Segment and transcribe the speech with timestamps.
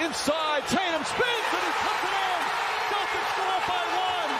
[0.00, 0.62] Inside.
[0.68, 2.40] Tatum spins and he puts it in.
[2.88, 4.30] Celtics go up by one.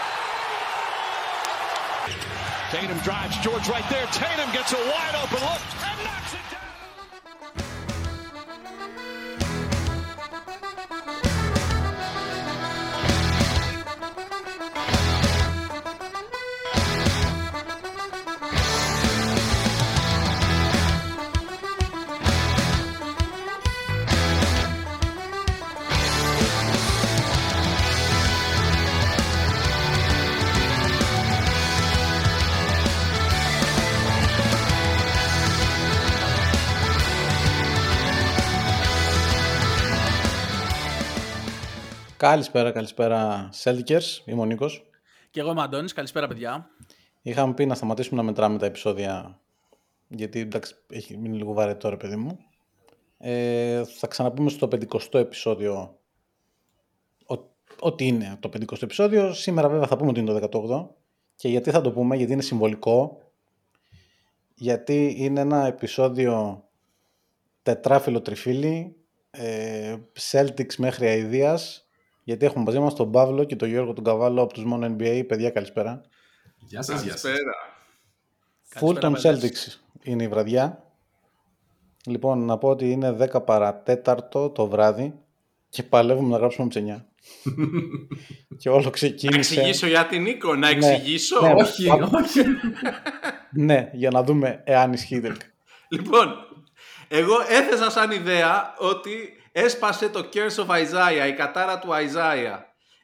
[2.70, 3.36] Tatum drives.
[3.42, 4.06] George right there.
[4.06, 6.47] Tatum gets a wide open look and knocks it
[42.18, 44.90] Καλησπέρα, καλησπέρα Celtics, είμαι ο Νίκος.
[45.30, 46.70] Και εγώ είμαι ο Αντώνης, καλησπέρα παιδιά.
[47.22, 49.40] Είχαμε πει να σταματήσουμε να μετράμε τα επεισόδια,
[50.08, 52.38] γιατί εντάξει, έχει μείνει λίγο βαρετό ρε παιδί μου.
[53.18, 55.98] Ε, θα ξαναπούμε στο 50ο επεισόδιο
[57.26, 57.44] ο-
[57.80, 59.32] ότι είναι το 50ο επεισόδιο.
[59.32, 60.94] Σήμερα βέβαια θα πούμε ότι είναι το 18ο.
[61.36, 63.22] Και γιατί θα το πούμε, γιατί είναι συμβολικό.
[64.54, 66.64] Γιατί είναι ένα επεισόδιο
[67.62, 68.96] τετράφυλλο τριφύλι,
[69.30, 69.96] ε,
[70.30, 71.87] Celtics μέχρι αηδίας,
[72.28, 75.24] γιατί έχουμε μαζί μας τον Παύλο και τον Γιώργο τον Καβάλο από τους μόνο NBA.
[75.26, 76.00] Παιδιά, καλησπέρα.
[76.56, 77.22] Γεια σας, γεια σας.
[77.22, 77.52] Καλησπέρα.
[78.74, 79.80] Full Καλησπέρα, των παιδες.
[79.80, 80.84] Celtics είναι η βραδιά.
[82.06, 85.14] Λοιπόν, να πω ότι είναι 10 παρατέταρτο το βράδυ
[85.68, 87.04] και παλεύουμε να γράψουμε από τις 9.
[88.60, 89.54] και όλο Να ξεκίνησε...
[89.54, 90.68] εξηγήσω γιατί Νίκο, να Ναι.
[90.68, 91.40] εξηγήσω.
[91.40, 91.52] Ναι.
[91.52, 92.42] Όχι, όχι.
[93.52, 95.46] Ναι, για να δούμε εάν ισχύει τελικά.
[95.88, 96.34] Λοιπόν,
[97.08, 99.10] εγώ έθεσα σαν ιδέα ότι
[99.58, 102.58] έσπασε το Curse of Isaiah, η κατάρα του Isaiah.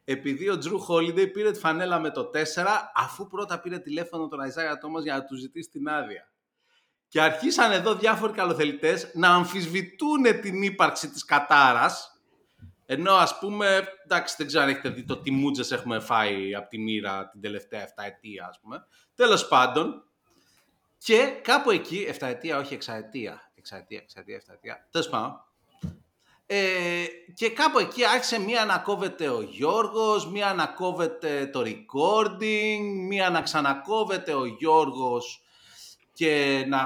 [0.04, 2.38] Επειδή ο Drew Holiday πήρε τη φανέλα με το 4,
[2.94, 6.32] αφού πρώτα πήρε τηλέφωνο τον Isaiah Thomas για να του ζητήσει την άδεια.
[7.08, 12.20] Και αρχίσαν εδώ διάφοροι καλοθελητές να αμφισβητούν την ύπαρξη της κατάρας,
[12.86, 16.68] ενώ ας πούμε, εντάξει δεν ξέρω αν έχετε δει το τι μούτζες έχουμε φάει από
[16.68, 18.86] τη μοίρα την τελευταία 7 ετία ας πούμε.
[19.14, 20.04] Τέλος πάντων,
[20.98, 25.08] και κάπου εκεί, 7 ετία, όχι 6 ετία, 6 ετία, 6 ετία, 7 ετία, τέλος
[25.08, 25.44] πάντων,
[26.46, 32.78] ε, και κάπου εκεί άρχισε μία να κόβεται ο Γιώργος, μία να κόβεται το recording,
[33.08, 35.42] μία να ξανακόβεται ο Γιώργος
[36.12, 36.78] και να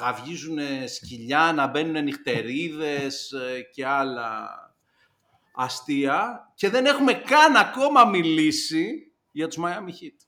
[0.00, 4.48] γαυγίζουν σκυλιά, να μπαίνουν νυχτερίδες ε, και άλλα
[5.54, 10.26] αστεία και δεν έχουμε καν ακόμα μιλήσει για τους Miami Heat.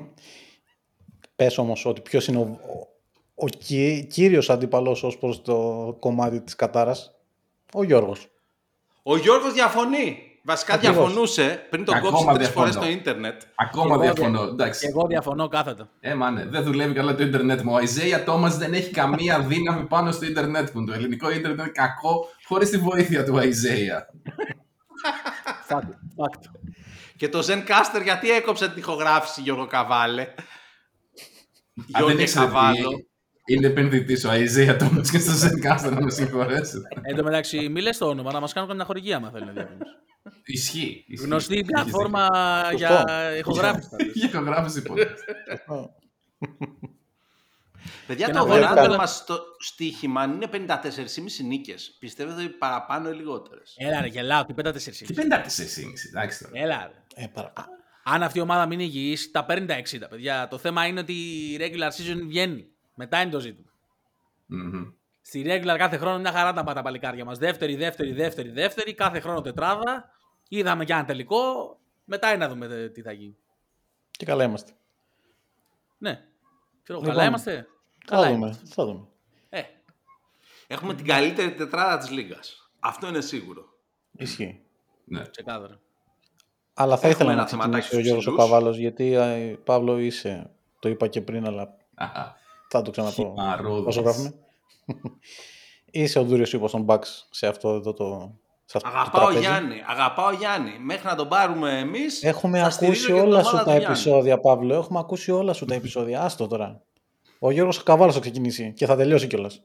[1.36, 2.88] Πες όμως ότι ποιος είναι ο, ο,
[3.34, 7.17] ο κυ- κύριος αντίπαλος ως προς το κομμάτι της κατάρας.
[7.72, 8.26] Ο Γιώργος.
[9.02, 10.22] Ο Γιώργος διαφωνεί.
[10.44, 10.96] Βασικά Ακριβώς.
[10.96, 12.66] διαφωνούσε πριν τον Ακόμα κόψει τρεις διαφωνώ.
[12.66, 13.42] φορές στο ίντερνετ.
[13.54, 14.40] Ακόμα Εγώ διαφωνώ.
[14.42, 14.80] δια- Εντάξει.
[14.80, 15.88] Και εγώ διαφωνώ κάθετα.
[16.00, 17.72] Ε, μάνε, δεν δουλεύει καλά το ίντερνετ μου.
[17.74, 20.84] Ο Isaiah Thomas δεν έχει καμία δύναμη πάνω στο ίντερνετ μου.
[20.86, 24.02] Το ελληνικό ίντερνετ είναι κακό χωρίς τη βοήθεια του Isaiah.
[25.68, 25.88] Fact.
[26.16, 26.42] Fact.
[27.16, 30.34] Και το Zencaster γιατί έκοψε την ηχογράφηση Γιώργο Καβάλε; Αν
[31.76, 33.06] δεν Γιώργο έχεις δει, Καβάλο.
[33.48, 36.88] Είναι επενδυτής ο Isaiah Thomas και στο Zencaster να με συγχωρέσετε.
[37.02, 39.52] Εν τω μεταξύ, μη λες το όνομα, να μας κάνουν καμιά χορηγία, άμα θέλουν.
[39.52, 39.78] διαβάζεις.
[40.44, 41.04] Ισχύει.
[41.08, 41.24] ισχύει.
[41.26, 42.26] Γνωστή Έχεις πλατφόρμα
[42.70, 42.76] Σωστό.
[42.76, 43.04] για
[43.38, 43.88] ηχογράφηση.
[43.96, 44.12] δίκιο.
[44.14, 45.16] Για ηχογράφηση podcast.
[48.06, 48.96] Παιδιά, Και το να βγάλει over-under καλά.
[48.96, 51.96] μας στο στοίχημα είναι 54,5 νίκες.
[51.98, 53.74] Πιστεύετε ότι παραπάνω ή λιγότερες.
[53.76, 55.08] Έλα ρε, γελάω, τι πέντε Τι τέσσερις.
[55.16, 56.52] 54,5, εντάξει τώρα.
[56.62, 57.24] Έλα ρε.
[57.24, 57.52] Ε, παρα...
[58.04, 60.48] Αν αυτή η ομάδα μην είναι υγιής, τα παίρνει τα 60, παιδιά.
[60.48, 62.66] Το θέμα είναι ότι η regular season βγαίνει.
[62.98, 63.70] Μετά είναι το ζήτημα.
[64.46, 64.90] Μμμ.
[65.20, 67.38] Στη regular κάθε χρόνο μια χαρά τα πάει τα παλικάρια μας.
[67.38, 70.10] Δεύτερη, δεύτερη, δεύτερη, δεύτερη, κάθε χρόνο τετράδα.
[70.48, 71.40] Είδαμε και ένα τελικό.
[72.04, 73.36] Μετά είναι να δούμε τε- τι θα γίνει.
[74.10, 74.72] Και καλά είμαστε.
[75.98, 76.24] Ναι.
[76.82, 77.52] Ξέρω, Λοιπόν, καλά είμαστε.
[77.98, 78.36] Θα Καλά δούμε.
[78.36, 78.66] είμαστε.
[78.66, 79.06] Θα δούμε.
[79.48, 79.62] Ε,
[80.66, 82.70] Έχουμε την καλύτερη τετράδα της Λίγκας.
[82.80, 83.64] Αυτό είναι σίγουρο.
[84.12, 84.62] Ισχύει.
[85.04, 85.22] Ναι.
[85.30, 85.80] ξεκάθαρα.
[86.74, 88.50] Αλλά θα Έχουμε ήθελα ένα να θεματάκι ξεκινήσει ο στους Γιώργος ο ψηλούς.
[88.50, 92.36] Καβάλος, γιατί ε, Παύλο είσαι, το είπα και πριν, αλλά Αχα.
[92.68, 93.86] Θα το ξαναπώ Χυμαρόδος.
[93.86, 94.34] όσο γράφουμε.
[95.90, 99.40] είσαι ο Δούριος Ήπος των Bucks σε αυτό εδώ το, σε αυτό το Αγαπάω τραπέζι.
[99.40, 99.82] Γιάννη.
[99.86, 100.78] Αγαπάω Γιάννη.
[100.78, 102.22] Μέχρι να τον πάρουμε εμείς.
[102.22, 103.84] Έχουμε θα ακούσει στηρίζω και την όλα ομάδα σου του τα Γιάννη.
[103.84, 104.74] επεισόδια, Παύλο.
[104.74, 106.22] Έχουμε ακούσει όλα σου τα επεισόδια.
[106.22, 106.82] Άστο τώρα.
[107.38, 109.62] Ο Γιώργος Καβάλος θα ξεκινήσει και θα τελειώσει κιόλας.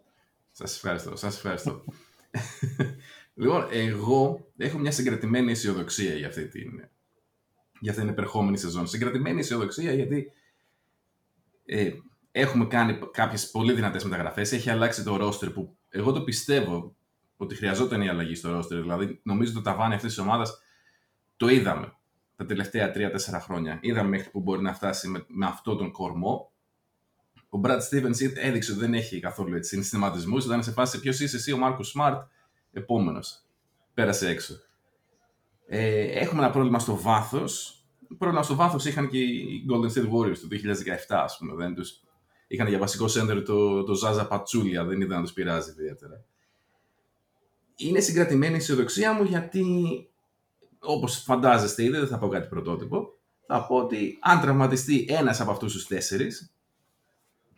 [0.51, 1.83] Σας ευχαριστώ, σας ευχαριστώ.
[3.35, 6.89] Λοιπόν, εγώ έχω μια συγκρατημένη αισιοδοξία για αυτή την,
[7.79, 8.87] για αυτή την επερχόμενη σεζόν.
[8.87, 10.31] Συγκρατημένη αισιοδοξία γιατί
[11.65, 11.89] ε,
[12.35, 14.51] έχουμε κάνει κάποιες πολύ δυνατές μεταγραφές.
[14.51, 16.95] Έχει αλλάξει το ρόστερ που εγώ το πιστεύω
[17.37, 18.81] ότι χρειαζόταν η αλλαγή στο ρόστερ.
[18.81, 20.57] Δηλαδή, νομίζω το ταβάνι αυτής της ομάδας
[21.37, 21.93] το είδαμε
[22.35, 23.79] τα τελευταία 3-4 χρόνια.
[23.81, 26.51] Είδαμε μέχρι που μπορεί να φτάσει με, με αυτόν τον κορμό.
[27.49, 30.45] Ο Brad Stevens έδειξε ότι δεν έχει καθόλου συναισθηματισμούς.
[30.45, 32.21] Ήταν σε φάση ποιος είσαι εσύ, ο Μάρκο Σμαρτ,
[32.71, 33.43] επόμενος.
[33.93, 34.53] Πέρασε έξω.
[35.67, 37.77] Ε, έχουμε ένα πρόβλημα στο βάθος.
[38.17, 40.47] Πρόβλημα στο βάθος είχαν και οι Golden State Warriors το
[41.07, 41.55] 2017, ας πούμε.
[41.55, 42.03] Δεν τους...
[42.47, 46.23] Είχαν για βασικό σέντερ το, το Ζάζα Πατσούλια, δεν είδα να τους πειράζει ιδιαίτερα.
[47.75, 49.65] Είναι συγκρατημένη η αισιοδοξία μου γιατί,
[50.79, 55.51] όπως φαντάζεστε ήδη, δεν θα πω κάτι πρωτότυπο, θα πω ότι αν τραυματιστεί ένας από
[55.51, 56.53] αυτούς τους τέσσερις,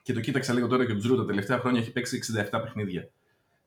[0.01, 2.19] και το κοίταξα λίγο τώρα και ο Τζρου τα τελευταία χρόνια έχει παίξει
[2.51, 3.09] 67 παιχνίδια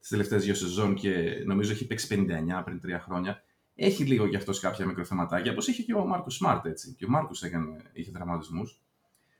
[0.00, 3.42] τις τελευταίες δύο σεζόν και νομίζω έχει παίξει 59 πριν τρία χρόνια.
[3.74, 6.94] Έχει λίγο κι αυτός κάποια μικροθεματάκια, όπως είχε και ο Μάρκος Σμαρτ έτσι.
[6.98, 7.42] Και ο Μάρκος
[7.92, 8.80] είχε τραυματισμούς.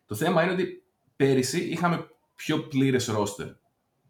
[0.06, 0.82] Το θέμα είναι ότι
[1.18, 3.46] πέρυσι είχαμε πιο πλήρες ρόστερ.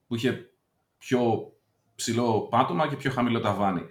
[0.06, 0.50] Που είχε
[0.98, 1.52] πιο
[1.94, 3.82] ψηλό πάτωμα και πιο χαμηλό ταβάνι.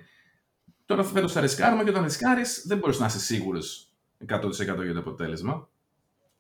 [0.86, 3.92] Τώρα φέτος θα ρισκάρουμε και όταν ρισκάρεις δεν μπορείς να είσαι σίγουρος
[4.28, 4.52] 100%
[4.84, 5.70] για το αποτέλεσμα.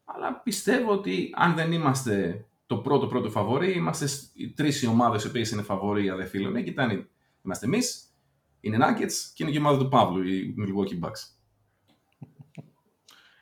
[0.06, 5.27] Αλλά πιστεύω ότι αν δεν είμαστε το πρώτο πρώτο φαβορή, είμαστε οι τρεις ομάδες οι
[5.27, 6.56] οποίες είναι φαβορή αδεφίλων.
[6.56, 7.09] Εκεί ήταν,
[7.44, 8.15] είμαστε εμείς,
[8.59, 11.38] είναι Nuggets και είναι και η ομάδα του Παύλου, η Milwaukee Bucks.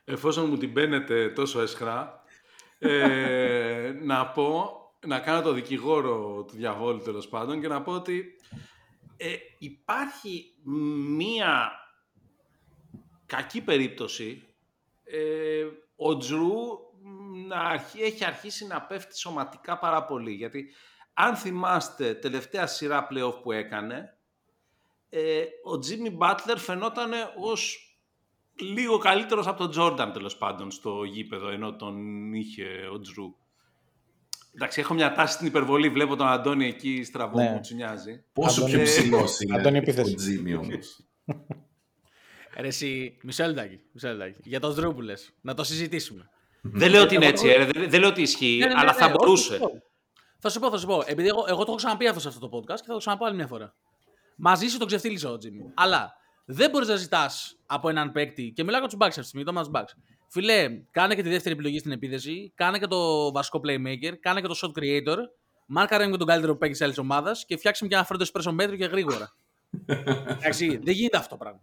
[0.04, 2.15] Εφόσον μου την μπαίνετε τόσο εσχρά,
[2.78, 4.70] ε, να πω,
[5.06, 8.36] να κάνω το δικηγόρο του διαβόλου τέλος πάντων και να πω ότι
[9.16, 10.54] ε, υπάρχει
[11.16, 11.70] μία
[13.26, 14.42] κακή περίπτωση
[15.04, 16.54] ε, ο Τζρου
[17.46, 20.32] να έχει αρχίσει να πέφτει σωματικά πάρα πολύ.
[20.32, 20.74] Γιατί
[21.14, 24.18] αν θυμάστε τελευταία σειρά playoff που έκανε,
[25.08, 27.85] ε, ο Jimmy Butler φαινόταν ως
[28.60, 33.34] λίγο καλύτερος από τον Jordan τέλος πάντων στο γήπεδο, ενώ τον είχε ο Τζρου.
[34.54, 35.88] Εντάξει, έχω μια τάση στην υπερβολή.
[35.88, 37.52] Βλέπω τον Αντώνη εκεί στραβό ναι.
[37.52, 38.24] που τσουνιάζει.
[38.32, 41.00] Πόσο πιο ψηλός είναι Αντώνη, ο Τζίμι όμως.
[42.58, 43.80] Ρε εσύ, μισό λεπτάκι,
[44.42, 46.30] Για τον Τζρου που λες, να το συζητήσουμε.
[46.62, 48.98] Δεν λέω ότι είναι έτσι, ε, δεν λέω ότι ισχύει, Ναι, ναι, ναι, αλλά ναι,
[48.98, 49.58] θα όχι, μπορούσε.
[50.38, 51.02] Θα σου πω, θα σου πω.
[51.06, 53.24] Επειδή εγώ, εγώ το έχω ξαναπεί αυτό σε αυτό το podcast και θα το ξαναπώ
[53.24, 53.74] άλλη μια φορά.
[54.36, 55.70] Μαζί σου το ξεφτύλισα ο Τζίμι.
[55.74, 56.16] Αλλά
[56.48, 59.44] δεν μπορείς να ζητάς από έναν παίκτη, και μιλάω για τους Bucks αυτή τη στιγμή,
[59.46, 59.92] το μας Bucks.
[60.28, 64.46] Φιλέ, κάνε και τη δεύτερη επιλογή στην επίδεση, κάνε και το βασικό playmaker, κάνε και
[64.46, 65.16] το shot creator,
[65.66, 68.84] μάρκαρε με τον καλύτερο παίκτη της άλλης ομάδας και φτιάξε μια φρόντο espresso μέτρο και
[68.84, 69.34] γρήγορα.
[70.38, 71.60] Εντάξει, δεν γίνεται αυτό το πράγμα.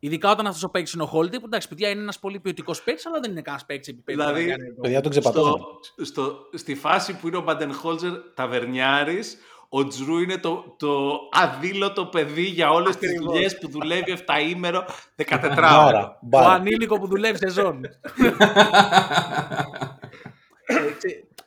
[0.00, 2.82] Ειδικά όταν αυτός ο παίκτης είναι ο Holiday, που εντάξει, παιδιά είναι ένας πολύ ποιοτικός
[2.82, 4.24] παίκτης, αλλά δεν είναι κανένας παίκτης επίπεδο.
[4.24, 5.50] Δηλαδή, να κάνει το- Παιδιά τον ξεπατώσα.
[5.80, 9.36] στο, στο, στη φάση που είναι ο Μπαντενχόλτζερ ταβερνιάρης,
[9.68, 13.32] ο Τζρου είναι το, το αδήλωτο παιδί για όλες τις Ακριβώς.
[13.32, 14.84] δουλειές που δουλεύει 7 ημέρο,
[15.16, 15.86] 14 Μπάρα.
[15.86, 16.02] ώρα.
[16.06, 16.52] Το μπάρα.
[16.52, 17.80] ανήλικο που δουλεύει σεζόν.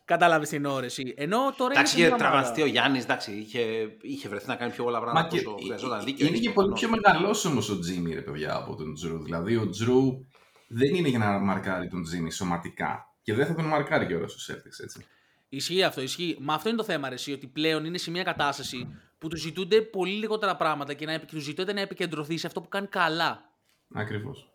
[0.06, 1.14] Κατάλαβες την όρεση.
[1.18, 2.80] Ενώ τώρα Εντάξει, είναι είχε σε μια τραυματιστεί ο ομάδα.
[2.80, 3.62] Γιάννης, εντάξει, είχε,
[4.02, 6.04] είχε βρεθεί να κάνει πιο πολλά Μα πράγματα και, όσο χρειαζόταν.
[6.04, 7.02] Δίκιο είναι έχεις και πολύ προφανώς.
[7.02, 9.24] πιο μεγάλο όμω ο Τζίμι, ρε παιδιά, από τον Τζρου.
[9.24, 10.26] Δηλαδή, ο Τζρου
[10.68, 13.14] δεν είναι για να μαρκάρει τον Τζίμι σωματικά.
[13.22, 15.06] Και δεν θα τον μαρκάρει και ο Ρώσο Celtics, έτσι.
[15.54, 16.38] Ισχύει αυτό, ισχύει.
[16.40, 18.88] Μα αυτό είναι το θέμα, ρε, εσύ, ότι πλέον είναι σε μια κατάσταση
[19.18, 22.62] που του ζητούνται πολύ λιγότερα πράγματα και να, επι- τους ζητούνται να επικεντρωθεί σε αυτό
[22.62, 23.52] που κάνει καλά.
[23.94, 24.52] Ακριβώς.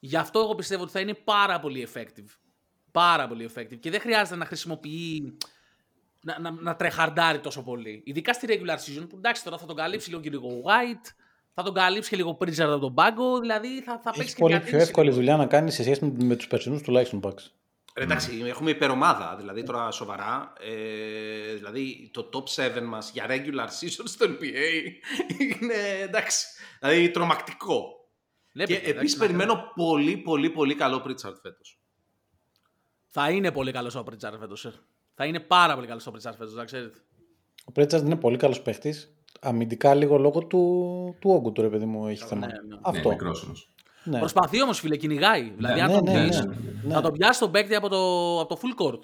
[0.00, 2.26] Γι' αυτό εγώ πιστεύω ότι θα είναι πάρα πολύ effective.
[2.90, 3.78] Πάρα πολύ effective.
[3.80, 5.36] Και δεν χρειάζεται να χρησιμοποιεί.
[6.22, 8.02] να, να, να τρεχαρντάρει τόσο πολύ.
[8.06, 11.12] Ειδικά στη regular season που εντάξει τώρα θα τον καλύψει λίγο και λίγο White,
[11.54, 13.38] θα τον καλύψει και λίγο Pritchard από τον πάγκο.
[13.40, 14.76] Δηλαδή θα, θα παίξει Έχει και πολύ διατήρηση.
[14.76, 17.50] πιο εύκολη δουλειά να κάνει σε σχέση με, με τους περσινούς τουλάχιστον Bucks.
[17.98, 20.52] Ρε, εντάξει, έχουμε υπερομάδα, δηλαδή τώρα σοβαρά.
[20.60, 22.44] Ε, δηλαδή το top
[22.78, 24.84] 7 μας για regular season στο NBA
[25.38, 26.46] είναι εντάξει,
[26.80, 27.82] δηλαδή τρομακτικό.
[28.52, 31.80] Ναι, και παιδιά, επίσης εντάξει, να- περιμένω πολύ πολύ πολύ καλό Pritchard φέτος.
[33.06, 34.66] Θα είναι πολύ καλός ο Pritchard φέτος.
[35.14, 36.98] Θα είναι πάρα πολύ καλός ο Pritchard φέτος, να ξέρετε.
[37.64, 39.12] Ο Πρέτσαρντ είναι πολύ καλός παίχτης.
[39.40, 40.58] Αμυντικά λίγο λόγω του,
[41.20, 42.46] του όγκου του, ρε παιδί μου, έχει θέμα.
[42.46, 42.78] ναι, ναι.
[42.82, 43.08] Αυτό.
[43.08, 43.74] Ναι, μικρός όμως.
[44.04, 44.18] Ναι.
[44.18, 45.52] Προσπαθεί όμως, φίλε, κυνηγάει.
[45.56, 46.94] Δηλαδή, αν ναι, τον ναι, πιάσεις, ναι, ναι.
[46.94, 47.96] θα τον πιάσει τον παίκτη από το,
[48.40, 48.98] από το full court.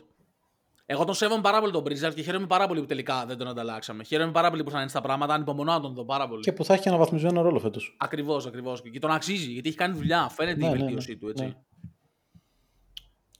[0.87, 3.49] Εγώ τον σέβομαι πάρα πολύ τον Pritchard και χαίρομαι πάρα πολύ που τελικά δεν τον
[3.49, 4.05] ανταλλάξαμε.
[4.05, 6.43] Χαίρομαι πάρα πολύ που θα είναι στα πράγματα, ανυπομονώ να τον δω πάρα πολύ.
[6.43, 7.97] Και που θα έχει αναβαθμισμένο ρόλο φέτος.
[7.99, 8.83] Ακριβώς, ακριβώς.
[8.83, 10.29] Και τον αξίζει γιατί έχει κάνει δουλειά.
[10.29, 11.45] Φαίνεται Ναι, η ναι, βελτίωσή ναι, του, έτσι.
[11.45, 11.53] ναι.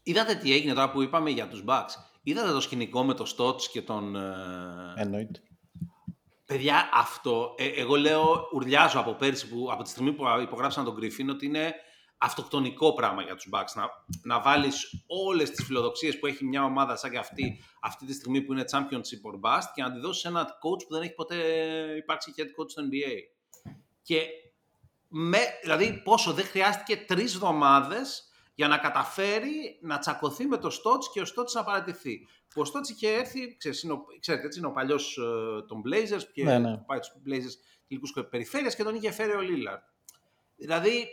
[0.03, 1.91] Είδατε τι έγινε τώρα που είπαμε για τους Bucks.
[2.23, 4.17] Είδατε το σκηνικό με το Stotts και τον...
[4.17, 4.33] ε,
[4.97, 5.41] Εννοείται.
[6.47, 10.97] Παιδιά, αυτό, ε, εγώ λέω, ουρλιάζω από πέρσι, που, από τη στιγμή που υπογράψαν τον
[10.97, 11.75] Griffin, ότι είναι
[12.19, 13.73] αυτοκτονικό πράγμα για τους Bucks.
[13.75, 13.89] Να,
[14.23, 18.41] να βάλεις όλες τις φιλοδοξίες που έχει μια ομάδα σαν και αυτή, αυτή τη στιγμή
[18.41, 21.15] που είναι championship or bust και να τη δώσεις σε ένα coach που δεν έχει
[21.15, 21.37] ποτέ
[21.97, 23.19] υπάρξει head coach στο NBA.
[24.03, 24.27] Και
[25.09, 31.11] με, δηλαδή πόσο δεν χρειάστηκε τρεις εβδομάδες για να καταφέρει να τσακωθεί με το Στότς
[31.11, 32.27] και ο Στότς να παρατηθεί.
[32.55, 35.83] Που ο Στότς είχε έρθει, ξέρεις, είναι ο, ξέρετε, έτσι είναι ο παλιός ε, των
[35.87, 36.77] Blazers και Ναι, ναι.
[36.77, 37.59] πάει τους Blazers
[37.89, 39.79] τελικούς περιφέρειας και τον είχε φέρει ο Λίλαρ.
[40.57, 41.09] Δηλαδή,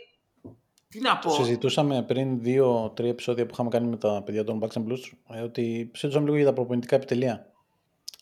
[0.88, 1.28] τι να πω.
[1.28, 5.00] Το συζητούσαμε πριν δύο-τρία επεισόδια που είχαμε κάνει με τα παιδιά των Bucks and Blues
[5.28, 7.52] ε, ότι συζητούσαμε λίγο για τα προπονητικά επιτελεία.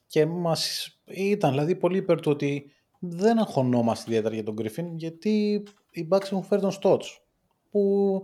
[0.07, 5.63] Και μας ήταν δηλαδή πολύ υπέρ του ότι δεν αγχωνόμαστε ιδιαίτερα για τον Griffin γιατί
[5.91, 7.19] οι Bucks έχουν φέρει τον Stotts
[7.71, 8.23] που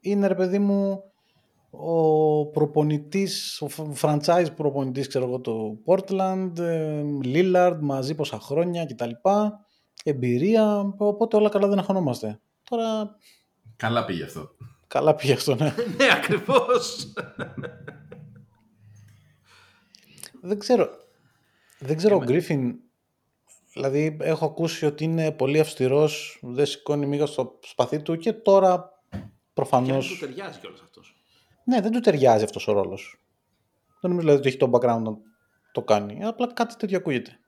[0.00, 1.02] είναι ρε παιδί μου
[1.78, 8.86] ο προπονητής, ο φ- franchise προπονητής ξέρω εγώ του Portland, ε, Lillard μαζί πόσα χρόνια
[8.86, 9.10] κτλ.
[10.04, 12.40] Εμπειρία, οπότε όλα καλά δεν αγχωνόμαστε.
[12.70, 13.16] Τώρα
[13.76, 14.50] Καλά πήγε αυτό.
[14.86, 15.64] καλά πήγε αυτό, ναι.
[15.98, 17.12] ναι, ακριβώς.
[20.40, 20.88] δεν ξέρω.
[21.78, 22.74] Δεν ξέρω, ο Γκρίφιν,
[23.72, 28.90] δηλαδή έχω ακούσει ότι είναι πολύ αυστηρός, δεν σηκώνει μίγα στο σπαθί του και τώρα
[29.10, 30.08] και δεν προφανώς...
[30.08, 31.15] του ταιριάζει κιόλας αυτός.
[31.66, 33.20] Ναι, δεν του ταιριάζει αυτός ο ρόλος.
[34.00, 35.16] Δεν νομίζω δηλαδή ότι έχει το background να
[35.72, 36.24] το κάνει.
[36.24, 37.38] Απλά κάτι τέτοιο ακούγεται.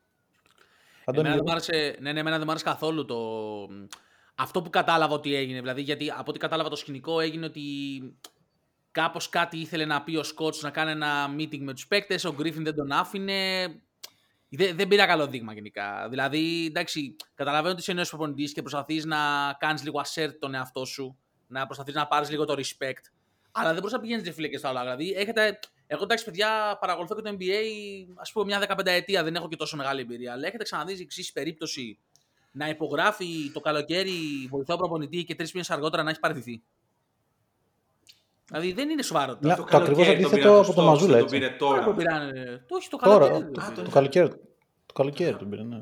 [1.05, 3.17] Αντώνη, Εμένα δεν μ' άρεσε, ναι, ναι, εμένα δεν μ' άρεσε καθόλου το...
[4.35, 7.63] Αυτό που κατάλαβα ότι έγινε, δηλαδή, γιατί από ό,τι κατάλαβα το σκηνικό έγινε ότι
[8.91, 12.33] κάπως κάτι ήθελε να πει ο Σκότς να κάνει ένα meeting με τους παίκτες, ο
[12.33, 13.67] Γκρίφιν δεν τον άφηνε.
[14.49, 16.09] Δεν, δεν πήρα καλό δείγμα γενικά.
[16.09, 19.17] Δηλαδή, εντάξει, καταλαβαίνω ότι είσαι νέος προπονητής και προσπαθείς να
[19.59, 23.03] κάνεις λίγο assert τον εαυτό σου, να προσπαθείς να πάρεις λίγο το respect,
[23.61, 24.81] αλλά δεν μπορείς να πηγαίνεις ρε φίλε και στα όλα.
[24.81, 27.53] Δηλαδή, έχετε, εγώ εντάξει, παιδιά, παρακολουθώ και το NBA,
[28.15, 30.33] ας πούμε, μια 15 ετία, δεν έχω και τόσο μεγάλη εμπειρία.
[30.33, 31.99] Αλλά έχετε ξαναδείς εξής περίπτωση
[32.53, 34.13] να υπογράφει το καλοκαίρι
[34.51, 36.63] βοηθό προπονητή και τρεις μήνες αργότερα να έχει παραιτηθεί.
[38.47, 39.39] Δηλαδή δεν είναι σοβαρό.
[39.41, 41.39] Ναι, Το το ακριβώς καλοκαίρι τον αντίθετο πήραν από τους το Stokes, Μαζούλα, δεν έτσι.
[41.39, 41.85] Τον πήρε Τώρα τώρα.
[41.85, 42.31] το πήραν.
[42.69, 43.53] Το, όχι, το Τώρα, καλοκαίρι.
[43.53, 43.91] το, το το, πήραν.
[43.91, 44.29] καλοκαίρι,
[44.87, 45.81] το καλοκαίρι τον πήρε, ναι.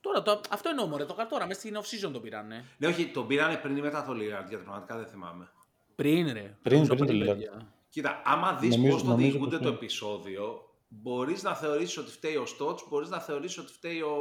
[0.00, 2.46] Τώρα, το, αυτό εννοώ, μωρέ, το τώρα, μέσα στην off-season το πήραν.
[2.46, 2.64] Ναι.
[2.78, 5.50] Ναι, όχι, τον πήρανε πριν ή μετά το Lillard, γιατί πραγματικά δεν θυμάμαι.
[5.94, 6.56] Πριν, ρε.
[6.62, 7.26] Πριν, Νομίζω πριν το Lillard.
[7.36, 7.72] παιδιά.
[7.88, 9.76] Κοίτα, άμα δεις Νομίζω- πώς το νομίζω διηγούνται πως το ναι.
[9.76, 14.16] επεισόδιο, μπορείς να θεωρήσεις ότι φταίει ο Στότς, μπορείς να θεωρήσεις ότι φταίει ο,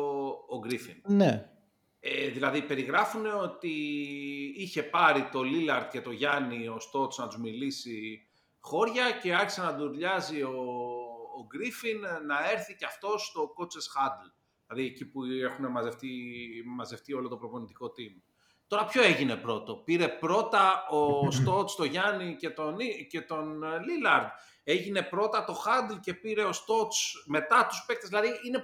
[0.49, 0.95] ο Γκρίφιν.
[1.07, 1.47] Ναι,
[2.05, 3.71] Ε, δηλαδή, περιγράφουν ότι
[4.55, 8.27] είχε πάρει το Λίλαρτ και το Γιάννη ο Στότς να τους μιλήσει
[8.59, 10.55] χώρια και άρχισε να ντουρλιάζει ο,
[11.39, 14.31] ο Γκρίφιν να έρθει και αυτός στο coaches huddle.
[14.67, 16.09] Δηλαδή, εκεί που έχουν μαζευτεί,
[16.65, 18.21] μαζευτεί όλο το προπονητικό team.
[18.67, 23.45] Τώρα ποιο έγινε πρώτο; Πήρε πρώτα ο Στότς, το Γιάννη και τον, Νι- και τον
[23.87, 24.27] Λίλαρντ.
[24.63, 28.09] Έγινε πρώτα το Huddle και πήρε ο Στότς μετά τους παίκτες.
[28.09, 28.63] Δηλαδή, είναι,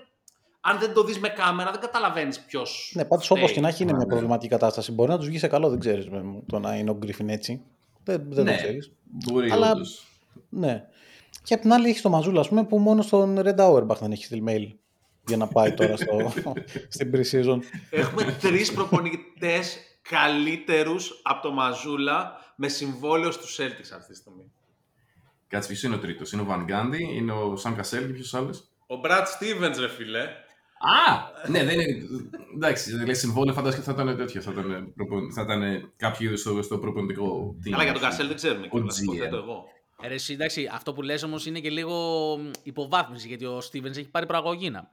[0.62, 3.42] αν δεν το δεις με κάμερα, δεν καταλαβαίνεις ποιος ναι πάντως φταίει.
[3.42, 4.10] όπως και να έχει είναι μια Ναι.
[4.12, 4.92] προβληματική κατάσταση.
[4.92, 7.62] Μπορεί να τους βγει σε καλό, δεν ξέρεις με το να είναι ο Γκρίφιν έτσι.
[8.04, 8.92] Δεν, δεν ναι, το ξέρεις.
[9.32, 10.08] μπορεί Αλλά- όντως.
[10.50, 10.86] Ναι.
[11.44, 14.12] Και απ' την άλλη έχεις το Μαζούλα, ας πούμε, που μόνο στον Red Auerbach δεν
[14.12, 14.78] έχει στείλει mail
[15.28, 16.32] για να πάει τώρα στο,
[16.96, 17.60] στην pre-season.
[17.90, 19.78] Έχουμε τρεις προπονητές
[20.10, 24.52] καλύτερους από το Μαζούλα με συμβόλαιο στους Celtics αυτή τη στιγμή.
[25.48, 28.34] Κάτσε, ποιος είναι ο τρίτος; Είναι ο Van Gundy, είναι ο Sam Cassell και ποιος
[28.34, 30.22] άλλος; Ο Brad Stevens, ρε φίλε.
[30.82, 31.16] Α!
[31.48, 31.98] Ναι, δεν είναι.
[32.56, 34.42] Εντάξει, λέει συμβόλαιο, φαντάζομαι θα ήταν τέτοιο.
[34.42, 37.70] Θα ήταν, προπο- θα ήταν κάποιο είδους στο, στο προπονητικό team.
[37.72, 39.04] Καλά, για τον Κασέλ δεν ξέρουμε Ο κιόλας, GM.
[39.04, 39.66] υποθέτω εγώ.
[40.02, 41.96] Ε, Ρε, εσύ, εντάξει, αυτό που λες όμως είναι και λίγο
[42.38, 44.92] μ, υποβάθμιση, γιατί ο Στίβενς έχει πάρει προαγωγήνα.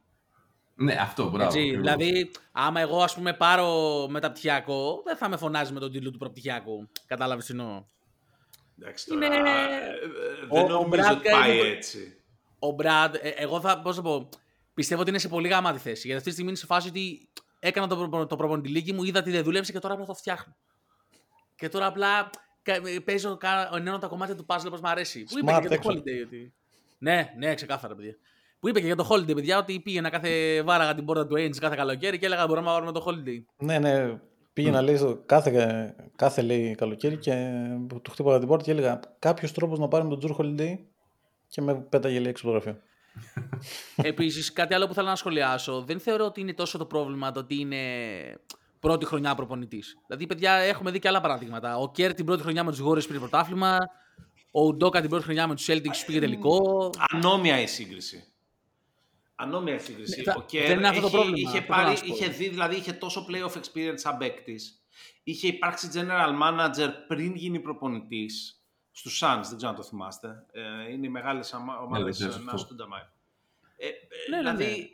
[0.78, 1.44] Ναι, αυτό, μπράβο.
[1.44, 1.80] Έτσι, ακριβώς.
[1.80, 6.18] δηλαδή, άμα εγώ ας πούμε πάρω μεταπτυχιακό, δεν θα με φωνάζει με τον τίτλο του
[6.18, 6.88] προπτυχιακού.
[7.06, 7.84] Κατάλαβες τι εννοώ.
[8.80, 9.90] Εντάξει, Είναι- τώρα, ε, ε,
[10.50, 12.16] δεν Ο- ο νομίζω Brad ότι πάει κάνει- έτσι.
[12.58, 14.28] Ο Μπραντ, ε, εγώ θα, πώς θα πω,
[14.74, 16.00] πιστεύω ότι είναι σε πολύ γαμάτη θέση.
[16.00, 17.28] Γιατί αυτή τη στιγμή είναι σε φάση ότι
[17.58, 20.56] έκανα το, προπο- το προπονητηλίκι μου, είδα ότι δεν δούλεψε και τώρα απλά το φτιάχνω.
[21.56, 22.30] Και τώρα απλά
[22.62, 25.24] κα- παίζω, κα- ενώνω τα κομμάτια του puzzle όπως μου αρέσει.
[25.24, 25.90] Που είπε Smart και για το έξω.
[25.90, 26.54] Holiday ότι...
[26.98, 28.16] Ναι, ναι, ξεκάθαρα, παιδιά.
[28.66, 31.56] Που είπε και για το Holiday, παιδιά, ότι πήγαινα κάθε βάραγα την πόρτα του Ainge
[31.56, 33.44] κάθε καλοκαίρι και έλεγα μπορούμε να βάλουμε το Holiday.
[33.56, 34.18] ναι, ναι.
[34.52, 37.52] Πήγαινα λέει στο κάθε, κάθε λέει, καλοκαίρι και
[38.02, 40.78] του χτύπαγα την πόρτα και έλεγα κάποιος τρόπος να πάρουμε τον Τζουρ Holiday
[41.48, 42.82] και με πέταγε λέει έξω από το γραφείο.
[44.10, 45.80] Επίσης, κάτι άλλο που θέλω να σχολιάσω.
[45.86, 47.76] Δεν θεωρώ ότι είναι τόσο το πρόβλημα το ότι είναι
[48.80, 49.96] πρώτη χρονιά προπονητής.
[50.06, 51.76] Δηλαδή, παιδιά, έχουμε δει και άλλα παραδείγματα.
[51.78, 53.78] Ο Κέρ την πρώτη χρονιά με τους Γόρες πήρε πρωτάθλημα.
[54.52, 56.90] Ο Ουντόκα την πρώτη χρονιά με τους Celtics πήγε τελικό.
[57.12, 58.30] Ανώμια η σύγκριση.
[59.36, 60.16] Ανώμια η σύγκριση.
[60.16, 61.96] Ναι, θα- ο Κέρ δεν είναι αυτό το έχει- πρόβλημα, Είχε, αυτό θέλω πάρει, να
[61.96, 62.14] σου πω.
[62.14, 64.80] είχε δει, δηλαδή είχε τόσο playoff experience σαν παίκτης.
[65.22, 68.60] Είχε υπάρξει general manager πριν γίνει προπονητής
[68.92, 70.46] στους Suns, δεν ξέρω αν το θυμάστε.
[70.52, 72.56] Ε, είναι οι μεγάλες ομάδες δεν ξέρω, να αυτό.
[72.74, 72.76] στον
[73.76, 73.92] Ε, ε,
[74.30, 74.90] Ναι, ναι, δηλαδή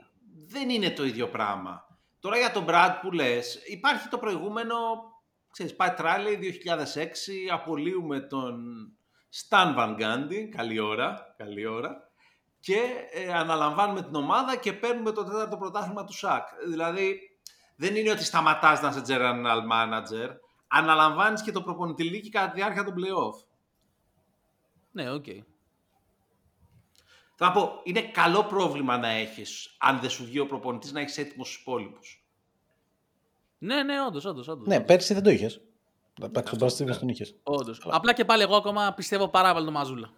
[0.48, 1.86] δεν είναι το ίδιο πράγμα.
[2.20, 4.76] Τώρα για τον Brad που λες, υπάρχει το προηγούμενο.
[5.50, 8.62] Ξέρεις, πάει τράλε 2006, απολύουμε τον
[9.34, 12.11] Stan Van Gundy, καλή ώρα, καλή ώρα,
[12.62, 16.48] και ε, αναλαμβάνουμε την ομάδα και παίρνουμε το τέταρτο πρωτάθλημα του ΣΑΚ.
[16.68, 17.18] Δηλαδή,
[17.76, 20.28] δεν είναι ότι σταματάς να είσαι general manager,
[20.68, 23.44] αναλαμβάνεις και το προπονητηλίκι κατά τη διάρκεια των playoff.
[24.92, 25.24] Ναι, οκ.
[25.26, 25.40] Okay.
[27.34, 31.18] Θα πω, είναι καλό πρόβλημα να έχεις, αν δεν σου βγει ο προπονητής, να έχεις
[31.18, 32.24] έτοιμους τους υπόλοιπους.
[33.58, 34.66] Ναι, ναι, όντως, όντως, όντως.
[34.66, 35.60] Ναι, πέρσι δεν το είχες.
[36.22, 37.36] Εντάξει, τον Παραστίβες τον είχες.
[37.42, 37.82] Όντως.
[37.90, 40.12] Απλά και πάλι εγώ ακόμα πιστεύω πάρα πολύ το Μαζούλα.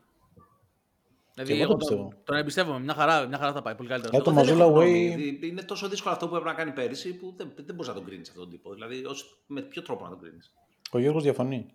[1.35, 2.03] Δηλαδή, εγώ το εγώ πιστεύω.
[2.09, 2.81] τον, τον εμπιστεύομαι.
[2.81, 3.75] Μια χαρά, μια χαρά θα πάει.
[3.75, 4.17] Πολύ καλύτερα.
[4.17, 5.39] Ε, το Εγώ δεν Μαζούλα έχω Way- γνώμη.
[5.43, 8.05] Είναι τόσο δύσκολο αυτό που έπρεπε να κάνει πέρυσι που δεν, δεν μπορείς να τον
[8.05, 8.73] κρίνεις αυτόν τον τύπο.
[8.75, 10.53] Δηλαδή, ως, με ποιο τρόπο να τον κρίνεις.
[10.91, 11.67] Ο Γιώργος διαφωνεί.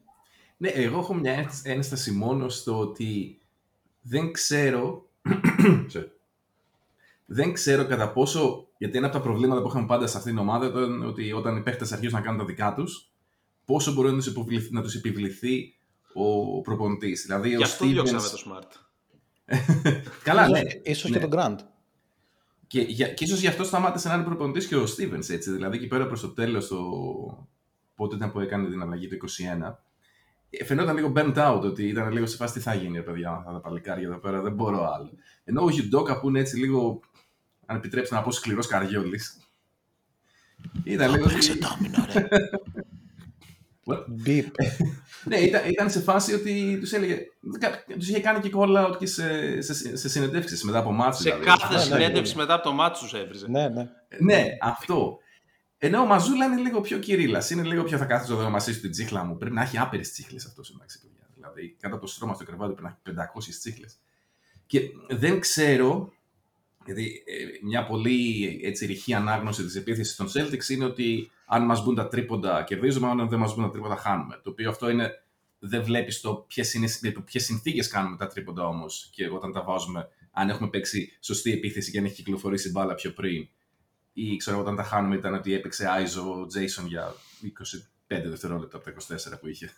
[0.58, 3.39] Ναι, εγώ έχω μια ένσ- ένσταση μόνο στο ότι
[4.01, 5.06] δεν ξέρω.
[5.94, 6.08] Sorry.
[7.25, 8.68] δεν ξέρω κατά πόσο.
[8.78, 11.58] Γιατί ένα από τα προβλήματα που είχαμε πάντα σε αυτήν την ομάδα ήταν ότι όταν
[11.58, 13.12] οι παίχτε αρχίζουν να κάνουν τα δικά τους,
[13.66, 15.75] πόσο μπορεί να τους επιβληθεί, να τους επιβληθεί
[16.13, 17.22] ο προπονητής.
[17.25, 18.30] Δηλαδή, Γι' ο αυτό διώξαμε Stevens.
[18.30, 18.88] το Smart.
[20.24, 20.60] Καλά, ναι.
[20.60, 21.20] Ίσως, ίσως ναι.
[21.20, 21.58] και τον Grant.
[22.68, 25.51] Και, για, και ίσως γι' αυτό σταμάτησε να είναι προπονητής και ο Stevens, έτσι.
[25.51, 26.77] Δηλαδή, εκεί πέρα προς το τέλος, το...
[27.96, 29.18] πότε ήταν που έκανε την αλλαγή το
[29.62, 29.74] 21,
[30.50, 33.32] ε, φαινόταν λίγο burnt out, ότι ήταν λίγο σε φάση τι θα γίνει, ρε παιδιά,
[33.32, 35.10] αυτά τα παλικάρια εδώ πέρα, δεν μπορώ άλλο.
[35.44, 37.00] Ενώ ο Γιουντόκα που είναι έτσι λίγο,
[37.65, 39.38] αν επιτρέψετε να πω, σκληρός καριόλης,
[40.84, 41.25] ήταν λίγο...
[43.89, 44.06] What?
[44.25, 44.51] Beep.
[45.29, 47.25] Ναι, ήταν, ήταν σε φάση ότι τους έλεγε,
[47.98, 51.17] τους είχε κάνει και call out και σε, σε, σε συνεντεύξεις μετά από μάτς.
[51.17, 51.45] Σε δηλαδή.
[51.45, 52.41] κάθε ναι, συνέντευξη ναι.
[52.41, 53.48] μετά από το μάτι τους έβριζε.
[53.50, 53.89] ναι, ναι.
[54.19, 55.19] Ναι, αυτό.
[55.77, 57.50] Ενώ ο Μαζούλα είναι λίγο πιο κυρίλας.
[57.50, 59.38] Είναι λίγο πιο θα κάθεσαι εδώ να μασίσει την τσίχλα μου.
[59.38, 61.29] Πρέπει να έχει άπειρες τσίχλες αυτός εντάξει, παιδιά.
[61.36, 64.00] Δηλαδή, κάτω από το στρώμα στο κρεβάτι πρέπει να έχει 500 τσίχλες.
[64.65, 66.12] Και δεν ξέρω,
[66.86, 71.84] γιατί ε, μια πολύ έτσι, ρηχή ανάγνωση της επίθεσης των Celtics είναι ότι αν μας
[71.84, 74.39] μπουν τα τρίποντα κερδίζουμε, αν δεν μας μπουν τα τρίποντα χάνουμε.
[74.44, 75.24] Το οποίο αυτό είναι.
[75.62, 76.46] Δεν βλέπεις το
[77.25, 81.91] ποιες συνθήκες κάνουμε τα τρίποντα όμως και όταν τα βάζουμε, αν έχουμε παίξει σωστή επίθεση
[81.91, 83.48] και αν έχει κυκλοφορήσει η μπάλα πιο πριν
[84.13, 87.15] ή ξέρω όταν τα χάνουμε ήταν ότι έπαιξε Άιζο ο Jason για
[88.10, 89.72] 25 δευτερόλεπτα από τα 24 που είχε.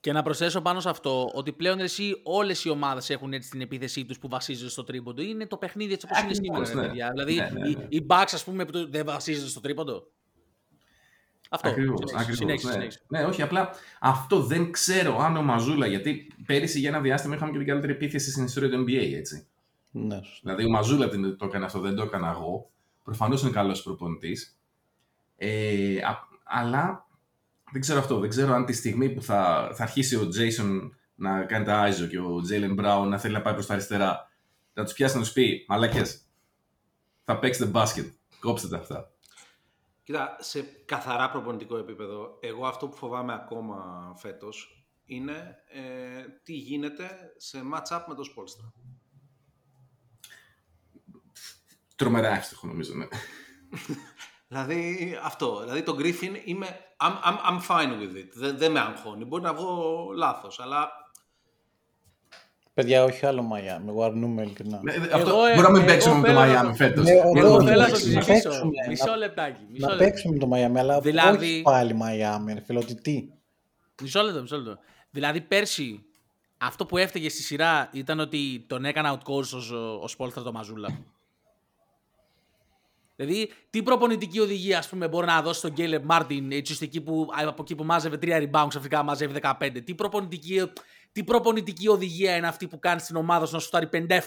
[0.00, 3.60] Και να προσθέσω πάνω σε αυτό ότι πλέον εσύ όλες οι ομάδες έχουν έτσι την
[3.60, 5.22] επίθεσή τους που βασίζεται στο τρίποντο.
[5.22, 6.92] Είναι το παιχνίδι έτσι όπως είναι Ακριβώς, σήμερα, ρε ναι.
[6.92, 7.10] παιδιά.
[7.10, 7.86] Δηλαδή Ναι, ναι, ναι.
[7.88, 10.10] οι, οι Bucks, ας πούμε, που δεν βασίζεται στο τρίποντο.
[11.56, 11.68] Αυτό.
[11.68, 12.72] Ακριβώς, Συνέχισε, ακριβώς, συνέχισε, ναι.
[12.72, 13.00] συνέχισε.
[13.08, 17.50] ναι, όχι, απλά αυτό δεν ξέρω αν ο Μαζούλα, γιατί πέρυσι για ένα διάστημα είχαμε
[17.52, 19.46] και την καλύτερη επίθεση στην ιστορία του NBA, έτσι.
[19.90, 20.14] ναι.
[20.22, 20.40] σωστά.
[20.42, 22.70] Δηλαδή ο Μαζούλα την- το έκανε αυτό, δεν το έκανα εγώ.
[23.04, 24.58] Προφανώς είναι καλός προπονητής.
[25.36, 27.06] Ε, α- αλλά
[27.72, 31.44] δεν ξέρω αυτό, δεν ξέρω αν τη στιγμή που θα, θα αρχίσει ο Jason να
[31.44, 34.30] κάνει τα Άιζο και ο Jalen Brown να θέλει να πάει προς τα αριστερά,
[34.74, 36.20] να τους πιάσει να τους πει «Μαλακές,
[37.24, 38.06] θα παίξετε μπάσκετ,
[38.40, 39.10] κόψτε τα αυτά».
[40.06, 47.32] Κοίτα, σε καθαρά προπονητικό επίπεδο, εγώ αυτό που φοβάμαι ακόμα φέτος είναι ε, τι γίνεται
[47.36, 48.72] σε match-up με το Spolstra.
[51.96, 53.06] Τρομερά εύστοχο νομίζω, ναι.
[54.48, 58.80] Δηλαδή αυτό, δηλαδή το Griffin είμαι, I'm, I'm, I'm fine with it, δεν, δεν με
[58.80, 60.90] αγχώνει, μπορεί να βγω λάθος, αλλά
[62.76, 63.88] Παιδιά, όχι άλλο Μαϊάμι.
[63.88, 64.80] Εγώ αρνούμαι ειλικρινά.
[64.82, 66.74] Ναι, Αυτό Εγώ, ε, μπορεί να μην εγώ παίξουμε με το θέλω να Miami το-
[66.74, 67.04] φέτος.
[67.04, 68.26] Ναι, εγώ Εγώ όχι, θέλω να το να συζητήσω.
[68.32, 69.60] παίξουμε, Μισό να- λεπτάκι.
[69.70, 70.04] Μισό Να λεπτό.
[70.04, 73.28] παίξουμε το Μαϊάμι, αλλά Δηλαδή- όχι πάλι Μαϊάμι, ρε φίλε, ότι τι.
[74.02, 74.78] Μισό λεπτό, μισό λεπτό.
[75.10, 76.04] Δηλαδή πέρσι
[76.58, 80.88] αυτό που έφταιγε στη σειρά ήταν ότι τον έκανα outcourse ο, ο Σπόλστρα το Μαζούλα.
[83.16, 87.00] Δηλαδή, τι προπονητική οδηγία, ας πούμε, μπορεί να δώσει στον Γκέλεμ Μάρτιν, έτσι ώστε εκεί
[87.00, 89.80] που, από εκεί που μάζευε 3 rebounds, ξαφνικά μάζευε 15.
[89.84, 90.70] Τι προπονητική,
[91.16, 94.18] τι προπονητική οδηγία είναι αυτή που κάνεις στην ομάδα σου να σου φτάρει 57%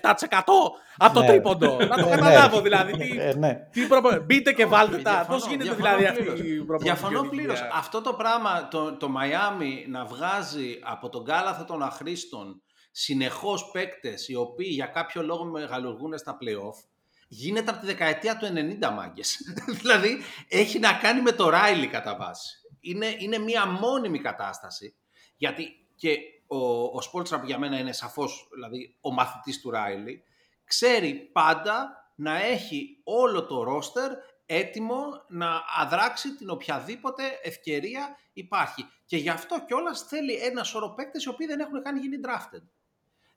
[0.97, 1.27] από το Ναι.
[1.27, 1.77] τρίποντο.
[1.77, 2.15] να το Ε, ναι.
[2.15, 2.97] καταλάβω δηλαδή.
[2.97, 3.67] Τι, Ε, ναι.
[3.71, 4.09] τι προπο...
[4.25, 5.11] Μπείτε και βάλτε τα.
[5.11, 6.33] Διαφωνώ, Πώς γίνεται διαφωνώ δηλαδή πλήρως.
[6.39, 7.59] αυτή η προπονητική Διαφωνώ οδηγία; πλήρως.
[7.73, 14.27] Αυτό το πράγμα, το, το Miami να βγάζει από τον κάλαθο των αχρήστων συνεχώς παίκτες
[14.27, 16.83] οι οποίοι για κάποιο λόγο μεγαλουργούν στα play-off,
[17.27, 18.45] γίνεται από τη δεκαετία του
[18.81, 19.37] 90 μάγκες.
[19.81, 22.55] δηλαδή έχει να κάνει με το Ράιλι κατά βάση.
[22.79, 24.95] Είναι, είναι μια μόνιμη κατάσταση.
[25.37, 26.17] Γιατί και
[26.51, 30.23] ο, ο Σπόλτρα που για μένα είναι σαφώς δηλαδή, ο μαθητής του Ράιλι,
[30.65, 34.11] ξέρει πάντα να έχει όλο το ρόστερ
[34.45, 38.85] έτοιμο να αδράξει την οποιαδήποτε ευκαιρία υπάρχει.
[39.05, 42.61] Και γι' αυτό κιόλας θέλει ένα σωρό παίκτες οι οποίοι δεν έχουν καν γίνει drafted.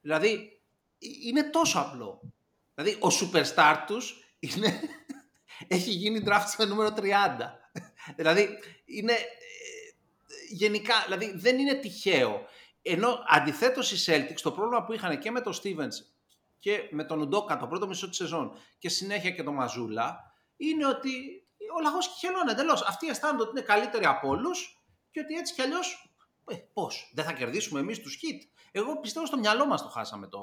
[0.00, 0.60] Δηλαδή,
[0.98, 2.20] ε, είναι τόσο απλό.
[2.74, 4.80] Δηλαδή, ο superstar τους είναι,
[5.76, 7.00] έχει γίνει draft στο νούμερο 30.
[8.16, 9.18] δηλαδή, είναι ε,
[10.48, 12.46] γενικά, δηλαδή δεν είναι τυχαίο.
[12.82, 16.12] Ενώ αντιθέτως οι Celtics, το πρόβλημα που είχαν και με τον Stevens
[16.58, 20.86] και με τον Ουντόκα το πρώτο μισό της σεζόν και συνέχεια και τον Μαζούλα, είναι
[20.86, 21.10] ότι
[21.76, 22.82] ο λαγός κυχελώνει εντελώς.
[22.82, 26.16] Αυτοί αισθάνονται ότι είναι καλύτεροι από όλους και ότι έτσι κι αλλιώς,
[26.50, 28.48] ε, πώς, δεν θα κερδίσουμε εμείς τους hit.
[28.72, 30.40] Εγώ πιστεύω στο μυαλό μας το χάσαμε το,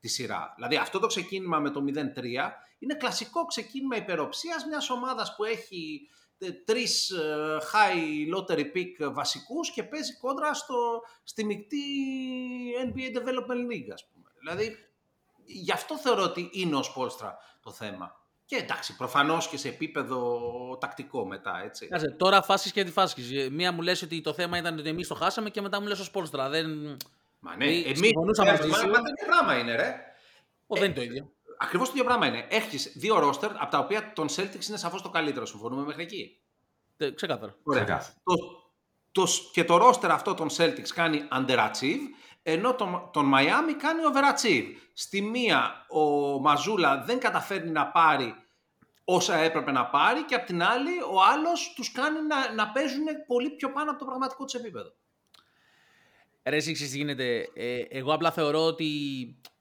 [0.00, 0.52] τη σειρά.
[0.54, 6.08] Δηλαδή αυτό το ξεκίνημα με το 0-3 είναι κλασικό ξεκίνημα υπεροψίας μιας ομάδας που έχει
[6.10, 6.23] ε,
[6.64, 11.78] τρεις ε, high lottery pick βασικούς και παίζει κόντρα στο, στη μεικτή
[12.84, 14.30] NBA Development League, ας πούμε.
[14.38, 14.76] Δηλαδή,
[15.44, 18.22] γι' αυτό θεωρώ ότι είναι ο Σπόλστρα το θέμα.
[18.46, 20.38] Και εντάξει, προφανώς και σε επίπεδο
[20.80, 21.88] τακτικό μετά, έτσι.
[21.88, 23.48] Κάτσε, τώρα φάσει και αντιφάσει.
[23.50, 26.00] Μία μου λες ότι το θέμα ήταν ότι εμείς το χάσαμε και μετά μου λες
[26.00, 26.48] ο Σπόλστρα.
[26.48, 26.96] Δεν...
[27.38, 28.84] Μα ναι, Ε, εμείς συμφωνούσαμε μαζί Μα σου.
[28.84, 29.94] το ίδιο πράγμα είναι, ρε.
[30.66, 31.32] Ο, δεν είναι το ίδιο.
[31.58, 32.46] Ακριβώς το ίδιο πράγμα είναι.
[32.50, 35.46] Έχεις δύο ρόστερ, από τα οποία τον Celtics είναι σαφώς το καλύτερο.
[35.46, 36.40] Συμφωνούμε μέχρι εκεί;
[36.96, 37.56] Τε- Ξεκάθαρα.
[37.62, 37.82] Ωραία.
[37.84, 38.14] Ξεκάθαρα.
[38.24, 38.34] Το,
[39.12, 42.00] το, και το roster αυτό των Celtics κάνει underachieve,
[42.42, 44.66] ενώ τον, τον Miami κάνει overachieve.
[44.92, 46.00] Στη μία ο
[46.40, 48.34] Μαζούλα δεν καταφέρνει να πάρει
[49.04, 53.04] όσα έπρεπε να πάρει και απ' την άλλη ο άλλος τους κάνει να, να παίζουν
[53.26, 54.92] πολύ πιο πάνω από το πραγματικό τους επίπεδο.
[56.42, 57.48] Ρε, εσύ ξέρεις τι γίνεται.
[57.54, 58.86] Ε, εγώ απλά θεωρώ ότι.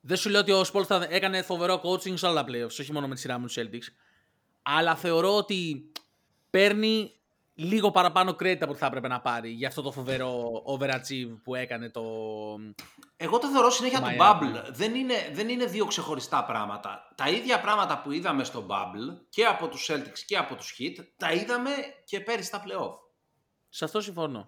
[0.05, 3.07] Δεν σου λέω ότι ο Σπόλστρα έκανε φοβερό coaching σε όλα τα playoffs, όχι μόνο
[3.07, 3.93] με τη σειρά με τους Celtics.
[4.61, 5.91] Αλλά θεωρώ ότι
[6.49, 7.11] παίρνει
[7.55, 11.55] λίγο παραπάνω credit από ό,τι θα έπρεπε να πάρει για αυτό το φοβερό overachieve που
[11.55, 12.03] έκανε το.
[13.17, 14.21] Εγώ το θεωρώ συνέχεια Το του Miami.
[14.21, 14.63] Bubble.
[14.71, 17.11] Δεν είναι, δεν είναι δύο ξεχωριστά πράγματα.
[17.15, 21.03] Τα ίδια πράγματα που είδαμε στο Bubble και από τους Celtics και από τους Heat,
[21.17, 21.69] τα είδαμε
[22.05, 22.93] και πέρυσι στα playoff.
[23.69, 24.47] Σε αυτό συμφωνώ.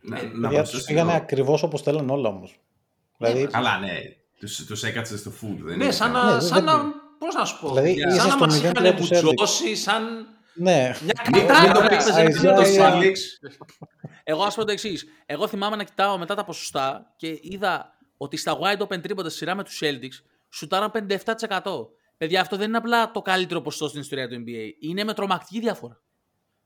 [0.00, 1.22] Να, Ε, να Παιδιά, τους προσθέσω πήγανε λίγο.
[1.22, 2.60] ακριβώς όπως θέλανε όλα όμως.
[3.18, 4.00] Δηλαδή, Καλά, ναι.
[4.42, 5.56] Τους, τους έκατσες στο full.
[5.62, 6.24] Δεν Ναι, είναι σαν θέμα.
[6.24, 6.82] να, Ναι, σαν δεν- να,
[7.18, 9.22] πώς να σου πω, Δηλαδή, σαν είσαι να στο μας 0-3 είχαν του Celtics.
[9.22, 13.00] μπουτζώσει, σαν ναι, μια Μην- κατάρα μην το που πεις, έπαιζε με Isaiah- το Isaiah-
[13.02, 13.48] Celtics.
[14.24, 15.04] Εγώ ας πω το εξής.
[15.26, 19.38] Εγώ θυμάμαι να κοιτάω μετά τα ποσοστά και είδα ότι στα wide open τρίποτα στη
[19.38, 21.88] σειρά με τους Celtics σουτάραν 57%.
[22.16, 24.68] Παιδιά, αυτό δεν είναι απλά το καλύτερο ποσοστό στην ιστορία του NBA.
[24.80, 26.00] Είναι με τρομακτική διαφορά.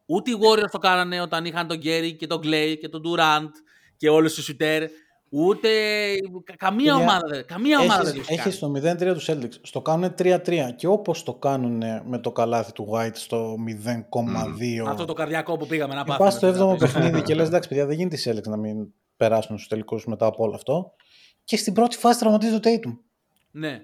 [0.07, 3.51] Ούτε οι Warriors το κάνανε όταν είχαν τον Γκέρι και τον Clay και τον Durant
[3.97, 4.83] και όλους τους σουτέρ.
[5.29, 5.69] Ούτε
[6.45, 8.49] κα- καμία Παιδιά, ομάδα, δεν- καμία ομάδα δεν το έχεις, έχει κάνει.
[8.49, 8.71] έχεις το
[9.11, 9.59] 0-3 τους Celtics.
[9.63, 14.87] Στο κάνουν 3-3 και όπως το κάνουν με το καλάθι του White στο 0,2.
[14.89, 16.29] Αυτό το καρδιακό που πήγαμε να Και πάθουμε.
[16.29, 16.79] πας στο 7ο δηλαδή.
[16.79, 18.87] παιχνίδι και λες εντάξει παιδιά δεν γίνεται οι Celtics να μην
[19.17, 20.93] περάσουν στους τελικούς μετά από όλο αυτό.
[21.45, 22.97] Και στην πρώτη φάση τραυματίζει το Tatum.
[23.51, 23.83] Ναι.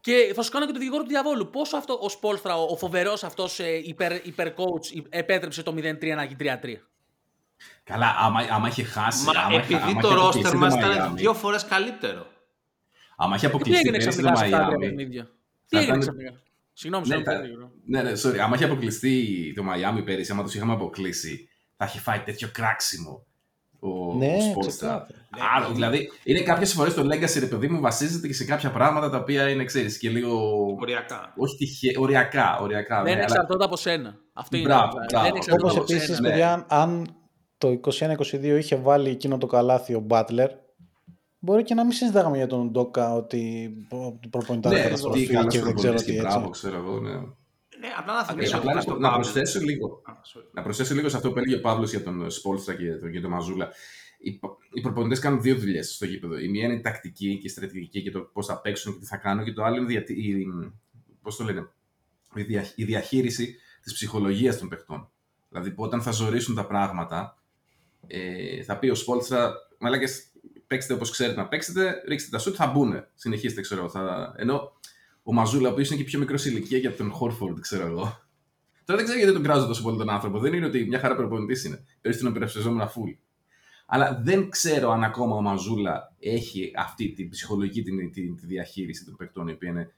[0.00, 1.50] Και θα σου κάνω και το δικηγόρο του διαβόλου.
[1.50, 6.24] Πόσο αυτό ο Σπόλστρα, ο, ο φοβερός αυτός ε, υπερ, υπερcoach, επέτρεψε το 0-3 να
[6.24, 6.76] γίνει 3-3.
[7.84, 9.24] Καλά, άμα, άμα είχε χάσει.
[9.24, 11.64] Μα άμα, είχε- επειδή άμα το είχε roster αποκλειστεί μας το ήταν Miami, δύο φορές
[11.64, 12.26] καλύτερο.
[13.16, 14.80] Άμα είχε Τι αποκλειστεί έγινε πέρυσι το ξαφνικά σε αυτά τα τρία Miami.
[14.80, 15.22] παιχνίδια.
[15.22, 15.28] Τι
[15.76, 16.40] θα έγινε ήταν- ξαφνικά;
[16.72, 17.38] Συγγνώμη, Ναι, συγγνώμη.
[17.38, 17.72] θα- συγγνώμη.
[17.84, 18.36] Ναι, ναι, sorry.
[18.44, 23.26] Άμα είχε αποκλειστεί το Miami πέρυσι, άμα τους είχαμε αποκλείσει, θα είχε φάει τέτοιο κράξιμο
[23.80, 24.66] ο, Ναι, ο Spolstra.
[24.68, 25.06] ξεκάθαρα.
[25.56, 29.10] Άρα, δηλαδή, είναι κάποιες φορές το legacy, ρε παιδί μου, βασίζεται και σε κάποια πράγματα
[29.10, 30.56] τα οποία είναι, ξέρεις, και λίγο.
[30.80, 31.32] Οριακά.
[31.36, 32.58] Όχι τυχαία, οριακά.
[32.60, 34.16] οριακά Δεν ναι, αλλά- εξαρτώνται από σένα.
[34.32, 34.66] Αυτό είναι.
[34.66, 35.04] Μπράβο, απλά.
[35.08, 35.26] μπράβο.
[35.26, 36.20] Δεν εξαρτώνται Όπως από επίσης, σένα.
[36.20, 36.28] ναι.
[36.28, 37.16] παιδιά, αν- αν
[37.62, 37.80] το
[38.22, 40.48] 21-22 είχε βάλει εκείνο το καλάθι ο Butler,
[41.38, 45.48] μπορεί και να μην συζητάγαμε για τον Ντόκα ότι ο προπονητάρι Ναι, καταστροφή τι καλό
[45.48, 46.50] και δεν ξέρω και τι μπράβο, έτσι.
[46.50, 47.10] ξέρω εγώ, ναι.
[47.10, 50.02] Ναι, απλά να θυμίσω Απλά ότι να, στο να Bubble- προσθέσω λίγο.
[50.04, 50.44] Α, sorry.
[50.52, 53.20] Να προσθέσω λίγο σε αυτό που έλεγε ο Παύλος για τον Σπόλστρα και τον, και
[53.20, 53.68] τον Μαζούλα.
[54.18, 54.40] Οι,
[54.72, 56.38] οι προπονητές κάνουν δύο δουλειές στο γήπεδο.
[56.38, 59.06] Η μία είναι η τακτική και η στρατηγική και το πώς θα παίξουν και τι
[59.06, 60.46] θα κάνουν, και το άλλο είναι διατη- η,
[61.22, 61.68] πώς το λένε,
[62.34, 65.10] η, δια, η διαχείριση της ψυχολογίας των παιχτών.
[65.48, 67.41] Δηλαδή που όταν θα ζορίσουν τα πράγματα,
[68.06, 70.26] ε, θα πει ο Σπόλστρα, μαλάκες,
[70.66, 73.04] παίξτε όπως ξέρετε να παίξετε, ρίξτε τα σουτ, θα μπουν.
[73.14, 73.90] Συνεχίστε, ξέρω εγώ.
[73.90, 74.34] Θα...
[74.36, 74.72] Ενώ
[75.22, 78.22] ο Μαζούλα, ο οποίος είναι και πιο μικρός σε ηλικία για τον Χόρφορντ, ξέρω εγώ,
[78.84, 80.38] Τώρα δεν ξέρω γιατί τον κράζω τόσο πολύ τον άνθρωπο.
[80.38, 81.84] Δεν είναι ότι μια χαρά προπονητής είναι.
[82.00, 83.16] Πέρυσι τον υπερασπιζόμουν full.
[83.86, 89.04] Αλλά δεν ξέρω αν ακόμα ο Μαζούλα έχει αυτή την ψυχολογική την, την, τη διαχείριση
[89.04, 89.94] των παικτών, η οποία είναι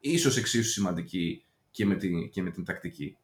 [0.00, 3.16] ίσως εξίσου σημαντική και με, την, και με την τακτική.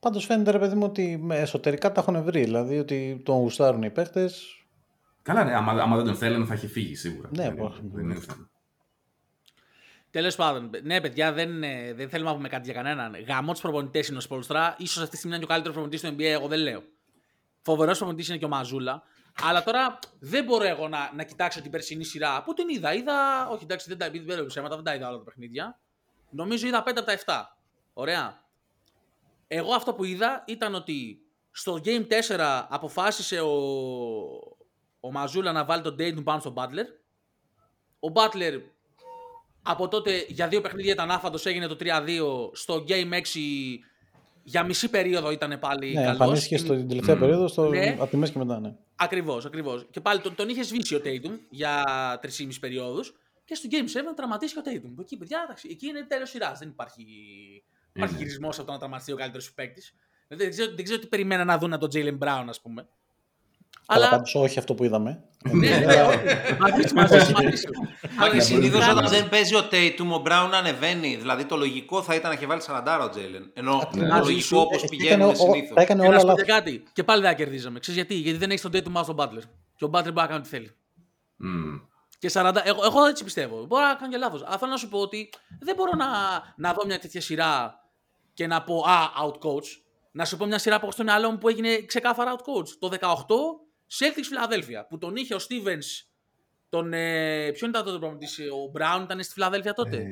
[0.00, 2.42] Πάντως φαίνεται ρε παιδί μου ότι με- εσωτερικά τα έχουν βρει.
[2.44, 4.54] Δηλαδή ότι τον γουστάρουν οι παίχτες.
[5.22, 7.28] Καλά, ναι, άμα, άμα δεν τον θέλανε θα είχε φύγει σίγουρα.
[7.36, 7.78] Ναι, δεν, πώς.
[7.78, 8.50] είναι- δεν είναι θέμα.
[10.10, 13.16] Τέλος πάντων, ναι, παιδιά, δεν, ε, δεν θέλουμε να πούμε κάτι για κανέναν.
[13.28, 14.76] Γαμό του προπονητέ είναι ο Σπολστρά.
[14.86, 16.82] σω αυτή τη στιγμή είναι και ο καλύτερος προπονητής στο NBA, εγώ δεν λέω.
[17.62, 19.02] Φοβερός προπονητής είναι και ο Μαζούλα.
[19.42, 22.94] Αλλά τώρα δεν μπορώ εγώ να, να κοιτάξω την περσινή σειρά που την είδα.
[22.94, 23.48] Είδα.
[23.48, 25.78] Όχι, εντάξει, δεν τα, δεν λέω ψέματα, δεν τα είδα όλα τα παιχνίδια.
[26.30, 27.56] Νομίζω είδα 5 από τα 7.
[27.92, 28.42] Ωραία.
[29.52, 31.18] Εγώ αυτό που είδα ήταν ότι
[31.50, 33.50] στο Game 4 αποφάσισε ο,
[35.00, 36.86] ο Μαζούλα να βάλει τον Dayton πάνω στον Butler.
[38.00, 38.60] Ο Butler
[39.62, 41.86] από τότε για δύο παιχνίδια ήταν άφαντος, έγινε το 3-2.
[42.52, 43.18] Στο Game 6
[44.42, 46.10] για μισή περίοδο ήταν πάλι Ναι, καλός.
[46.10, 47.96] εμφανίστηκε στην τελευταία περίοδο στο, Ναι.
[48.00, 48.60] από τη μέση και μετά.
[48.60, 48.74] Ναι.
[48.96, 49.86] Ακριβώς, ακριβώς.
[49.90, 51.84] Και πάλι τον, τον είχε σβήσει ο Tatum για
[52.22, 53.14] 3,5 περιόδους.
[53.44, 55.00] Και στο Game 7 τραυματίστηκε ο Tatum.
[55.00, 56.58] Εκεί, παιδιά, εντάξει, εκεί είναι τέλος σειράς.
[56.58, 57.04] Δεν υπάρχει,
[57.92, 58.20] υπάρχει ναι.
[58.20, 59.94] γυρισμό από το να τραυματιστεί ο καλύτερος παίκτης.
[60.28, 62.86] Δεν, ξέρω, δεν ξέρω τι περιμένα να δουν από τον Jalen Brown, ας πούμε.
[63.86, 65.22] Αλλά Αλλά πάντως όχι αυτό που είδαμε.
[65.50, 66.18] ναι, ναι, όχι.
[66.58, 67.70] μαζί σου, μαζί σου, μαζί σου.
[68.02, 71.16] Όχι, Αλλά συνήθως κάνει- όταν δεν παίζει ο Tatum, ο Brown ανεβαίνει.
[71.16, 73.50] Δηλαδή το λογικό θα ήταν να έχει βάλει 40 ο Τζέιλεν.
[73.54, 75.74] Ενώ το Μαζί λογικό σου, όπως Ε, έκανε πηγαίνουν ο- συνήθως.
[75.74, 76.46] Τα έκανε Και να όλα σου πω λάθος.
[76.46, 76.82] και κάτι.
[76.92, 77.78] Και πάλι δεν κερδίζαμε.
[77.78, 78.14] Ξέρεις γιατί.
[78.20, 79.42] Γιατί δεν έχεις τον Tatum στον Butler.
[79.76, 80.70] Και ο Butler μπορεί να κάνει ό,τι θέλει.
[81.36, 81.76] Μμμ.
[82.18, 83.64] Και 40, εγώ, εγώ έτσι πιστεύω.
[83.66, 84.42] Μπορώ να κάνω και λάθος.
[84.46, 86.06] Αλλά θέλω να σου πω ότι δεν μπορώ να,
[86.56, 87.79] να δω μια τέτοια σειρά
[88.34, 89.66] και να πω Α, out coach.
[90.12, 92.68] Να σου πω μια σειρά που έχω στο μυαλό μου που έγινε ξεκάθαρα out coach.
[92.78, 93.06] Το 18
[93.98, 94.86] Celtics Φιλαδέλφια.
[94.86, 96.06] Που τον είχε ο Stevens.
[96.68, 100.02] Τον, ε, ποιον ήταν τότε ο προπονητής, Ο Brown ήταν στη Φιλαδέλφια τότε; Ε,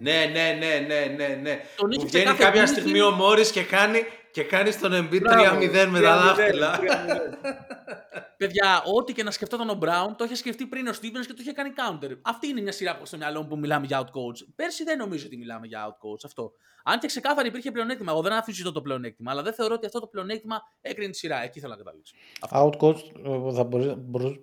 [0.00, 1.60] Ναι, ναι, ναι, ναι, ναι, ναι.
[1.76, 3.98] Τον Που είχε βγαίνει ξεκάθαρα κάποια γίνει στιγμή και- ο Μόρι και κάνει,
[4.36, 6.78] και κάνεις στον Embiid 3-0 Μπράβο, με τα 3-0, δάχτυλα.
[6.80, 6.82] 3-0.
[8.36, 11.38] Παιδιά, ό,τι και να σκεφτόταν ο Brown, το είχε σκεφτεί πριν ο Stevens και το
[11.40, 12.10] είχε κάνει counter.
[12.22, 14.46] Αυτή είναι μια σειρά που έχω στο μυαλό μου που μιλάμε για out coach.
[14.56, 16.52] Πέρσι δεν νομίζω ότι μιλάμε για out coach αυτό.
[16.84, 18.12] Αν και ξεκάθαρα υπήρχε πλεονέκτημα.
[18.12, 21.42] Εγώ δεν αφήσω το πλεονέκτημα, αλλά δεν θεωρώ ότι αυτό το πλεονέκτημα έκρινε τη σειρά.
[21.42, 22.14] Εκεί θέλω να καταλήξω.
[22.50, 24.40] Out coach ε, θα μπορούσε, μπορούσε-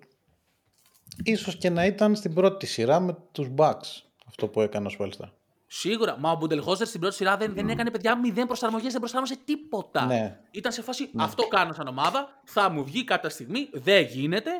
[1.24, 5.32] ίσως και να ήταν στην πρώτη σειρά με τους Bucks αυτό που έκανε ο Σπέλστα.
[5.76, 6.18] Σίγουρα.
[6.18, 10.04] Μα ο Μπουντελχώστερ στην πρώτη σειρά δεν, δεν έκανε παιδιά μηδέν προσαρμογές, δεν προσάρμοσε τίποτα.
[10.04, 10.40] Ναι.
[10.50, 14.50] Ήταν σε φάση αυτό κάνω σαν ομάδα, θα μου βγει κάποια στιγμή, δεν γίνεται.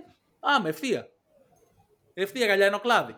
[0.40, 1.08] Άμε, ευθεία.
[2.14, 3.16] Ευθεία γαλιά είναι ο κλάδι.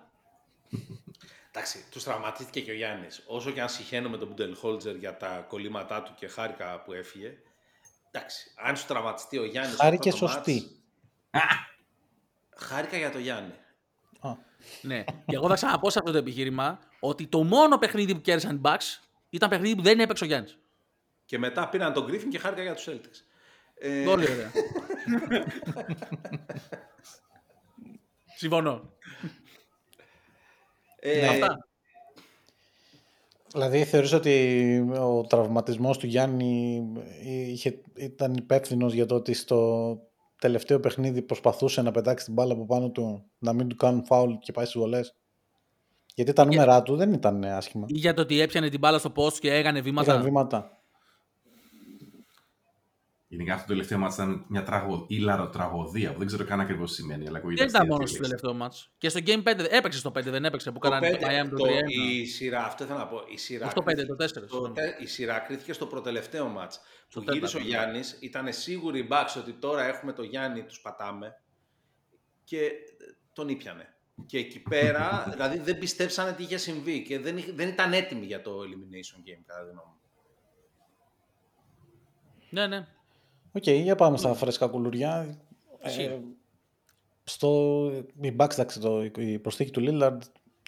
[1.51, 3.23] Εντάξει, τους τραυματίστηκε και ο Γιάννης.
[3.27, 7.33] Όσο και αν συχαίνω με τον Μπουντελχόλτζερ για τα κολλήματά του και χάρηκα που έφυγε.
[8.11, 9.77] Εντάξει, αν σου τραυματιστεί ο Γιάννης.
[9.77, 10.81] Χάρηκε σωστή.
[12.57, 13.55] Χάρηκα για το Γιάννη.
[14.21, 14.31] Α,
[14.83, 15.05] Ναι.
[15.27, 18.61] και εγώ θα ξαναπώ σε αυτό το επιχείρημα ότι το μόνο παιχνίδι που κέρδισαν οι
[18.65, 19.01] Bucks
[19.31, 20.59] ήταν παιχνίδι που δεν έπαιξε ο Γιάννης.
[21.25, 23.25] Και μετά πήραν τον Γκρίφιν και χάρηκα για τους Celtics.
[23.79, 24.51] Ε, Πολύ ωραία.
[28.37, 28.91] Συμφωνώ.
[30.97, 31.69] ε, Αυτά.
[33.53, 36.83] Δηλαδή θεωρείς ότι ο τραυματισμός του Γιάννη
[37.25, 39.99] είχε, ήταν υπεύθυνος για το ότι στο
[40.47, 44.33] τελευταίο παιχνίδι προσπαθούσε να πετάξει την μπάλα από πάνω του, να μην του κάνουν φάουλ
[44.35, 45.15] και πάει στις βολές.
[46.15, 47.87] Γιατί τα νούμερά του δεν ήταν άσχημα.
[47.89, 50.13] Ή για το ότι έπιανε την μπάλα στο post και έκανε βήματα.
[50.13, 50.81] Είχαν βήματα.
[53.29, 55.05] Γενικά αυτό το τελευταίο μάτι ήταν μια τραγω...
[55.09, 57.27] ήλαρο τραγωδία που δεν ξέρω καν ακριβώς τι σημαίνει.
[57.29, 58.31] Αλλά ακούγεται Δεν ήταν αστεία μόνο στο λέξη.
[58.37, 58.91] τελευταίο match.
[58.99, 61.49] Και στο Game 5 έπαιξε στο 5, δεν έπαιξε που το κάνανε το πέντε- Miami
[61.51, 63.23] το το- 3 η σειρά, αυτό ήθελα να πω.
[63.33, 64.75] Η σειρά, Στο πέντε, κρίθηκε- το τέσσερα, το συγγνώμη.
[64.75, 66.81] τε- η σειρά κρίθηκε στο προτελευταίο μάτς.
[67.11, 67.67] Που τέταρτο, γύρισε ο ναι.
[67.67, 71.41] Γιάννης, ήταν σίγουροι οι Bucks ότι τώρα έχουμε το Γιάννη, τους πατάμε.
[72.45, 72.71] Και ε,
[73.33, 73.95] τον ήπιανε.
[74.27, 78.25] Και εκεί πέρα, δηλαδή δεν πιστέψανε τι είχε συμβεί και δεν, είχε- δεν ήταν έτοιμοι
[78.27, 80.01] για το Elimination Game, κατά τη γνώμη μου.
[82.51, 82.87] Ναι, ναι.
[83.57, 85.39] Οκ, για πάμε στα φρέσκα κουλούρια.
[85.81, 86.19] Ε,
[87.25, 87.91] στο
[88.21, 90.19] οι Bucks, εντάξει, το, η προσθήκη του Lillard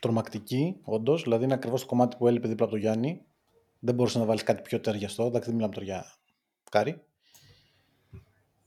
[0.01, 1.22] τρομακτική, όντως.
[1.22, 3.24] Δηλαδή είναι ακριβώς το κομμάτι που έλειπε δίπλα από τον Γιάννη.
[3.79, 5.24] Δεν μπορούσε να βάλεις κάτι πιο ταιριαστό.
[5.24, 6.14] Εντάξει, δεν μιλάμε τώρα για
[6.70, 7.03] κάρι.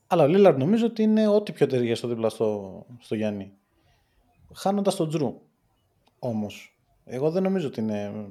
[0.07, 3.53] Αλλά ο Lillard νομίζω ότι είναι ό,τι πιο ταιριαστό δίπλα στο, στο Γιάννη.
[4.53, 5.41] Χάνοντας τον Τζρου.
[6.19, 8.29] Όμως, εγώ δεν νομίζω ότι είναι.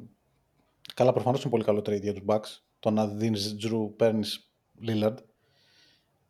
[0.95, 2.63] Καλά, προφανώς είναι πολύ καλό trade για τους Bucks.
[2.79, 4.53] Το να δίνεις Τζρου, παίρνεις
[4.87, 5.15] Lillard.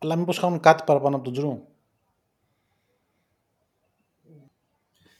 [0.03, 1.67] Αλλά μήπως χάνουν κάτι παραπάνω από τον Τζρου.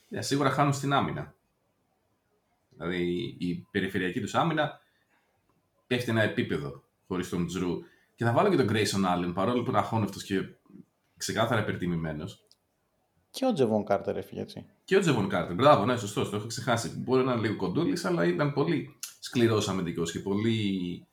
[0.07, 1.35] Ναι, σίγουρα χάνουν στην άμυνα.
[2.69, 4.79] Δηλαδή η περιφερειακή τους άμυνα
[5.87, 7.79] πέφτει ένα επίπεδο χωρίς τον Τζρου.
[8.15, 10.55] Και θα βάλω και τον Grayson Allen παρόλο που είναι αχώνευτος και
[11.17, 12.45] ξεκάθαρα υπερτιμημένος.
[13.29, 14.65] Και ο Τζεβόν Κάρτερ έφυγε έτσι.
[14.83, 15.55] Και ο Τζεβον Κάρτερ.
[15.55, 16.97] Μπράβο, ναι, σωστός, το έχω ξεχάσει.
[16.97, 21.05] Μπορεί να είναι λίγο κοντούλης, αλλά ήταν πολύ σκληρός αμυντικός και πολύ.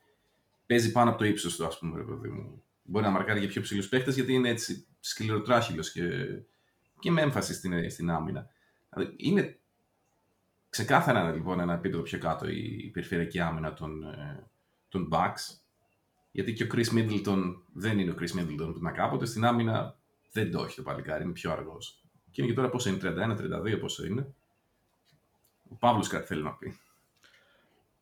[0.66, 2.62] Παίζει πάνω από το ύψος του, ας πούμε, ρε παιδί μου.
[2.90, 6.02] Μπορεί να μαρκάρει για πιο ψηλούς παίχτες γιατί είναι έτσι σκληροτράχυλος και,
[6.98, 8.50] και με έμφαση στην, στην άμυνα.
[8.94, 9.58] Δηλαδή, είναι
[10.70, 14.46] ξεκάθαρα λοιπόν ένα επίπεδο πιο κάτω η, η περιφερειακή άμυνα των, ε,
[14.88, 15.58] των Bucks.
[16.30, 19.26] Γιατί και ο Chris Middleton δεν είναι ο Chris Middleton που ήταν κάποτε.
[19.26, 19.96] Στην άμυνα
[20.32, 22.04] δεν το έχει το παλικάρι, είναι πιο αργός.
[22.30, 24.34] Και είναι και τώρα πόσο είναι, 31-32 πόσο είναι.
[25.68, 26.78] Ο Παύλος κάτι θέλει να πει.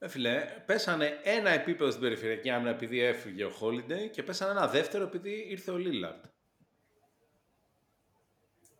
[0.07, 4.69] Ε, φίλε, πέσανε ένα επίπεδο στην περιφερειακή άμυνα επειδή έφυγε ο Holiday και πέσανε ένα
[4.69, 6.25] δεύτερο επειδή ήρθε ο Λίλαρντ.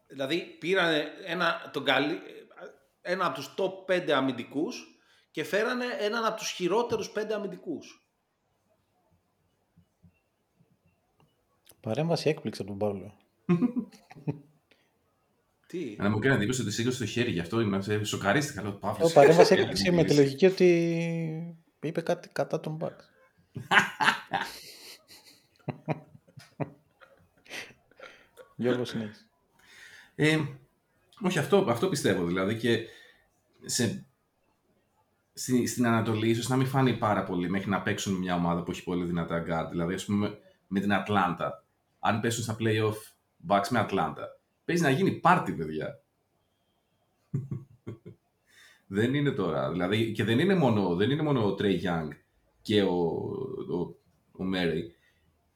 [0.07, 2.21] Δηλαδή πήρανε ένα, τον καλύ,
[3.03, 8.09] ένα από τους top 5 αμυντικούς και φέρανε έναν από τους χειρότερους 5 αμυντικούς.
[11.81, 13.17] Παρέμβαση έκπληξη από τον Παύλο.
[15.67, 18.63] Τι; Αλλά μου έκανε εντύπωση ότι σήκωσε το χέρι, γι' αυτό ήμουν σοκαρίστηκα.
[18.63, 23.05] Λέω, Παύλος, Ο παρέμβαση ε, έκπληξη με τη λογική ότι είπε κάτι κατά τον Bucks.
[28.57, 29.27] Γιώργο συνέχισε.
[30.15, 30.39] Ε,
[31.21, 32.87] όχι, αυτό, αυτό πιστεύω δηλαδή και
[33.65, 34.07] σε,
[35.33, 38.71] στη, στην Ανατολή ίσως να μην φάνει πάρα πολύ μέχρι να παίξουν μια ομάδα που
[38.71, 39.71] έχει πολύ δυνατά guard.
[39.71, 41.65] Δηλαδή, ας πούμε, με την Ατλάντα,
[41.99, 42.97] αν πέσουν στα play-off,
[43.49, 44.36] Bucks με Atlanta.
[44.67, 46.01] Παίζει να γίνει πάρτι, παιδιά.
[48.87, 49.71] δεν είναι τώρα.
[49.71, 52.09] Δηλαδή, και δεν είναι μόνο, δεν είναι μόνο ο Trey Young
[52.63, 52.97] και ο,
[53.71, 53.79] ο,
[54.33, 54.83] ο Murray.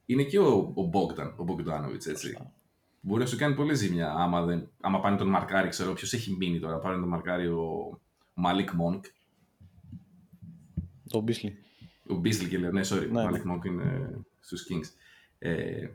[0.06, 2.36] Είναι και ο, ο Bogdan, ο Bogdanovic, έτσι.
[3.00, 6.36] Μπορεί να σου κάνει πολύ ζημιά άμα, δεν, άμα πάνε τον Μαρκάρι, ξέρω ποιος έχει
[6.36, 6.78] μείνει τώρα.
[6.78, 8.00] Πάνε τον Μαρκάρι ο
[8.34, 9.00] Μαλίκ Monk.
[11.08, 11.58] Το Μπίσλι.
[12.06, 14.88] Ο Μπίσλι και λέω, ναι, sorry, ο Ναι, Μαλίκ Monk είναι στους Kings.
[15.38, 15.88] Ε,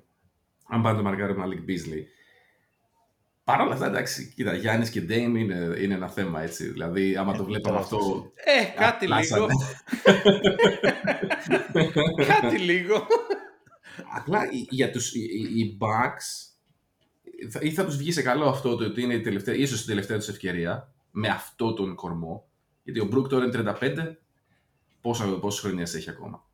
[0.68, 2.08] αν πάνε τον Μαρκάρι ο Μαλίκ Μπίσλι.
[3.46, 6.72] Παρ' όλα αυτά, εντάξει, κοίτα, Γιάννης και Ντέιμ είναι, είναι ένα θέμα, έτσι.
[6.72, 7.98] Δηλαδή, άμα το βλέπαμε τεράστιο.
[7.98, 8.32] αυτό...
[8.36, 9.46] Ε, κάτι πλάσανε.
[9.46, 9.58] λίγο.
[12.42, 13.08] κάτι λίγο.
[14.18, 16.54] Απλά οι- για τους, οι, οι- οι Bucks
[17.50, 19.86] θα- ή θα τους βγει σε καλό αυτό το ότι είναι η τελευταία, ίσως η
[19.86, 22.48] τελευταία τους ευκαιρία με αυτό τον κορμό.
[22.84, 24.16] Γιατί ο Μπρουκ τώρα είναι 35,
[25.02, 26.46] πόσα, πόσες χρονιές έχει ακόμα;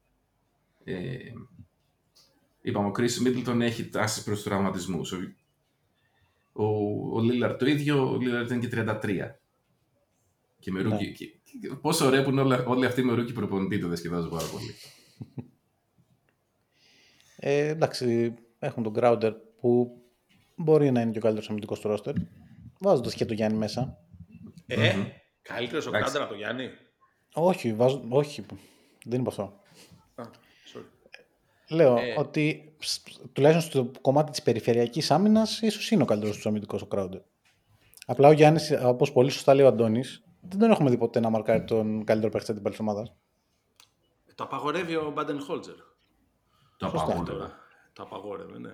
[0.84, 1.16] Ε,
[2.62, 5.14] είπαμε, ο Chris Middleton έχει τάσεις προς τους τραυματισμούς.
[6.54, 9.18] Ο, ο, ο Lillard το ίδιο, ο Lillard ήταν και 33.
[10.60, 10.96] Και με Ναι.
[10.96, 11.26] rookie, και,
[11.62, 14.74] και πόσο ωραία που είναι όλα- όλοι αυτοί με rookie προπονητή το διασκεδάζω πάρα πολύ.
[17.36, 20.02] Ε, εντάξει, έχουν τον Crowder που
[20.56, 22.14] μπορεί να είναι και ο καλύτερος αμυντικός του ρόστερ.
[22.80, 23.98] Βάζω το και το Γιάννη μέσα.
[24.66, 24.94] Ε,
[25.42, 26.04] καλύτερος ο Εντάξει.
[26.12, 26.70] Crowder από το Γιάννη.
[27.34, 28.46] Όχι, βάζω, όχι,
[29.06, 29.60] δεν είπα αυτό.
[30.16, 30.30] Α, sorry.
[31.72, 32.16] Λέω Ε.
[32.18, 33.04] ότι ψ,
[33.34, 37.22] τουλάχιστον στο κομμάτι της περιφερειακής άμυνας, ίσως είναι ο καλύτερος τους αμυντικός ο Crowder.
[38.06, 41.30] Απλά ο Γιάννης, όπως πολύ σωστά λέει ο Αντώνης, δεν τον έχουμε δει ποτέ να
[41.30, 43.16] μαρκάρει τον καλύτερο παίχτη τη ομάδα.
[44.36, 45.76] Το απαγορεύει ο Μπάντεν Χόλτζερ.
[46.78, 47.04] Το Σωστά.
[47.06, 47.58] απαγόρευα.
[47.94, 48.72] Το απαγόρευε, ναι.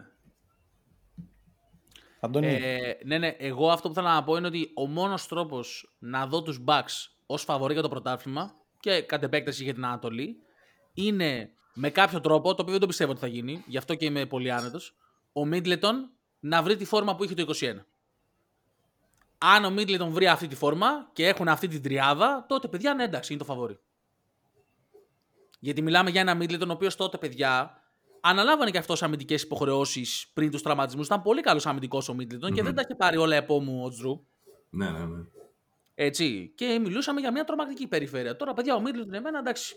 [2.20, 5.96] Αντώνη, Ε, ναι, ναι, εγώ αυτό που θέλω να πω είναι ότι ο μόνος τρόπος
[6.00, 10.36] να δω τους Bucks ως φαβορή για το πρωτάθλημα και κατ' επέκταση για την Ανατολή
[10.94, 14.06] είναι με κάποιο τρόπο, το οποίο δεν το πιστεύω ότι θα γίνει, γι' αυτό και
[14.06, 14.96] είμαι πολύ άνετος,
[15.32, 16.10] ο Μίτλετον
[16.40, 17.76] να βρει τη φόρμα που είχε το 21.
[19.38, 23.04] Αν ο Μίτλετον βρει αυτή τη φόρμα και έχουν αυτή την τριάδα, τότε παιδιά ναι
[23.04, 23.80] εντάξει, είναι το φαβορή.
[25.60, 27.82] Γιατί μιλάμε για ένα Μίτλετον ο οποίος τότε, παιδιά,
[28.22, 31.06] αναλάβανε και αυτός αμυντικές υποχρεώσεις πριν τους τραυματισμούς.
[31.06, 34.26] Ήταν πολύ καλός αμυντικός ο μιτλετον και δεν τα είχε πάρει όλα επόμου ο Τζρου.
[34.70, 35.24] Ναι, ναι, ναι.
[35.96, 36.54] Έτσι.
[36.56, 38.36] Και μιλούσαμε για μια τρομακτική περιφέρεια.
[38.36, 39.76] Τώρα, παιδιά, ο Μίτλετον εμένα εντάξει.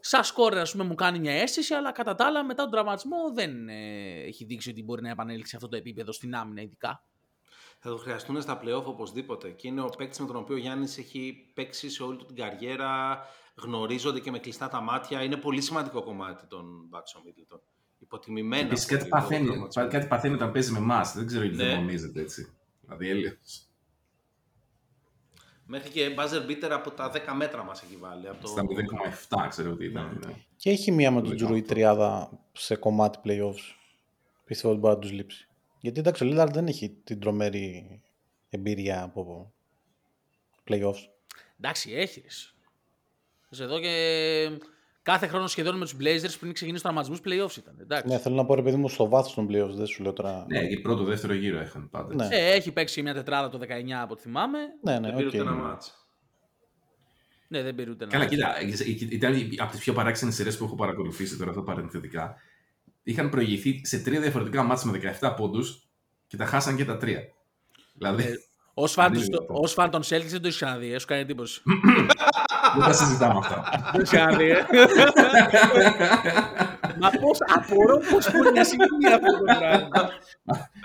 [0.00, 3.16] Σαν σκόρερ, ας πούμε, μου κάνει μια αίσθηση, αλλά κατά τα άλλα μετά τον τραυματισμό
[3.34, 7.02] δεν ε, έχει δείξει ότι μπορεί να επανέλθει σε αυτό το επίπεδο στην άμυνα, ειδικά.
[7.80, 9.50] Θα το χρειαστούν στα playoff οπωσδήποτε.
[9.50, 12.36] Και είναι ο παίκτης με τον οποίο ο Γιάννης έχει παίξει σε όλη του την
[12.36, 13.18] καριέρα.
[13.54, 15.22] Γνωρίζονται και με κλειστά τα μάτια.
[15.22, 17.60] Είναι πολύ σημαντικό κομμάτι των Μπάξο Μίτλετον.
[17.98, 18.66] Υποτιμημένα.
[18.66, 19.88] Επίσης πολύ κάτι το παθαίνει, τραυματισμό.
[19.88, 21.12] κάτι παθαίνει όταν παίζει με εμάς.
[21.14, 21.64] Δεν ξέρω γιατί Ναι.
[21.68, 22.56] δαιμονίζεται έτσι.
[22.80, 23.67] Δηλαδή έλεος.
[25.70, 28.28] Μέχρι και buzzer beater από τα 10 μέτρα μας έχει βάλει.
[28.28, 28.46] Από το...
[28.48, 28.62] Στα
[29.44, 30.20] 0,7 ξέρω ότι ήταν.
[30.26, 30.32] ναι.
[30.56, 31.66] και έχει μία με τον Πολύ Τζρου η καλό.
[31.66, 33.74] τριάδα σε κομμάτι playoffs.
[34.44, 35.48] Πιστεύω ότι μπορεί να τους λείψει.
[35.80, 38.00] Γιατί εντάξει, ο Λίλαρντ δεν έχει την τρομερή
[38.48, 39.52] εμπειρία από
[40.70, 41.08] playoffs.
[41.60, 42.54] Εντάξει, έχεις.
[43.58, 43.64] ρε.
[43.64, 43.90] Εδώ και
[45.02, 47.76] κάθε χρόνο σχεδόν με τους Blazers πριν ξεκινήσει τους τραυματισμούς playoffs ήταν.
[47.80, 48.08] Εντάξει.
[48.12, 50.44] Ναι, θέλω να πω ρε παιδί μου στο βάθος των playoffs, δεν σου λέω τώρα.
[50.48, 52.14] Ναι, και πρώτο, δεύτερο γύρο είχαν πάντα.
[52.14, 52.28] Ναι.
[52.30, 54.58] Ε, έχει παίξει μια τετράδα το 19 από ό,τι θυμάμαι.
[54.82, 55.32] Ναι, ναι, Δεν πήρε οκ.
[55.34, 55.92] ούτε ένα μάτς.
[57.48, 58.12] Ναι, δεν πήρε ούτε ένα.
[58.12, 58.54] Καλά, κοίτα,
[59.10, 62.34] ήταν από τις πιο παράξενες σειρές που έχω παρακολουθήσει τώρα αυτό παρενθετικά.
[63.02, 65.88] Είχαν προηγηθεί σε τρία διαφορετικά μάτια με 17 πόντους
[66.26, 67.22] και τα χάσαν και τα τρία.
[67.94, 68.32] Δηλαδή, Ε,
[68.80, 69.38] Ω φαν, Αντίληπτο.
[69.38, 70.92] του- ως φαν των Celtics δεν το έχεις ξαναδεί.
[70.94, 71.62] Έχει κάνει εντύπωση.
[72.76, 73.64] δεν τα συζητάμε αυτά.
[73.92, 74.50] Δεν έχεις ξαναδεί.
[74.50, 74.56] ε.
[77.00, 80.08] Μα πώ απορώ πώς μπορεί να συμβεί αυτό το πράγμα.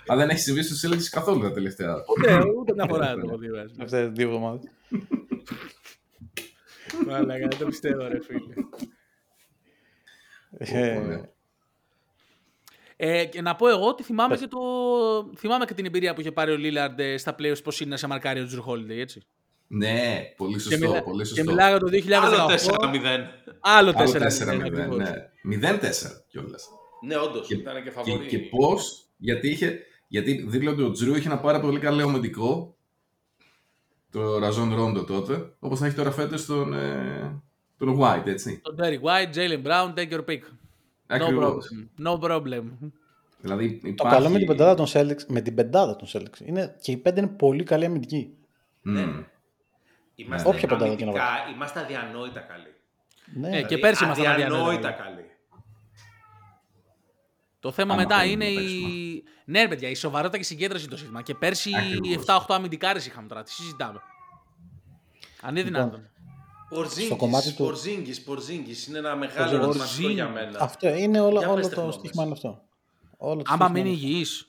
[0.08, 1.96] Αλλά δεν έχει συμβεί στους Celtics καθόλου τα τελευταία.
[2.18, 3.50] Ούτε, ούτε μια φορά δεν το έχω δει.
[3.56, 3.74] βάζει.
[3.82, 4.72] Αυτές τις δύο εβδομάδες.
[7.08, 8.54] Μαλάκα, δεν το πιστεύω, ρε φίλε.
[12.98, 13.20] Ναι.
[13.20, 14.40] Ε, και να πω εγώ ότι θυμάμαι Πες.
[14.42, 14.60] και, το...
[15.38, 17.98] θυμάμαι και την εμπειρία που είχε πάρει ο Λίλαρντ ε, στα playoffs πώς είναι να
[17.98, 19.22] σε μαρκάρει ο Τζουρ Holiday, έτσι.
[19.68, 20.88] Ναι, πολύ Και, σωστό.
[20.88, 21.04] μιλά...
[21.04, 21.44] πολύ και σωστό.
[21.44, 22.00] μιλάω για το 2018.
[22.22, 23.06] Άλλο 4-0.
[23.60, 23.96] Άλλο 4-0.
[23.96, 24.66] Άλλο 4-0.
[24.66, 24.98] ακριβώς.
[24.98, 25.70] Ναι.
[25.80, 25.80] 0-4
[26.28, 26.68] κιόλας.
[27.06, 27.48] Ναι, όντως.
[27.48, 28.28] Και- Ήταν και Και, φαβορή.
[28.28, 32.78] και πώς, γιατί, είχε, γιατί δήλωνε ο Τζρου είχε ένα πάρα πολύ καλό αμυντικό,
[34.12, 37.42] το Ραζόν Ρόντο τότε, όπως θα έχει τώρα φέτος τον, ε,
[37.78, 38.62] τον White, έτσι.
[38.64, 40.40] Τον Derek White, Jalen Brown, take your pick.
[41.08, 41.66] No Ακριβώς.
[42.00, 42.08] problem.
[42.08, 42.64] No problem.
[43.40, 43.94] Δηλαδή υπάρχει...
[43.96, 46.98] Το καλό με την πεντάδα των Celtics, με την πεντάδα των Celtics, είναι και οι
[46.98, 48.38] πέντε είναι πολύ καλή αμυντική.
[48.82, 48.98] Μμ.
[50.16, 52.68] Είμαστε Όποια πεντάδα και να αμυντικά, είμαστε αδιανόητα καλοί.
[53.36, 54.92] Ναι, Ε, και Δηλαδή, πέρσι ήμασταν αδιανόητα αδιανόητα.
[54.92, 55.26] καλοί.
[57.60, 58.66] Το θέμα Άμα μετά θέλουμε είναι να η.
[58.66, 59.22] παίξουμε.
[59.46, 61.22] Ναι, ρε παιδιά, η σοβαρότητα και η συγκέντρωση είναι το ζήτημα.
[61.22, 62.26] Και πέρσι Ακριβώς.
[62.28, 63.44] 7-8 αμυντικάρες είχαμε τώρα.
[63.44, 64.02] Τι συζητάμε.
[65.42, 66.10] Αν είναι Λοιπόν, δυνατόν.
[66.74, 69.90] Πορζίνγκης, Στο κομμάτι του- Πορζίνγκης, Πορζίνγκης είναι ένα μεγάλο Πορζίνγκης.
[69.90, 70.60] ερωτηματικό για μένα.
[70.62, 71.96] Αυτό είναι όλο, Για όλο πες το τεχνόδες.
[71.96, 72.62] στοίχημα είναι αυτό.
[73.18, 74.48] Όλο το Άμα στοίχημα μείνει είναι υγιής.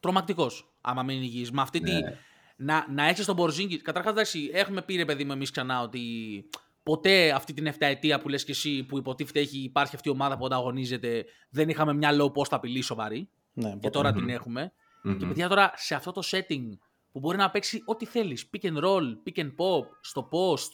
[0.00, 0.70] τρομακτικός.
[0.80, 1.50] Άμα μείνει υγιής.
[1.50, 1.92] Με αυτή τη.
[1.92, 2.18] Ναι.
[2.56, 3.76] Να, να έχεις τον Πορζίνγκη.
[3.82, 6.00] Καταρχάς, εντάξει, έχουμε πει ρε παιδί μου εμείς ξανά ότι
[6.82, 10.12] ποτέ αυτή την 7 ετία που λες και εσύ που υποτίθεται έχει, υπάρχει αυτή η
[10.12, 13.28] ομάδα που ανταγωνίζεται, δεν είχαμε μια low post απειλή σοβαρή.
[13.52, 13.90] Ναι, Και ποτέ.
[13.90, 15.16] τώρα την εχουμε Μμμ.
[15.18, 16.64] Και παιδιά τώρα σε αυτό το setting
[17.12, 18.50] που μπορεί να παίξει ό,τι θέλεις.
[18.56, 20.68] Pick and roll, pick and pop, στο post,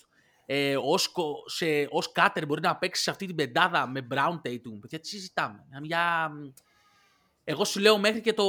[0.47, 4.35] ε, ως, κο- σε, ως cutter μπορεί να παίξεις σε αυτή την πεντάδα με Brown
[4.49, 4.79] Tatum.
[4.81, 5.65] Παιδιά, τι συζητάμε.
[5.71, 6.31] Μια- Μια...
[7.45, 8.45] Εγώ σου λέω μέχρι και το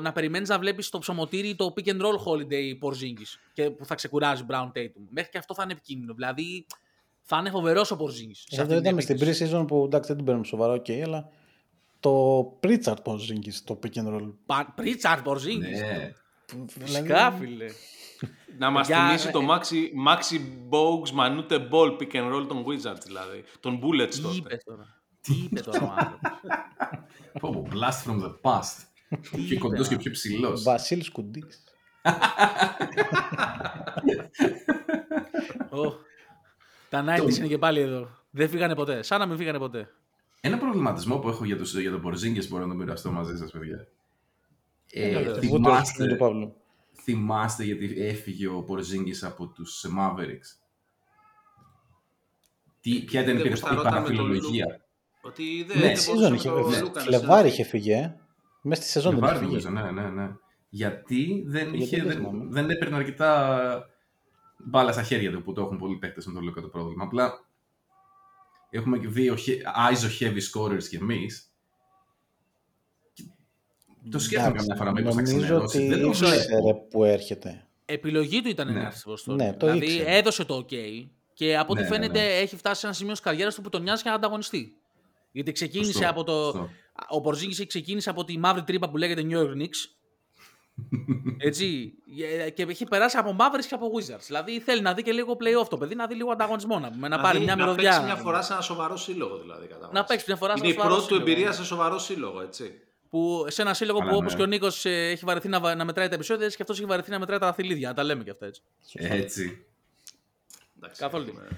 [0.00, 3.94] να περιμένεις να βλέπεις το ψωμοτήρι το pick and roll Holiday Porzingis και που θα
[3.94, 5.02] ξεκουράζει Brown Tatum.
[5.10, 6.14] Μέχρι και αυτό θα είναι επικίνδυνο.
[6.14, 6.66] Δηλαδή
[7.22, 8.34] θα είναι φοβερός ο Porzingis.
[8.34, 9.50] σε Αυτό αυτή την είδαμε στην επίθεση.
[9.52, 11.28] pre-season που εντάξει δεν την παίρνουμε σοβαρά, οκ, αλλά
[12.00, 14.32] το Pritchard Porzingis, το pick and roll.
[14.46, 16.12] Πα- Pritchard Porzingis; Ναι.
[16.68, 17.66] Φυσικά, φίλε.
[18.58, 20.40] Να μας Για- θυμίσει το Muggsy, Muggsy
[20.70, 23.44] Bogues Manute Bol pick and roll των Wizards δηλαδή.
[23.60, 24.36] Των Bullets Τι τότε.
[24.36, 25.00] είπε τώρα.
[25.20, 26.30] Τι είπε τώρα ο άνθρωπος.
[27.40, 28.84] Πω, πω, blast from the past.
[29.46, 30.62] πιο κοντός και πιο ψηλός.
[30.62, 31.64] Βασίλης Κουντής.
[35.70, 35.92] Ω,
[36.88, 38.08] Τα 90s είναι και πάλι εδώ.
[38.30, 39.02] Δεν φύγανε ποτέ.
[39.02, 39.88] Σαν να μην φύγανε ποτέ.
[40.40, 43.50] Ένα προβληματισμό που έχω για, τους, για τον Πορζίνγκε μπορώ να το μοιραστώ μαζί σας,
[43.50, 43.86] παιδιά.
[44.92, 46.56] Ε, Ούτε του θυμάστε, Παύλου.
[47.06, 50.48] Θυμάστε γιατί έφυγε ο Πορζίνγκης από τους Mavericks;
[52.80, 54.80] Τι, ποια ήταν η, Δεν περι- η γουσταρόταν με τον παραφιλολογία.
[55.22, 57.60] Ότι δεν, Ναι, δεν Season μπορούσε είχε, να το ναι, Λούκα να Φλεβάρι συνεχίσει.
[57.60, 58.16] είχε φύγει, ε.
[58.62, 59.72] Μέσα στη σεζόν δεν Φλεβάρι είχε φύγει.
[59.74, 60.30] νομίζω, ναι, ναι, ναι.
[60.68, 62.44] Γιατί δεν, Γιατί είχε, δεν δεν, θυμάμαι.
[62.48, 63.68] δεν έπαιρνε αρκετά
[64.58, 67.04] μπάλα στα χέρια του που το έχουν πολλοί παίκτες με το λόγο το πρόβλημα.
[67.04, 67.46] Απλά
[68.70, 71.50] έχουμε και δύο χε- ISO heavy scorers κι εμείς.
[74.10, 75.76] Και Το σκέφτομαι Εντάξει, καμιά φορά μήπως θα Νομίζω ξενερώσει.
[75.76, 76.86] ότι Δεν το ήξερε βλέπω.
[76.90, 77.66] που έρχεται.
[77.84, 78.80] Επιλογή του ήταν Ναι.
[78.80, 79.34] να έρθει στο Boston.
[79.36, 80.16] Ναι, το δηλαδή ήξερε.
[80.16, 80.74] έδωσε το OK
[81.34, 82.26] και από ό,τι Ναι, ναι, φαίνεται ναι.
[82.34, 84.76] έχει φτάσει σε ένα σημείο της καριέρας του που τον νοιάζει για να ανταγωνιστεί.
[85.32, 86.42] Γιατί ξεκίνησε Σωστό, από το.
[86.42, 86.70] σωστό.
[87.08, 89.90] Ο Πορζίνγκη ξεκίνησε από τη μαύρη τρύπα που λέγεται New York Knicks.
[91.38, 91.92] Έτσι.
[92.44, 94.20] Ε, Και έχει περάσει από Mavericks και από Wizards.
[94.26, 96.78] Δηλαδή θέλει να δει και λίγο playoff το παιδί, να δει λίγο ανταγωνισμό.
[96.78, 97.90] Να, πούμε, να πάρει Δηλαδή, μια να μυρωδιά.
[97.90, 99.66] παίξει μια φορά σε ένα σοβαρό σύλλογο δηλαδή.
[99.66, 100.04] κατά Να βάση.
[100.06, 101.30] παίξει μια φορά σε Είναι η ένα σοβαρό πρώτη του σύλλογο.
[101.32, 102.80] εμπειρία σε σοβαρό σύλλογο, έτσι.
[103.16, 104.26] Που, σε ένα σύλλογο Καλά, που ναι.
[104.26, 106.86] όπω και ο Νίκος έχει βαρεθεί να, βα- να μετράει τα επεισόδια και αυτός έχει
[106.86, 107.88] βαρεθεί να μετράει τα δαχτυλίδια.
[107.88, 108.62] Να τα λέμε και αυτά έτσι.
[108.94, 109.66] Έτσι.
[110.76, 111.24] Εντάξει, Καθόλου.
[111.28, 111.48] έχουμε-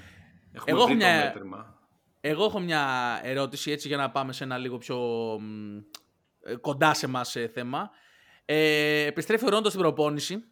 [0.52, 1.78] Έχουμε Εγώ βρει έχω το μια- μέτρημα.
[2.20, 4.96] Εγώ έχω μια ερώτηση έτσι για να πάμε σε ένα λίγο πιο
[5.40, 5.76] μ,
[6.42, 7.90] ε, κοντά σε μας ε, θέμα.
[8.44, 10.44] Ε, επιστρέφει ο Ρόντος στην προπόνηση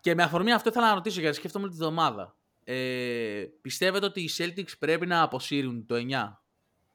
[0.00, 2.36] και με αφορμή αυτό ήθελα να ρωτήσω γιατί σκέφτομαι τη βδομάδα.
[2.64, 6.42] Ε, πιστεύετε ότι οι Celtics πρέπει να αποσύρουν το 9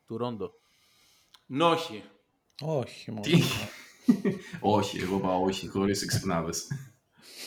[0.08, 0.54] του Ρόντο;
[1.46, 1.94] Νόχι.
[1.96, 2.04] Όχι,
[3.08, 3.22] μόνο.
[3.22, 3.42] Τι;
[4.60, 6.68] όχι, εγώ πάω όχι, χωρίς εξυπνάδες.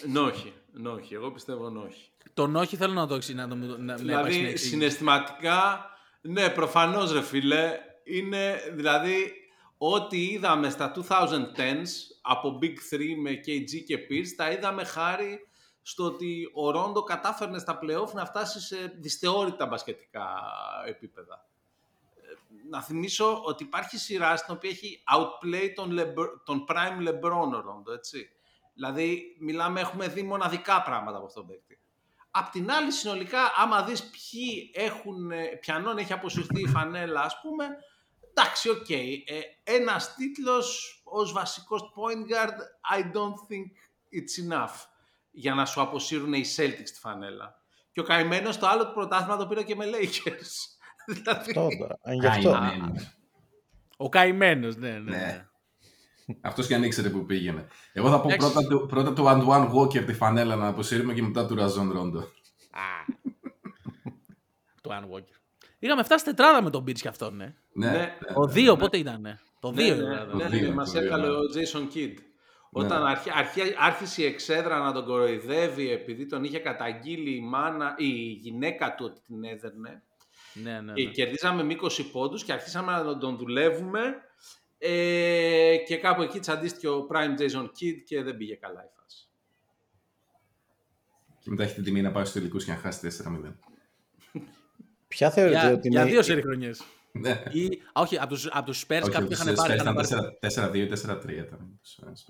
[0.09, 0.53] Νόχι.
[0.73, 1.15] Νόχι.
[1.15, 2.09] Εγώ πιστεύω νόχι.
[2.35, 3.35] Τον όχι θέλω να το εξή.
[3.35, 4.69] Να, το- να, να υπάρξει μια Δηλαδή, εξήγηση.
[4.69, 5.87] συναισθηματικά,
[6.21, 9.33] ναι, προφανώς ρε φίλε, είναι, δηλαδή,
[9.79, 11.87] ό,τι είδαμε στα 2010s
[12.23, 15.39] από Big 3 με KG και Pierce, τα είδαμε χάρη
[15.83, 20.27] στο ότι ο Ρόντο κατάφερνε στα playoff να φτάσει σε δυσθεώρητα μπασκετικά
[20.87, 21.49] επίπεδα.
[22.75, 27.53] Ε, Να θυμίσω ότι υπάρχει σειρά στην οποία έχει outplay τον, Lebr- τον prime LeBron
[27.55, 28.29] ο Ρόντο, έτσι.
[28.75, 31.79] Δηλαδή, μιλάμε, έχουμε δει μοναδικά πράγματα από αυτόν τον παίκτη.
[32.31, 37.41] Απ' την άλλη, συνολικά, άμα δεις ποιοι έχουν, ε, ποιανών έχει αποσυρθεί η φανέλα, ας
[37.41, 37.69] πούμε,
[38.29, 38.91] εντάξει, οκ.
[38.91, 39.25] Ε,
[39.63, 42.57] ένας τίτλος ως βασικός point guard,
[42.97, 43.71] I don't think
[44.13, 44.75] it's enough
[45.31, 47.63] για να σου αποσύρουν οι Celtics τη φανέλα.
[47.93, 50.74] Και ο καημένος το άλλο του πρωτάθλημα το πήρε και με Lakers.
[51.07, 51.99] Δηλαδή, Αυτό τώρα.
[52.03, 52.51] Αν γι' αυτό.
[52.51, 53.17] Καημένος.
[53.97, 54.99] Ο καημένος, ναι, ναι.
[54.99, 55.17] Ναι.
[55.17, 55.47] ναι.
[56.41, 57.67] Αυτός και αν ήξερε που πήγαινε.
[57.93, 58.53] Εγώ θα πω Εντάξει.
[58.53, 62.23] πρώτα του, πρώτα του Antoine Walker τη φανέλα να αποσύρουμε και μετά του Razon Rondo.
[64.81, 65.37] Το Ann Walker.
[65.79, 67.55] Είχαμε φτάσει τετράδα με τον Beach και αυτόν, ναι.
[67.73, 67.97] Ναι, Ναι.
[67.99, 68.09] ναι.
[68.35, 69.41] Ο δύο πότε ήταν.
[69.61, 70.37] Το Ναι, δύο ναι, ήταν.
[70.37, 71.33] ναι, Το δύο, ναι, μας το δύο, έβγαλε ναι.
[71.33, 72.15] ο Jason Kidd.
[72.71, 77.95] Όταν αρχι, αρχι- άρχισε η εξέδρα να τον κοροϊδεύει επειδή τον είχε καταγγείλει η, μάνα,
[77.99, 78.07] η
[78.41, 80.03] γυναίκα του ότι την έδερνε
[80.55, 81.11] Ναι, ναι, και ναι.
[81.11, 84.01] κερδίζαμε με 20 πόντους και αρχίσαμε να τον, τον δουλεύουμε
[84.79, 89.29] ε, και κάπου εκεί τσαντίστηκε ο Prime Jason Kidd και δεν πήγε καλά η φάση.
[91.39, 93.53] Και μετά έχει την τιμή να πάει στους τελικούς και να χάσει 4-0.
[95.09, 96.11] Ποια θεωρείτε Για, ότι για είναι.
[96.11, 96.83] δύο σερι χρονιές.
[97.13, 97.43] Ναι.
[97.53, 99.73] Ή, α, όχι, από τους, από τους Spurs Όχι, κάποιοι τους είχαν πάρει.
[99.73, 101.81] Spurs είχαν πάρει ήταν 4-2 ή 4-3 ήταν.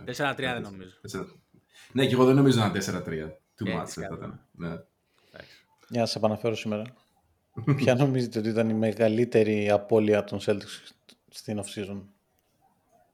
[0.06, 0.90] 4-3 δεν νομίζω.
[1.12, 1.24] 4-3.
[1.92, 2.92] Ναι, και εγώ δεν νομίζω να είναι 4-3.
[3.58, 4.14] Too Ε, much τι θα κάνω.
[4.16, 4.40] ήταν.
[4.52, 4.68] Ναι.
[5.88, 6.84] Για να σε επαναφέρω σήμερα.
[7.76, 10.88] Ποια νομίζετε ότι ήταν η μεγαλύτερη απώλεια των Celtics
[11.30, 12.02] στην off-season;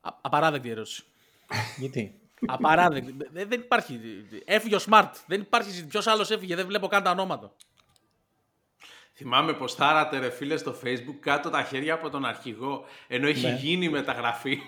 [0.00, 1.02] Α- απαράδεκτη ερώτηση.
[1.78, 2.14] Γιατί;
[2.46, 3.14] Απαράδεκτη.
[3.32, 4.00] δεν, δεν υπάρχει.
[4.44, 5.10] Έφυγε ο Smart.
[5.26, 5.86] Δεν υπάρχει.
[5.86, 6.54] Ποιος άλλος έφυγε.
[6.56, 7.52] Δεν βλέπω καν τα ονόματα.
[9.12, 13.46] Θυμάμαι πως θάρατε ρε φίλε στο facebook κάτω τα χέρια από τον αρχηγό ενώ έχει
[13.46, 13.54] Ναι.
[13.54, 14.58] γίνει η μεταγραφή.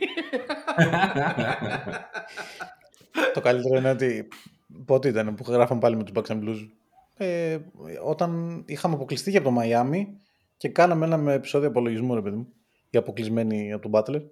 [3.34, 4.28] Το καλύτερο είναι ότι
[4.86, 6.68] πότε ήταν που γράφαμε πάλι με τους Bucks and Blues.
[7.16, 7.58] Ε,
[8.04, 10.20] όταν είχαμε αποκλειστεί και από το Μαϊάμι
[10.56, 12.48] και κάναμε ένα με επεισόδιο απολογισμού, ρε παιδί μου,
[12.90, 14.22] οι αποκλεισμένοι από τον Butler.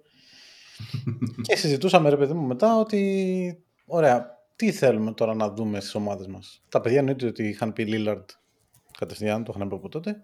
[1.47, 6.27] και συζητούσαμε, ρε παιδί μου, μετά ότι, ωραία, τι θέλουμε τώρα να δούμε στις ομάδες
[6.27, 6.63] μας.
[6.69, 8.25] Τα παιδιά εννοείται ότι είχαν πει Lillard
[8.97, 10.23] κατευθείαν, το είχαν πει από τότε.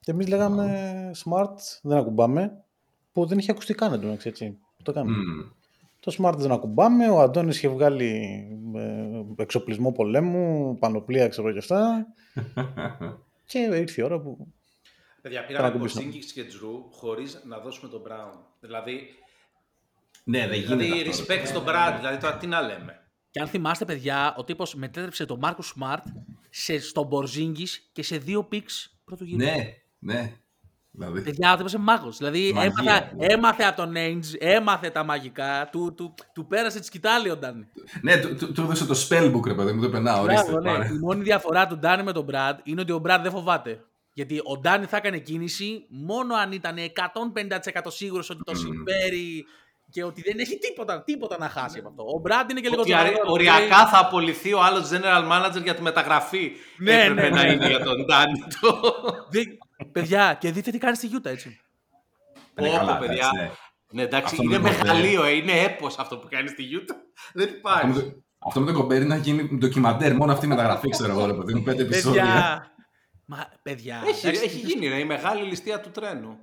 [0.00, 2.64] Και εμείς λέγαμε Smart, δεν ακουμπάμε,
[3.12, 4.58] που δεν είχε ακουστεί καν εντωμεταξύ, έτσι.
[4.82, 5.16] Το κάναμε.
[5.16, 5.63] Μμμ.
[6.04, 8.42] Το Smart δεν ακουμπάμε, ο Αντώνης είχε βγάλει
[8.74, 12.06] ε, εξοπλισμό πολέμου, πανοπλία, ξέρω και αυτά.
[13.46, 14.52] και ήρθε η ώρα που...
[15.20, 16.02] Παιδιά, Τώρα πήραμε ακουμπήσουμε.
[16.02, 18.38] Πορζίνγκης και Τζρου χωρίς να δώσουμε τον Brown.
[18.60, 19.00] Δηλαδή,
[20.24, 20.76] ναι, δεν γίνεται.
[20.76, 21.46] δηλαδή αυτό, respect ρε.
[21.46, 23.08] στον Brad, δηλαδή τώρα τι να λέμε.
[23.30, 26.04] Και αν θυμάστε, παιδιά, ο τύπος μετέτρεψε τον Μάρκο Σμαρτ
[26.50, 29.44] σε, στον Μπορζίνγκης και σε δύο πίξ πρώτου γύρου.
[29.44, 30.32] Ναι, ναι.
[30.96, 32.16] Δηλαδή, Παιδιά, ο τύπος είναι μάγος.
[32.16, 33.26] Δηλαδή Μαγεία, έμαθε, ναι.
[33.26, 37.66] έμαθε από τον Ainge, έμαθε τα μαγικά, του, του, του πέρασε τη σκητάλη ο Ντάνι.
[38.02, 40.50] ναι, του, του, του έδωσε το spellbook, ρε παιδί μου, το πενά, ορίστε.
[40.50, 40.72] Μπράβο, ναι.
[40.72, 40.88] πάρε.
[40.94, 43.80] Η μόνη διαφορά του Ντάνι με τον Μπραντ είναι ότι ο Μπραντ δεν φοβάται.
[44.12, 46.76] Γιατί ο Ντάνι θα έκανε κίνηση μόνο αν ήταν
[47.78, 49.44] 150% σίγουρος ότι το συμφέρει
[49.90, 52.02] και ότι δεν έχει τίποτα, τίποτα να χάσει από αυτό.
[52.02, 55.62] Ο Μπραντ είναι και λίγο Ότι αρι- τσακωμένος, οριακά θα απολυθεί ο άλλος general manager
[55.62, 56.50] για τη μεταγραφή.
[56.78, 57.52] Ναι, Έπρεπε ναι, να ναι.
[57.52, 58.80] είναι για τον Ντάνι το.
[59.30, 59.58] Δεν-
[59.92, 61.60] Παιδιά, και δείτε τι κάνει στη Γιούτα, έτσι.
[62.58, 63.30] Είναι Πω, καλά, πω, παιδιά.
[63.34, 63.50] εντάξει, ναι.
[63.90, 66.94] Ναι, εντάξει, Αυτό είναι με το μεγαλείο, ε, είναι έπος αυτό που κάνει στη Utah.
[67.34, 68.00] Δεν Αυτό με υπάρχει.
[68.00, 71.32] το- Αυτό με τον κομπέρι να γίνει ντοκιμαντέρ, μόνο αυτή η μεταγραφή, ξέρω εγώ, ρε
[71.34, 72.22] παιδί μου, πέντε επεισόδια.
[72.22, 72.72] Παιδιά.
[73.26, 74.02] Μα, παιδιά.
[74.06, 76.38] Έχει, εντάξει, έχει γίνει, ρε, η μεγάλη ληστεία του τρένου.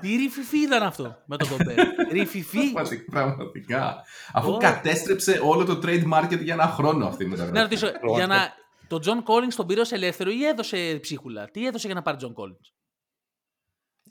[0.00, 1.76] Τι ρηφιφί ήταν αυτό με τον Κομπέρ.
[2.12, 2.72] ρηφιφί.
[2.72, 3.96] Πραγματικά, Πραγματικά.
[4.32, 4.56] Αφού Ω.
[4.56, 7.60] κατέστρεψε όλο το trade market για ένα χρόνο αυτή η να μεταγραφή.
[7.60, 8.52] ρωτήσω, για να.
[8.88, 12.16] Το John Collins τον πήρε ως ελεύθερο ή έδωσε ψίχουλα; Τι έδωσε για να πάρει
[12.20, 12.72] John Collins.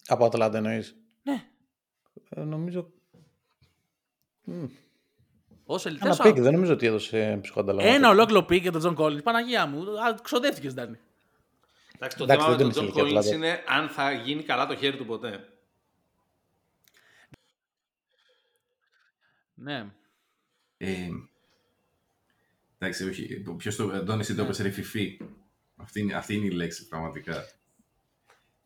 [0.07, 1.43] Από Ατλάντα εννοείς; Ναι.
[2.30, 2.91] Ε, νομίζω...
[5.65, 6.30] Ως Ένα ελεύθερο.
[6.34, 7.88] πικ, δεν νομίζω ότι έδωσε ψυχοανταλλαγή.
[7.88, 9.23] Ένα ολόκληρο πικ για τον John Collins.
[9.23, 10.01] Παναγία μου.
[10.01, 10.99] Α, Ξοδεύτηκες, Ντάνι.
[11.95, 13.36] Εντάξει, το Εντάξει, θέμα με δεν τον τον John ήθελε και Collins Atlanta.
[13.36, 15.47] είναι αν θα γίνει καλά το χέρι του ποτέ.
[19.53, 19.86] Ναι.
[20.78, 21.07] Ε,
[22.78, 23.39] εντάξει, όχι.
[23.57, 23.84] Ποιος το.
[23.91, 25.19] Αντώνη, εσύ το έπεσε ρηφιφί.
[25.75, 27.43] Αυτή είναι, αυτή είναι η λέξη, πραγματικά.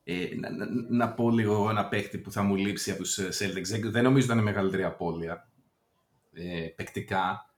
[0.04, 3.28] Ε, να, να, να πω λίγο ένα παίχτη που θα μου λείψει από τους ε,
[3.28, 3.62] Celtics.
[3.66, 5.50] Δεν- Δεν νομίζω ότι ήταν η μεγαλύτερη απώλεια
[6.32, 7.50] ε, παικτικά,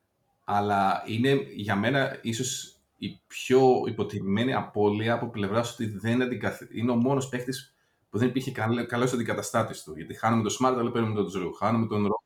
[0.45, 6.61] αλλά είναι για μένα ίσως η πιο υποτιμημένη απώλεια από πλευράς ότι δεν αντικαθ...
[6.73, 7.77] είναι ο μόνος παίχτης
[8.11, 9.93] που δεν υπήρχε καλό, καλός αντικαταστάτης του.
[9.97, 11.53] Γιατί χάνουμε τον Smart, αλλά παίρνουμε τον Τζρου.
[11.53, 12.23] Χάνουμε τον Ρο.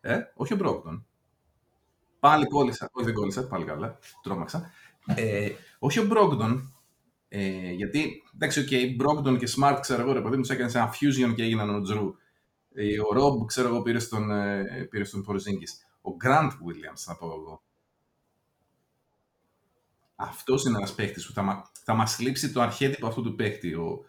[0.00, 1.06] Ε, όχι ο Brogdon.
[2.20, 2.88] Πάλι κόλλησα.
[2.92, 3.46] Όχι, δεν κόλλησα.
[3.46, 3.98] Πάλι καλά.
[4.22, 4.70] Τρόμαξα.
[5.06, 6.72] Ε, όχι ο Brogdon.
[7.28, 10.92] Ε, γιατί, εντάξει, ok, Brogdon και Smart, ξέρω εγώ, ρε παιδί μου, τους έκανες ένα
[10.94, 12.14] fusion και έγιναν ο Jrue.
[12.74, 15.86] Ε, ο Ρομπ, ξέρω εγώ, πήρε στον, ε, πήρε στον Porzingis.
[16.02, 17.62] Ο Grant Williams, θα πω εγώ.
[20.16, 23.74] Αυτός είναι ένας παίχτη που θα, μα, θα μας λείψει το αρχέτυπο αυτού του παίχτη.
[23.74, 24.04] Ο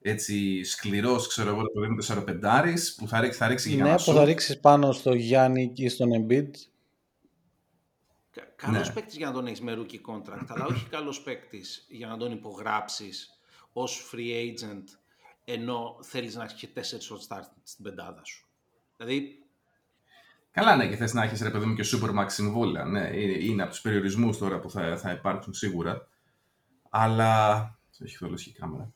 [0.00, 3.90] έτσι σκληρός, ξέρω εγώ, ρε παιδί μου, τεσσαροπεντάρης, που θα ρίξει, θα ρίξει για Ναι,
[3.90, 4.12] να που σου.
[4.12, 6.50] θα ρίξεις πάνω στο Γιάννη ή στον Embiid.
[8.56, 8.94] Καλός Ναι.
[8.94, 12.32] παίκτης για να τον έχεις με rookie contract, αλλά όχι καλός παίκτης για να τον
[12.32, 13.40] υπογράψεις
[13.72, 14.84] ως free agent
[15.44, 18.46] ενώ θέλεις να έχεις και τέσσερις short start στην πεντάδα σου.
[18.96, 19.38] Δηλαδή,
[20.50, 22.84] Καλά, ναι, και θες να έχεις ρε παιδί μου και Supermax συμβόλαια.
[22.84, 26.08] Ναι, είναι, είναι από τους περιορισμούς τώρα που θα, θα υπάρξουν σίγουρα.
[26.90, 27.78] Αλλά.
[27.98, 28.92] Έχει θολώσει η κάμερα.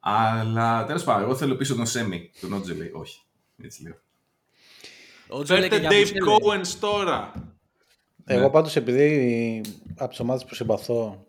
[0.00, 2.90] Αλλά τέλος πάντων, εγώ θέλω πίσω τον Σέμι, τον Ότζελη.
[2.94, 3.22] Όχι.
[3.62, 3.98] Έτσι λέω.
[5.28, 6.60] Ο Τζο λέει και φέρτε για Dave Μπουσέλε.
[6.62, 7.32] Cohen τώρα.
[8.28, 9.60] Εγώ πάντως επειδή
[9.96, 11.26] από τις ομάδες που συμπαθώ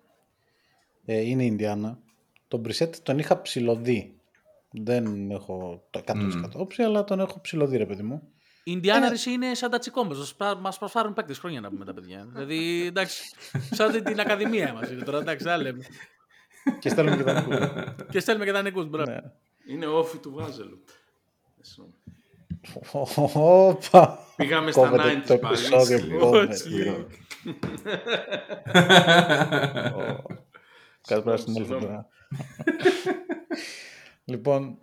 [1.05, 1.99] ε, είναι η Ινδιάνα,
[2.47, 4.13] τον Μπρισέτ τον είχα ψηλωδεί.
[4.71, 8.21] Δεν έχω το 100% όψη, αλλά τον έχω ψηλωδεί ρε παιδί μου.
[8.63, 10.35] Οι Ινδιάνερες είναι σαν τα τσικόμπες.
[10.59, 12.27] Μας προσφέρουν παίκτες χρόνια να πούμε τα παιδιά.
[12.31, 13.35] δηλαδή, εντάξει,
[13.71, 15.85] σαν την ακαδημία μας είναι τώρα, εντάξει, τα λέμε.
[16.79, 17.57] και στέλνουμε και τα νικούς.
[18.11, 19.11] Και στέλνουμε και τα νικούς, μπράβο.
[19.11, 19.21] Ναι.
[19.67, 20.83] Είναι όφη του Βάζελου.
[23.33, 24.19] Όπα!
[24.35, 25.53] Πήγαμε στα Κόβεται 90s το πάλι.
[25.57, 26.55] επεισόδιο που κόβεται.
[26.55, 27.07] Σκληρό.
[31.07, 31.81] Κάτι πρέπει να στην Συγγνώμη.
[31.81, 32.07] τώρα.
[34.25, 34.81] Λοιπόν,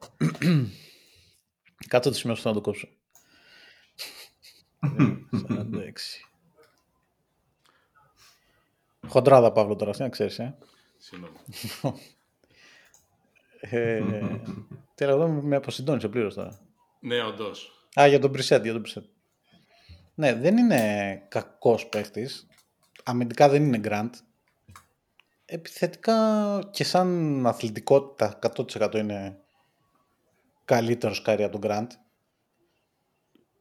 [1.88, 2.88] κάτω το σημείο αυτό να το κόψω.
[4.80, 6.26] 46.
[9.08, 10.56] Χοντράδα, Παύλο, τώρα, να ξέρεις, ε.
[10.96, 11.36] Συγγνώμη.
[13.60, 14.00] ε
[14.94, 16.65] Τέλα, εδώ με αποσυντώνησε πλήρως τώρα.
[17.06, 17.88] Ναι, όντως.
[18.00, 19.02] Α, για τον Preset, για τον Preset.
[20.14, 22.46] Ναι, δεν είναι κακός παίχτης.
[23.04, 24.10] Αμυντικά δεν είναι Grant.
[25.44, 29.38] επιθετικά και σαν αθλητικότητα 100% είναι
[30.64, 31.86] καλύτερος Κάρι από τον Grant.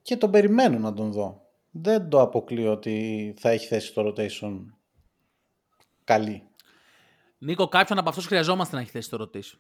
[0.02, 1.42] Και τον περιμένω να τον δω.
[1.72, 4.66] Δεν το αποκλείω ότι θα έχει θέση στο rotation
[6.04, 6.44] καλή.
[7.38, 9.60] Νίκο, κάποιον από αυτούς χρειαζόμαστε να έχει θέση στο rotation.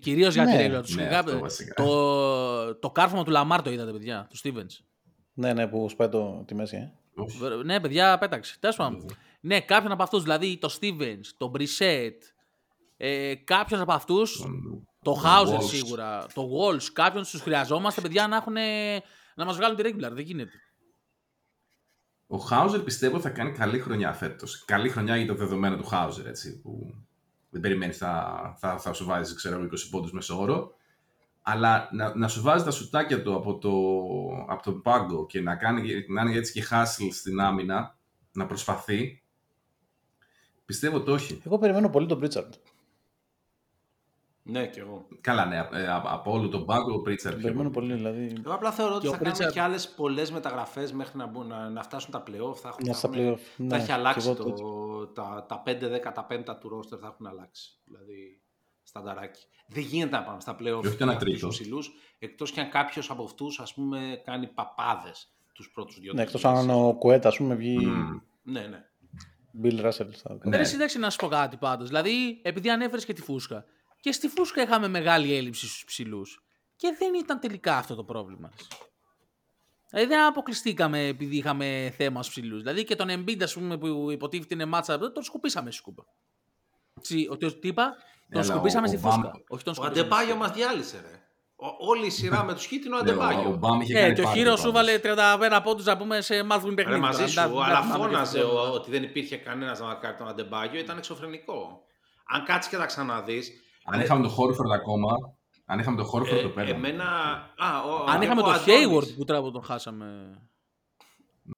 [0.00, 0.56] Κυρίως για Ναι.
[0.56, 0.94] τη regular τους.
[0.96, 1.74] Ναι, αυτό βασικά.
[1.74, 4.84] το, το κάρφωμα του Λαμάρ το είδατε, παιδιά, του Stevens.
[5.32, 6.92] Ναι, ναι, που σπάει το, τη μέση, ε.
[7.14, 7.38] Όχι.
[7.38, 8.56] Βε- Ναι, παιδιά, πέταξε.
[8.60, 9.04] Τέλος πάντων.
[9.40, 12.16] Ναι, κάποιον από αυτούς, δηλαδή το Stevens, το Brissett,
[12.96, 14.44] ε, κάποιον από αυτούς,
[15.02, 15.62] το Hauser Walsh.
[15.62, 18.54] σίγουρα, το Walsh, κάποιον τους χρειαζόμαστε, παιδιά, να, έχουν,
[19.34, 20.10] να μας βγάλουν τη regular.
[20.12, 20.52] Δεν γίνεται.
[22.26, 24.64] Ο Χάουζερ πιστεύω θα κάνει καλή χρονιά φέτος.
[24.64, 26.60] Καλή χρονιά για το δεδομένο του Χάουζερ, έτσι.
[26.60, 26.94] Που
[27.50, 30.74] δεν περιμένεις θα, θα, θα σου βάζεις, ξέρω εγώ, 20 πόντους μέσω όρο.
[31.42, 33.72] Αλλά να, να σου βάζει τα σουτάκια του από, το,
[34.52, 37.96] από τον πάγκο και να, κάνει, να είναι έτσι και hustle στην άμυνα,
[38.32, 39.22] να προσπαθεί.
[40.64, 41.42] Πιστεύω το όχι.
[41.46, 42.52] Εγώ περιμένω πολύ τον Πρίτσαρντ.
[44.42, 45.06] Ναι, κι εγώ.
[45.20, 47.34] Καλά, ναι, ε, από, από όλο τον πάγκο ο Πρίτσαρντ.
[47.34, 48.32] Τον περιμένω πολύ, δηλαδή.
[48.44, 51.26] Εγώ απλά θεωρώ ότι Και ο θα κάνουμε Pritchard- και άλλες πολλές μεταγραφές μέχρι να,
[51.26, 52.56] μπουν, να, να φτάσουν τα playoff.
[52.56, 55.06] Θα έχουν, Να θα στα έχουν- playoff, θα ναι, έχει και αλλάξει εγώ το, το
[55.06, 57.70] τα, τα 5-10, τα 5 του ρόστερ θα έχουν αλλάξει.
[57.84, 58.40] Δηλαδή,
[58.82, 59.42] στανταράκι.
[59.68, 61.46] Δεν γίνεται να πάμε στα playoff Και όχι το ένα με αυτούς τρίτο.
[61.46, 66.12] τους ψηλούς, εκτός και αν κάποιος από αυτούς, ας πούμε, κάνει παπάδες τους πρώτους δύο
[66.12, 66.76] Ναι, τρεις εκτό αν μήνες.
[66.76, 68.18] ο Κουέτα, ας πούμε, βγει Μμμ.
[68.42, 68.84] Ναι, ναι.
[69.62, 70.10] Bill Russell.
[70.22, 70.38] Θα...
[70.44, 70.56] Ναι.
[70.56, 71.88] Ρε, εντάξει να σου πω κάτι πάντως.
[71.88, 73.64] Δηλαδή, επειδή ανέφερες και τη φούσκα.
[74.00, 76.42] Και στη φούσκα είχαμε μεγάλη έλλειψη στους ψηλούς.
[76.76, 78.50] Και δεν ήταν τελικά αυτό το πρόβλημα.
[79.90, 82.58] Δηλαδή δεν αποκλειστήκαμε επειδή είχαμε θέμα στους ψηλούς.
[82.62, 86.04] Δηλαδή και τον Embiid, ας πούμε, που υποτίθεται είναι μάτσα, τον σκουπίσαμε στη σκούπα.
[87.02, 87.84] Τι, ότι, τι είπα,
[88.30, 89.20] τον Έλα, σκουπίσαμε ο- στη ο φούσκα.
[89.20, 90.00] Μπαμ- Όχι τον Ο σκουπίσαμε.
[90.00, 91.22] Αντεμπάγιο μας διάλυσε, ρε.
[91.56, 93.56] Ο- όλη η σειρά με τους Χίτ είναι ο Ναι, ο- Ο Αντεμπάγιο.
[93.56, 94.66] Μπαμ είχε Ναι, κάνει και ο πάρτι Χείρος πάντως.
[94.66, 97.00] σου βάλε 31 πόντους να πούμε σε mouthwin Ρε, παιχνίδι.
[97.00, 97.28] μαζί τώρα.
[97.28, 98.56] σου, Δεν- δεν αλλά θυμάμαι τι φώναζε αυτό.
[98.70, 101.82] ο- ότι δεν υπήρχε κανένας να μαρκάρει τον Αντεμπάγιο, ήταν εξωφρενικό.
[102.26, 103.50] Αν κάτσεις και τα ξαναδείς.
[103.84, 106.88] Αν είχαμε τον Χόρφορντ ακόμα, αν είχαμε τον Χόρφορντ το παίρναμε.
[106.88, 107.04] εμένα.
[107.58, 108.86] Α, ο, Αν και είχαμε ο το Αντώνης.
[108.86, 110.38] Hayward που τράβο τον χάσαμε.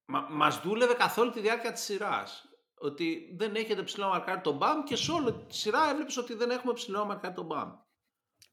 [0.05, 2.47] Μα μας δούλευε καθ' όλη τη διάρκεια της σειράς.
[2.75, 6.51] Ότι δεν έχετε ψηλό μαρκάρει τον Μπαμ και σε όλη τη σειρά έβλεπες ότι δεν
[6.51, 7.73] έχουμε ψηλό μαρκάρει τον Μπαμ.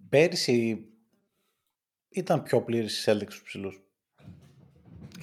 [0.09, 0.87] Πέρυσι
[2.09, 3.81] ήταν πιο πλήρης η Celtics στους ψηλούς.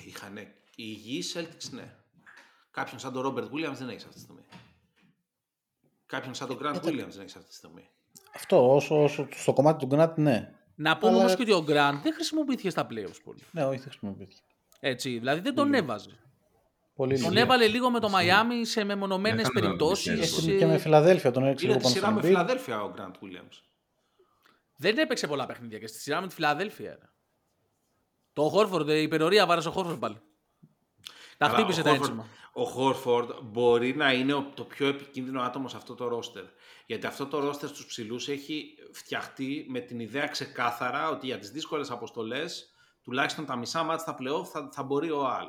[0.07, 1.94] Είχανε οι υγιεί Celtics, ναι.
[2.70, 4.42] Κάποιον σαν τον Ρόμπερτ Williams δεν έχεις αυτή τη στιγμή.
[6.07, 7.88] Κάποιον σαν τον Grant Williams δεν έχεις αυτή τη στιγμή.
[8.37, 10.51] Αυτό, όσο, όσο στο κομμάτι του Grant, ναι.
[10.74, 13.41] Να πούμε Αλλά- όμω και ότι ο Grant δεν χρησιμοποιήθηκε στα playoffs πολύ.
[13.51, 14.41] Ναι, όχι, δεν χρησιμοποιήθηκε.
[14.80, 16.11] Έτσι, δηλαδή δεν τον έβαζε.
[16.95, 17.43] Πολύ Τον λίγο.
[17.43, 20.34] έβαλε λίγο με το Μαϊάμι σε μεμονωμένες Έκανε να περιπτώσεις.
[20.34, 22.34] τον Και, και με Φιλαδέλφια τον έριξε Είναι λίγο τη πάνω σειρά με στον Embiid.
[22.34, 23.61] Φιλαδέλφια ο Grant Williams.
[24.76, 26.91] Δεν έπαιξε πολλά παιχνίδια και στη σειρά με τη Φιλαδέλφια.
[26.91, 27.09] ρε.
[28.32, 30.20] Το Χόρφορντ, η υπερορία βάρασε ο Χόρφορντ πάλι.
[31.39, 32.26] Τα Καλά, χτύπησε ο τα Horford- ένσημα.
[32.53, 36.45] Ο Χόρφορντ μπορεί να είναι ο- το πιο επικίνδυνο άτομο σε αυτό το ρόστερ.
[36.87, 41.51] Γιατί αυτό το ρόστερ στους ψηλούς έχει φτιαχτεί με την ιδέα ξεκάθαρα ότι για τις
[41.51, 42.70] δύσκολες αποστολές
[43.03, 45.47] τουλάχιστον τα μισά μάτια στα playoff θα, θα μπορεί ο Αλ.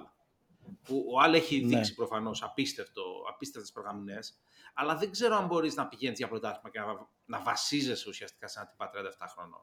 [0.83, 1.75] Που ο Αλ έχει Ναι.
[1.75, 4.39] δείξει προφανώς απίστευτο, απίστευτες προγραμμινές,
[4.73, 8.59] αλλά δεν ξέρω αν μπορείς να πηγαίνεις για πρωτάθλημα και να, να βασίζεσαι ουσιαστικά σε
[8.59, 9.61] ένα τυπά 37 χρονών.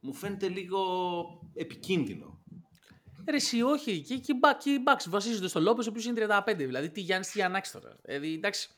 [0.00, 0.80] Μου φαίνεται λίγο
[1.54, 2.38] επικίνδυνο.
[3.28, 4.00] Ρε, εσύ όχι.
[4.00, 6.54] Και, και, οι Bucks- και οι Bucks βασίζονται στο Λόπε, ο οποίος είναι 35.
[6.56, 7.96] Δηλαδή, τι Γιάννης, τι Γιαννάκης τώρα.
[8.02, 8.68] Δηλαδή, εντάξει,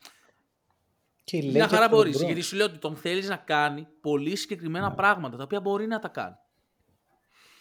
[1.25, 2.17] Και η μια Lakers χαρά του μπορείς.
[2.17, 2.25] LeBron.
[2.25, 5.99] Γιατί σου λέω ότι τον θέλεις να κάνει πολύ συγκεκριμένα πράγματα τα οποία μπορεί να
[5.99, 6.35] τα κάνει.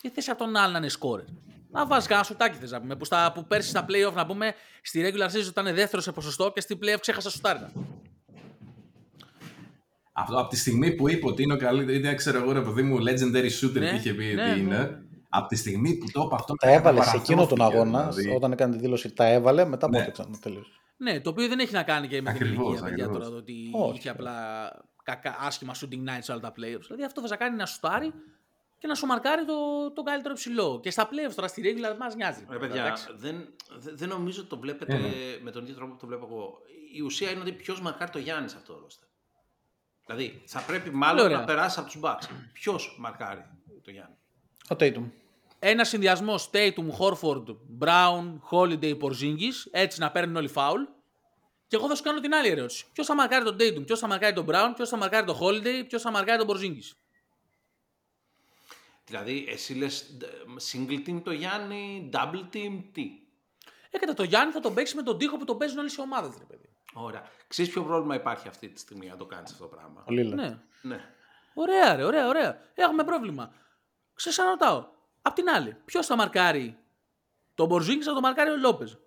[0.02, 1.26] Και θες από τον άλλο να είναι σκόρερ.
[1.72, 2.96] Να βάζεις κανένα σουτάκι θες να πούμε.
[2.96, 6.52] Που, στα, που πέρσι στα playoff να πούμε στη regular season ήταν δεύτερος σε ποσοστό
[6.52, 7.72] και στη playoff ξέχασα σουτάρινα.
[10.14, 12.82] Αυτό από τη στιγμή που είπε ότι είναι ο καλύτερος, είναι ξέρω εγώ ρε παιδί
[12.82, 14.58] μου, legendary shooter Ναι, που είχε πει ναι, ότι ναι.
[14.60, 15.06] είναι.
[15.30, 16.54] Από τη στιγμή που το είπε αυτό.
[16.56, 18.36] Τα έβαλε σε εκείνο τον παραθρώθηκε, αγώνα, δηλαδή.
[18.36, 20.00] όταν έκανε τη δήλωση, τα έβαλε, μετά Ναι.
[20.00, 20.72] πότε ξανά τελείωσε.
[21.02, 23.18] Ναι, το οποίο δεν έχει να κάνει και με την Ακριβώς, ηλικία, παιδιά, ακριβώς.
[23.24, 23.98] τώρα, το ότι Όχι.
[23.98, 24.36] είχε απλά
[25.04, 26.82] κακά, άσχημα shooting nights σε όλα τα playoffs.
[26.88, 28.14] Δηλαδή αυτό θα σε κάνει να σουτάρει
[28.78, 30.80] και να σου μαρκάρει το, το καλύτερο ψηλό.
[30.84, 32.46] Και στα playoffs τώρα στη regular μας νοιάζει.
[32.50, 33.08] Ρε παιδιά, Εντάξει.
[33.16, 35.08] δεν, δε- δεν νομίζω ότι το βλέπετε Ε, ναι.
[35.42, 36.58] με τον ίδιο τρόπο που το βλέπω εγώ.
[36.94, 39.08] Η ουσία είναι ότι ποιος μαρκάρει το Γιάννης σε αυτό το ρόστερ.
[40.06, 41.38] Δηλαδή, θα πρέπει μάλλον ωραία.
[41.40, 42.28] να περάσει από τους Bucks.
[42.54, 43.46] Ποιος μαρκάρει
[43.84, 44.16] το Γιάννη;
[44.70, 45.10] Ο Tatum.
[45.64, 47.44] Ένα συνδυασμό Tatum, Horford,
[47.80, 50.82] Brown, Holiday, Porzingis, έτσι να παίρνουν όλοι φάουλ.
[51.68, 52.86] Και εγώ θα σου κάνω την άλλη ερώτηση.
[52.94, 55.84] Ποιος θα μαρκάρει τον Tatum, ποιος θα μαρκάρει τον Brown, ποιος θα μαρκάρει τον Holiday,
[55.88, 56.92] ποιος θα μαρκάρει τον Porzingis;
[59.06, 60.18] Δηλαδή, εσύ λες
[60.72, 63.10] single team το Γιάννη, double team, τι;
[63.90, 66.38] Έκατα το Γιάννη θα τον παίξεις με τον τοίχο που τον παίζουν όλε οι ομάδες,
[66.38, 66.70] ρε παιδί.
[66.94, 67.24] Ωραία.
[67.48, 70.40] Ξέρεις ποιο πρόβλημα υπάρχει αυτή τη στιγμή να το κάνεις αυτό το πράγμα; Ο Λίλας.
[70.40, 70.60] Ναι.
[70.82, 71.00] Ναι.
[71.54, 72.58] Ωραία, ρε, ωραία, ωραία.
[72.74, 73.54] Έχουμε πρόβλημα.
[74.14, 75.00] Ξεσαναρωτάω.
[75.22, 76.78] Απ' την άλλη, ποιος θα μαρκάρει;
[77.54, 78.98] Τον Μπορζίνγκη, θα τον μαρκάρει ο Λόπες.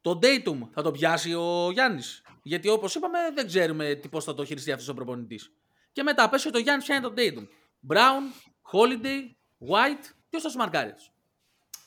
[0.00, 2.22] Το Dayton θα το πιάσει ο Γιάννης.
[2.42, 5.52] Γιατί όπως είπαμε, δεν ξέρουμε πώς θα το χειριστεί αυτός ο προπονητής.
[5.92, 7.46] Και μετά πέσει το Γιάννης, ποια είναι το Tatum.
[7.88, 9.34] Brown, Holiday,
[9.68, 10.94] White, ποιος θα σου μαρκάρει.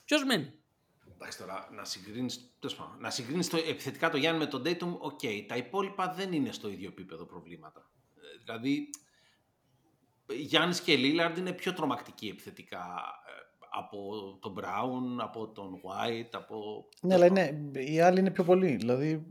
[0.05, 0.53] Ποιος μένει;
[1.13, 2.33] Εντάξει τώρα, να συγκρίνει
[2.99, 5.19] να συγκρίνεις το, επιθετικά το Γιάννη με τον Tatum, ok.
[5.21, 5.45] Okay.
[5.47, 7.91] Τα υπόλοιπα δεν είναι στο ίδιο επίπεδο προβλήματα.
[8.15, 8.89] Ε, δηλαδή,
[10.39, 12.85] Γιάννης και Λίλαρντ είναι πιο τρομακτικοί επιθετικά
[13.27, 13.31] ε,
[13.69, 13.99] από
[14.41, 16.85] τον Brown, από τον White, από...
[17.01, 18.75] Ναι, αλλά είναι, οι άλλοι είναι πιο πολλοί.
[18.75, 19.25] Δηλαδή,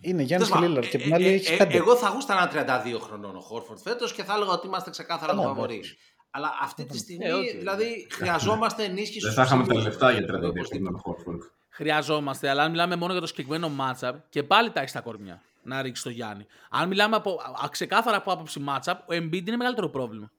[0.00, 1.76] είναι Γιάννης και Λίλαρντ και την άλλη ε, έχει πέντε.
[1.76, 5.34] Εγώ θα γούστα ένα 32 χρονών ο Χόρφορντ φέτος και θα έλεγα ότι είμαστε ξεκάθαρα
[5.34, 5.82] το φαβορή.
[6.30, 9.26] Αλλά αυτή τη στιγμή, ε, δηλαδή, χρειαζόμαστε ενίσχυση.
[9.26, 11.42] Δεν θα είχαμε τα λεφτά για 32 χρονών Χόρφορντ.
[11.68, 15.42] Χρειαζόμαστε, αλλά αν μιλάμε μόνο για το συγκεκριμένο matchup και πάλι τα έχεις στα κορμιά
[15.68, 16.46] να ρίξει το Γιάννη.
[16.70, 17.40] Αν μιλάμε από,
[17.70, 20.30] ξεκάθαρα από άποψη matchup, ο Embiid είναι μεγαλύτερο πρόβλημα.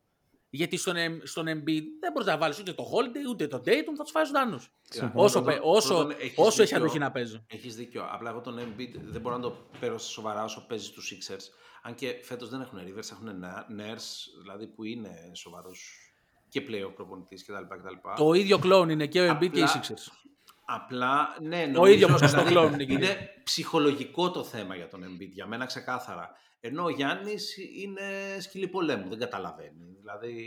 [0.50, 4.04] Γιατί στον, στον Embiid δεν μπορείς να βάλεις ούτε το Holiday ούτε το Dayton, θα
[4.04, 4.72] τους φάει ζωντανούς.
[5.14, 7.44] Όσο, όσο, όσο έχει αντοχή να παίζει.
[7.48, 8.08] Έχεις δίκιο.
[8.12, 11.44] Απλά εγώ τον Embiid δεν μπορώ να το παίρνω σοβαρά όσο παίζει τους Sixers.
[11.82, 13.44] Αν και φέτος δεν έχουν Rivers, έχουν
[13.80, 15.94] Nurse, δηλαδή που είναι σοβαρός
[16.50, 17.54] και πλέον προπονητής κτλ.
[18.18, 20.08] Το ίδιο κλόν είναι και ο Embiid και οι Sixers.
[20.76, 22.08] Απλά, ναι, νομίζω, ο ίδιο
[22.46, 26.32] δηλαδή, είναι ψυχολογικό το θέμα για τον Embiid, για μένα ξεκάθαρα.
[26.60, 28.02] Ενώ ο Γιάννης είναι
[28.40, 29.96] σκυλή πολέμου, δεν καταλαβαίνει.
[30.00, 30.44] Δηλαδή...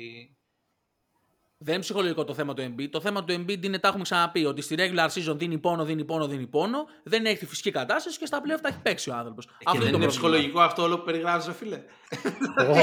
[1.58, 2.88] Δεν είναι ψυχολογικό το θέμα του Embiid.
[2.90, 6.04] Το θέμα του Embiid είναι, τα έχουμε ξαναπεί, ότι στη regular season δίνει πόνο, δίνει
[6.04, 6.84] πόνο, δίνει πόνο.
[7.02, 9.48] Δεν έχει τη φυσική κατάσταση και στα πλέον τα έχει παίξει ο άνθρωπος.
[9.74, 11.82] Ε, δεν είναι ψυχολογικό αυτό όλο που περιγράφεις, φίλε.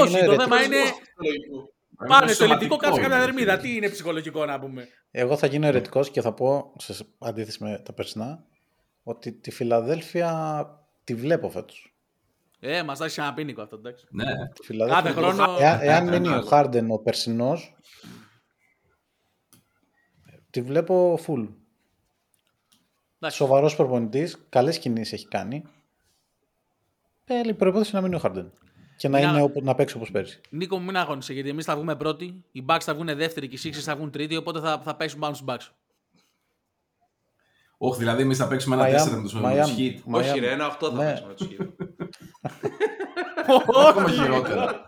[0.00, 0.76] Όχι, το θέμα είναι.
[2.08, 3.56] Πάνε στο ελληνικό, κάτσε κατά δερμίδα.
[3.56, 7.78] Τι είναι ψυχολογικό να πούμε; Εγώ θα γίνω ερετικός και θα πω, σε αντίθεση με
[7.84, 8.44] τα περσινά,
[9.02, 10.64] ότι τη Φιλαδέλφια
[11.04, 11.94] τη βλέπω φέτος.
[12.60, 14.06] Ε, μας έχει ξαναπεί Νίκο αυτό, εντάξει.
[14.10, 14.86] Ναι.
[14.86, 15.56] Κάθε χρόνο.
[15.58, 17.76] Εάν, εάν μείνει ο Χάρντεν ο περσινός,
[20.50, 21.48] τη βλέπω full.
[23.30, 25.64] Σοβαρός προπονητής, καλές κινήσεις έχει κάνει.
[27.24, 28.52] Ε, η προπόθεση να μείνει ο Χάρντεν.
[29.00, 30.40] Και να, είναι, να παίξει όπως πέρσι.
[30.50, 33.56] Νίκο μου, μην αγώνισε γιατί εμείς θα βγούμε πρώτοι, οι Bucks θα βγουν δεύτεροι και
[33.56, 35.68] οι Sixers θα βγουν τρίτη, οπότε θα, θα παίξουν πάνω στους Bucks.
[37.78, 39.94] Όχι, δηλαδή εμείς θα παίξουμε ένα 4 με τους Heat.
[40.10, 41.04] Όχι, ρε, ένα 8 θα ναι.
[41.04, 41.66] παίξουμε με τους Heat.
[43.88, 44.86] Ακόμα χειρότερα.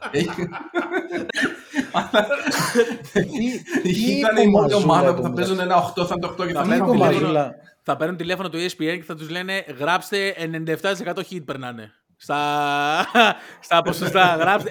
[3.85, 6.63] Ήταν η μόνη ομάδα που θα παίζουν ένα 8, θα είναι το 8 και θα
[6.63, 7.55] παίρνουν τηλέφωνο.
[7.83, 10.35] Θα παίρνουν τηλέφωνο του ESPN και θα τους λένε γράψτε
[10.83, 11.93] 97% hit περνάνε.
[12.23, 13.07] Στα,
[13.67, 14.71] στα ποσοστά γράψτε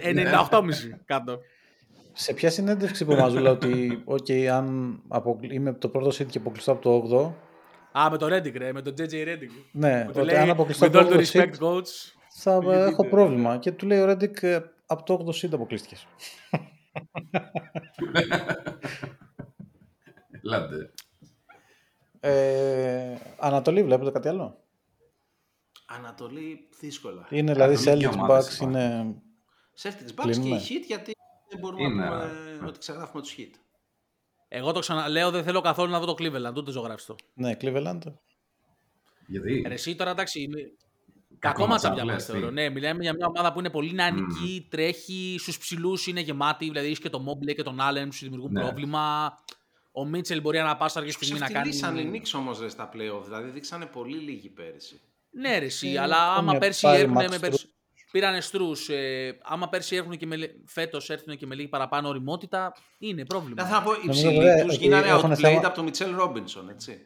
[0.50, 0.62] 98,5
[1.06, 1.40] κάτω.
[2.14, 5.40] Σε ποια συνέντευξη που μας ότι okay, αν απο...
[5.42, 7.36] είμαι το πρώτο seed και αποκλειστώ από το
[7.94, 9.50] 8 Α, με το Reddick ρε, με τον JJ Reddick.
[9.72, 13.58] Ναι, ότι αν αποκλειστώ από το 8 respect, coach, θα έχω πρόβλημα.
[13.58, 16.08] Και του λέει ο Reddick ε, από το 8 seed αποκλείστηκες.
[20.44, 20.92] Λάντε.
[22.20, 24.61] Ε, Ανατολή βλέπετε κάτι άλλο;
[25.98, 27.28] Ανατολή δύσκολα.
[27.30, 29.16] Είναι δηλαδή Celtics Bucks είναι...
[29.82, 31.12] Celtics Bucks και η Heat γιατί
[31.50, 32.06] δεν μπορούμε είναι.
[32.06, 33.52] να πούμε ότι ξεγράφουμε τους Heat.
[34.48, 37.16] Εγώ το ξαναλέω, δεν θέλω καθόλου να δω το Cleveland, ούτε ζωγράφει το.
[37.34, 38.00] Ναι, Cleveland.
[39.28, 40.48] Γιατί; Ρε, εσύ τώρα εντάξει.
[41.40, 42.52] Κακό μάτσα πια μας θεωρώ.
[42.52, 44.68] Ναι, μιλάμε για μια ομάδα που είναι πολύ νεανική, mm.
[44.70, 46.66] τρέχει στους ψηλούς, είναι γεμάτη.
[46.66, 48.62] Δηλαδή έχει και τον Mobley και τον Allen που σου δημιουργούν ναι.
[48.62, 49.38] πρόβλημα.
[49.92, 51.70] Ο Μίτσελ μπορεί να πάσα αργή στιγμή να κάνει.
[51.70, 55.02] Δείξαν οι Knicks όμως στα playoff, δηλαδή δείξανε πολύ λίγοι πέρυσι.
[55.32, 57.70] Ναι, ρε, εσύ, ε, αλλά άμα πέρσι έρχουν με περισσότερο.
[58.12, 58.70] Πήρανε στρού.
[58.88, 63.66] Ε, άμα πέρσι έρχουν και με, φέτος έρθουν και με λίγη παραπάνω οριμότητα, είναι πρόβλημα.
[63.66, 65.62] Θα πω, οι ψηλοί τους γίνανε outplayed θέμα...
[65.64, 66.98] από τον Μιτσέλ Ρόμπινσον, έτσι.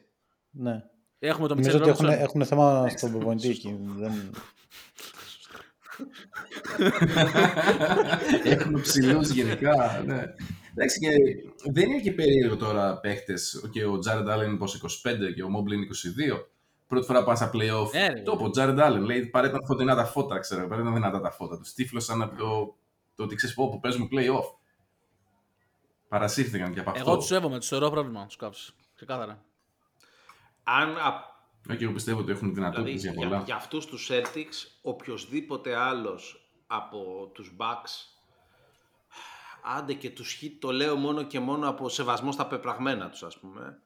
[0.50, 0.84] Ναι.
[1.20, 2.10] Έχουμε τον Μιτσέλ Ρόμπινσον.
[2.10, 3.80] Έχουν, έχουν θέμα στον προπονητή εκεί.
[3.96, 4.32] Δεν...
[8.54, 10.04] Έχουμε ψηλούς γενικά.
[10.06, 10.24] Ναι.
[10.74, 11.10] Εντάξει, και
[11.72, 13.34] δεν είναι και περίεργο τώρα παίχτε.
[13.72, 16.46] Και ο Τζάρεντ Άλεν είναι 25 και ο Μόμπλιν 22
[16.88, 17.88] πρώτη φορά πάνε στα playoff.
[17.88, 20.68] Yeah, το πω, Τζάρεντ Άλεν λέει παρέταν φωτεινά τα φώτα, ξέρω.
[20.68, 21.58] Παρέταν δυνατά τα φώτα.
[21.58, 22.76] Τους τύφλωσαν από το,
[23.16, 24.56] το ότι ξέρεις πω που παίζουμε playoff.
[26.08, 27.10] Παρασύρθηκαν και από αυτό.
[27.10, 28.74] Εγώ τους σέβομαι, τους θεωρώ πρόβλημα τους κάψει.
[28.96, 29.44] Ξεκάθαρα.
[30.64, 30.96] Αν.
[31.78, 33.36] Και εγώ πιστεύω ότι έχουν δυνατότητες δηλαδή, για πολλά.
[33.36, 38.16] Για, για αυτούς τους Celtics, οποιοδήποτε άλλος από τους Bucks
[39.66, 43.40] άντε και τους Heat το λέω μόνο και μόνο από σεβασμό στα πεπραγμένα τους, ας
[43.40, 43.80] πούμε.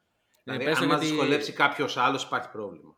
[0.43, 0.87] Δηλαδή, αν γιατί...
[0.87, 2.97] μας δυσκολέψει κάποιος άλλος, υπάρχει πρόβλημα.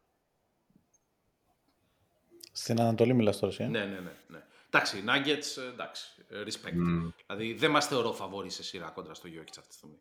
[2.51, 4.11] Στην Ανατολή μιλάς τώρα, ε; Ναι, ναι, ναι.
[4.27, 4.43] ναι.
[4.69, 6.73] Εντάξει, οι Nuggets, εντάξει, respect.
[6.73, 7.13] Mm.
[7.27, 9.99] Δηλαδή, δεν μας θεωρώ φαβόροι σε σειρά κόντρα στο Jokic αυτή τη στιγμή.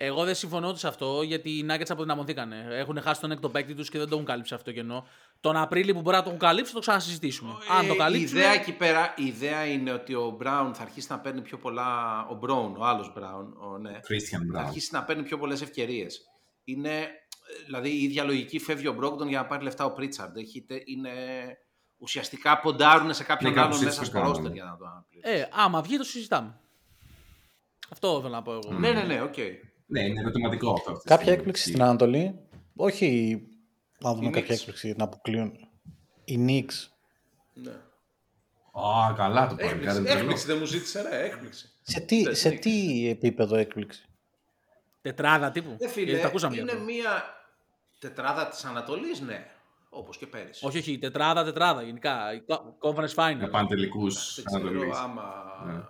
[0.00, 2.66] Εγώ δεν συμφωνώ σε αυτό γιατί οι Nuggets αποδυναμωθήκανε.
[2.70, 5.06] Έχουν χάσει τον έκτο παίκτη τους και δεν το έχουν καλύψει αυτό το κενό.
[5.40, 7.50] Τον Απρίλιο που μπορεί να το έχουν καλύψει, το ξανασυζητήσουμε.
[7.50, 8.40] Ε, Αν το καλύψουμε.
[8.40, 11.58] Η ιδέα εκεί πέρα η ιδέα είναι ότι ο Μπράουν θα αρχίσει να παίρνει πιο
[11.58, 12.26] πολλά.
[12.30, 14.52] Ο Μπράουν, ο άλλος Μπράουν, ο, ναι, Christian Brown.
[14.54, 16.26] θα αρχίσει να παίρνει πιο πολλές ευκαιρίες
[16.72, 17.08] είναι
[17.64, 20.36] δηλαδή η ίδια λογική φεύγει ο Brogdon για να πάρει λεφτά ο Pritchard.
[20.36, 21.10] Έχετε, είναι,
[21.98, 24.32] ουσιαστικά ποντάρουν σε κάποιον Ναι, κάπως άλλον έτσι μέσα το στο κάνουν.
[24.32, 25.40] ρόστερ για να το αναπληρώσουν.
[25.40, 26.60] Ε, άμα βγει το συζητάμε.
[27.90, 28.72] Αυτό θέλω να πω εγώ.
[28.78, 29.34] Ναι, ναι, ναι, οκ.
[29.86, 30.90] Ναι, είναι ερωτηματικό αυτό.
[30.90, 31.38] αυτή τη Κάποια στιγμή.
[31.38, 32.38] έκπληξη στην Ανατολή.
[32.76, 33.40] Όχι
[33.98, 34.58] να δούμε Οι κάποια Knicks.
[34.58, 35.52] έκπληξη να αποκλείουν.
[36.24, 36.88] Οι Knicks.
[37.54, 37.70] Ναι.
[38.80, 39.68] Α, καλά το πάρει.
[39.68, 41.68] Έκπληξη, έκπληξη δεν μου ζήτησε, ρε, έκπληξη.
[41.82, 42.58] Σε τι, Τα σε Knicks.
[42.60, 44.07] τι επίπεδο έκπληξη;
[45.00, 45.76] Τετράδα τύπου.
[45.80, 46.84] Ε, φίλε, Γιατί τα ακούσαμε γι' είναι αυτό.
[46.84, 47.22] μία
[47.98, 49.50] τετράδα της Ανατολής, ναι.
[49.90, 50.66] Όπως και πέρυσι.
[50.66, 52.32] Όχι, όχι, τετράδα, τετράδα γενικά.
[52.34, 53.36] Η co- Conference Final.
[53.36, 54.92] Να πάνε τελικού Δεν ξέρω Ανατολή.
[54.94, 55.44] άμα...
[55.66, 55.82] Ναι.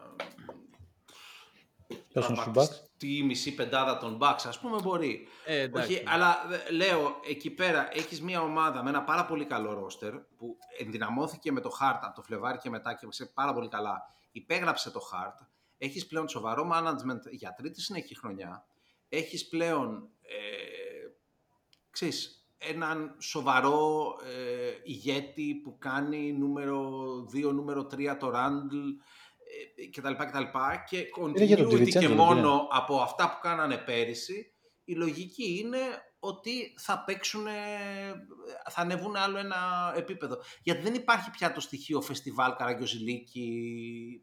[2.09, 2.87] Ποιος θα είναι στους πατήσει Bucks?
[2.99, 5.29] Τη μισή πεντάδα των Bucks, ας πούμε, μπορεί.
[5.45, 5.93] Ε, εντάξει.
[5.93, 6.37] Όχι, αλλά
[6.69, 11.53] ε, λέω, εκεί πέρα έχεις μια ομάδα με ένα πάρα πολύ καλό ρόστερ που ενδυναμώθηκε
[11.53, 14.03] με το Hart από το Φλεβάρι και μετά και σε πάρα πολύ καλά.
[14.33, 15.47] Υπέγραψε το Hart.
[15.79, 18.65] Έχεις πλέον σοβαρό management για τρίτη συνεχή χρονιά.
[19.09, 21.09] Έχεις πλέον, ε,
[21.91, 28.89] ξέρεις, έναν σοβαρό ε, ηγέτη που κάνει νούμερο 2, νούμερο 3 το Randall
[29.77, 30.13] ε, κτλ.
[30.13, 30.43] κτλ.
[30.89, 31.09] Και
[31.45, 34.53] για τον continuity και DiVincenzo, μόνο δεν από αυτά που κάνανε πέρυσι,
[34.85, 35.79] η λογική είναι
[36.19, 37.47] ότι θα παίξουν,
[38.71, 40.39] θα ανεβούν άλλο ένα επίπεδο.
[40.63, 43.49] Γιατί δεν υπάρχει πια το στοιχείο φεστιβάλ Καραγκιόζηλίκη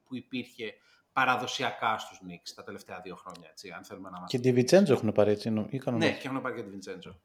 [0.03, 0.73] που υπήρχε
[1.15, 4.37] παραδοσιακά στους Knicks τα τελευταία δύο χρόνια, έτσι, αν θέλουμε να Και είμαστε.
[4.49, 5.49] DiVincenzo έχουν πάρει έτσι.
[5.49, 6.11] νο- Ή κανονικά.
[6.11, 7.19] Ναι, και έχουν πάρει και DiVincenzo.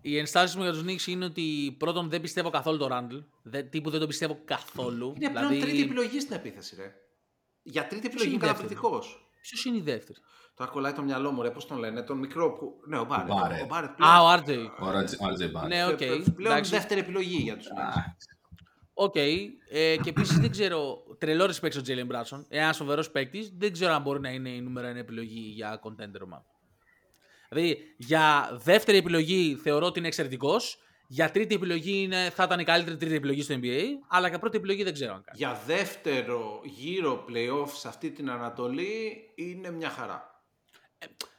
[0.00, 3.24] Οι ενστάσει μου για τους Knicks είναι ότι πρώτον δεν πιστεύω καθόλου το Randall.
[3.42, 5.14] Δεν, τύπου δεν το πιστεύω καθόλου.
[5.16, 6.92] Είναι πλέον τρίτη επιλογή στην επίθεση, ρε.
[7.62, 9.20] Για τρίτη επιλογή είναι είναι η δεύτερη; καταπληκτικό.
[9.40, 10.18] Ποιος είναι η δεύτερη;
[10.54, 12.80] Τώρα κολλάει το μυαλό μου, ρε, πώς τον λένε, τον μικρό που...
[12.86, 13.26] Ναι, ο Barrett.
[13.28, 13.62] Barrett.
[13.62, 14.86] Ο Μπάρετ Α, ο πλέον, RJ.
[14.86, 15.66] Ο RJ Bar.
[15.66, 15.96] Ναι, οκ.
[15.96, 16.70] πλέον εντάξει.
[16.70, 18.35] δεύτερη επιλογή για τους Knicks.
[18.98, 19.16] OK.
[19.16, 21.02] Ε, και επίσης δεν ξέρω.
[21.18, 22.44] Τρελό respect ο Jalen Brunson.
[22.48, 23.52] Ένας σοβαρό παίκτης.
[23.58, 26.44] Δεν ξέρω αν μπορεί να είναι η νούμερο ένα επιλογή για contender ομάδα.
[27.48, 30.78] Δηλαδή για δεύτερη επιλογή θεωρώ ότι είναι εξαιρετικός.
[31.08, 33.82] Για τρίτη επιλογή είναι, θα ήταν η καλύτερη τρίτη επιλογή στο NBA.
[34.08, 35.38] Αλλά για πρώτη επιλογή δεν ξέρω αν κάνει.
[35.38, 40.42] Για δεύτερο γύρο playoff σε αυτή την Ανατολή είναι μια χαρά.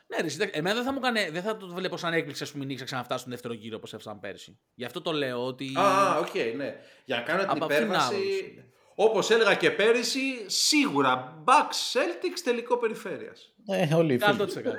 [0.07, 2.51] Ναι, ρε, εσύ, εμένα δεν θα, μου κάνε, δεν θα το βλέπω σαν έκπληξη ας
[2.51, 4.59] πούμε, οι Knicks να ξαναφτάσουν στον δεύτερο γύρο όπως έφτασαν πέρσι.
[4.73, 5.71] Γι' αυτό το λέω ότι.
[5.77, 6.75] Α, οκ, ναι.
[7.05, 8.63] Για να κάνω την Από αυτήν την υπέρβαση, άποψη.
[8.95, 13.53] όπως έλεγα και πέρυσι, σίγουρα Bucks Celtics τελικό περιφέρειας.
[13.67, 14.37] Ε, όλοι οι φίλοι.
[14.41, 14.63] 100%.
[14.63, 14.71] ναι.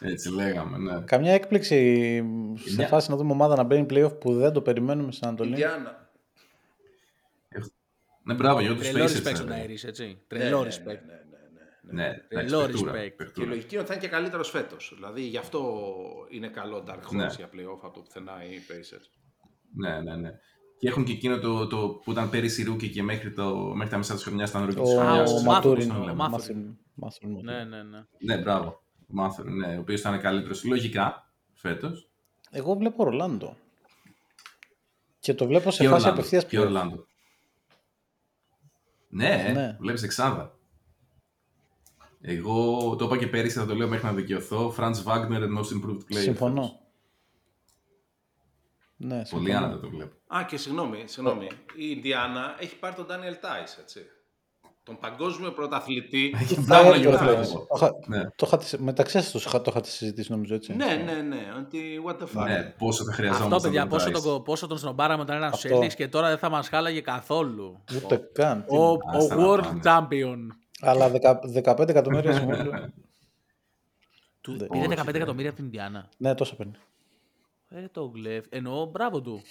[0.10, 1.00] Έτσι λέγαμε, ναι.
[1.04, 1.76] Καμιά έκπληξη
[2.64, 5.50] σε Μια- φάση να δούμε ομάδα να μπαίνει playoff που δεν το περιμένουμε στην Ανατολή.
[5.50, 6.02] Ιντιάνα.
[8.26, 9.54] Ναι, μπράβο, για τους Τρελό Pacers, respect ε, στον ρε.
[9.54, 10.04] Αρίς, έτσι.
[10.04, 10.98] Ναι, Τρελό ναι, respect.
[11.84, 12.12] Ναι, ναι, ναι, ναι.
[12.12, 12.98] Ναι, Τρελό εντάξει, παιχτούρα, respect.
[13.00, 13.46] Και η παιχτούρα.
[13.48, 14.92] λογική είναι ότι θα είναι και καλύτερος φέτος.
[14.94, 15.82] Δηλαδή γι' αυτό
[16.30, 17.26] είναι καλό Dark Horse Ναι.
[17.36, 19.06] για playoff από το πουθενά οι Pacers.
[19.76, 20.30] Ναι, ναι, ναι.
[20.78, 23.96] Και έχουν και εκείνο το, το που ήταν πέρυσι rookie και μέχρι, το, μέχρι τα
[23.98, 25.32] μισά της χρονιάς ήταν rookie της Ο, Α, χρονιάς.
[25.32, 26.08] ο ο Μάθουριν, Ματούριν.
[26.08, 26.56] ο ο Μάθουριν.
[26.56, 27.44] Μάθουριν, Μάθουριν.
[27.44, 28.04] Ναι, ναι, ναι.
[28.18, 28.82] Ναι, μπράβο.
[29.00, 32.08] Ο Μάθουριν, ναι, ο οποίος ήταν καλύτερος λογικά φέτος.
[32.50, 33.56] Εγώ βλέπω Ορλάντο.
[35.18, 36.14] Και το βλέπω σε Και φάση Ορλάντο.
[36.18, 37.06] απευθείας Και Ορλάντο.
[39.08, 39.76] Ναι, Ναι.
[39.80, 40.53] βλέπεις εξάδα.
[42.26, 44.74] Εγώ το είπα και πέρυσι, θα το λέω μέχρι να δικαιωθώ.
[44.78, 46.18] Franz Wagner, most improved player.
[46.22, 46.80] Συμφωνώ.
[48.96, 49.56] Ναι, Πολύ συμφωνώ.
[49.66, 50.14] άνετα το βλέπω.
[50.26, 51.46] Α, και συγγνώμη, συγγνώμη.
[51.76, 54.00] Η Ιντιάνα έχει πάρει τον Daniel Tice, έτσι.
[54.82, 56.34] Τον παγκόσμιο πρωταθλητή.
[56.40, 58.22] Έχει Ναι, θαύμα ρε, για ρε, το το είχα- Ναι.
[58.24, 60.74] το είχατε- Μεταξύ σας το, είχα- το είχατε συζητήσει νομίζω έτσι.
[60.74, 61.42] ναι, ναι, ναι.
[61.58, 62.44] Ότι what the fuck.
[62.46, 63.54] Ναι, πόσο θα χρειαζόμαστε.
[63.54, 64.22] Αυτό, παιδιά, τον πόσο Tice.
[64.22, 65.68] τον, πόσο τον σνομπάραμε όταν ήταν Αυτό.
[65.68, 67.84] στους Celtics και τώρα δεν θα μας χάλαγε καθόλου.
[68.04, 68.64] Ούτε καν.
[68.64, 69.80] τι- Ο, ο Άστα να World πάνε.
[69.84, 70.38] Champion.
[70.84, 72.92] Αλλά δεκα- 15 εκατομμύρια συμβόλαιο.
[74.40, 75.14] Του Δεν- πήρε όχι, 15 δεν.
[75.14, 76.08] εκατομμύρια από την Ινδιάνα.
[76.16, 76.72] ναι, τόσο παίρνει.
[77.68, 78.44] Ε, το γλεφ.
[78.48, 79.42] Εννοώ, μπράβο του.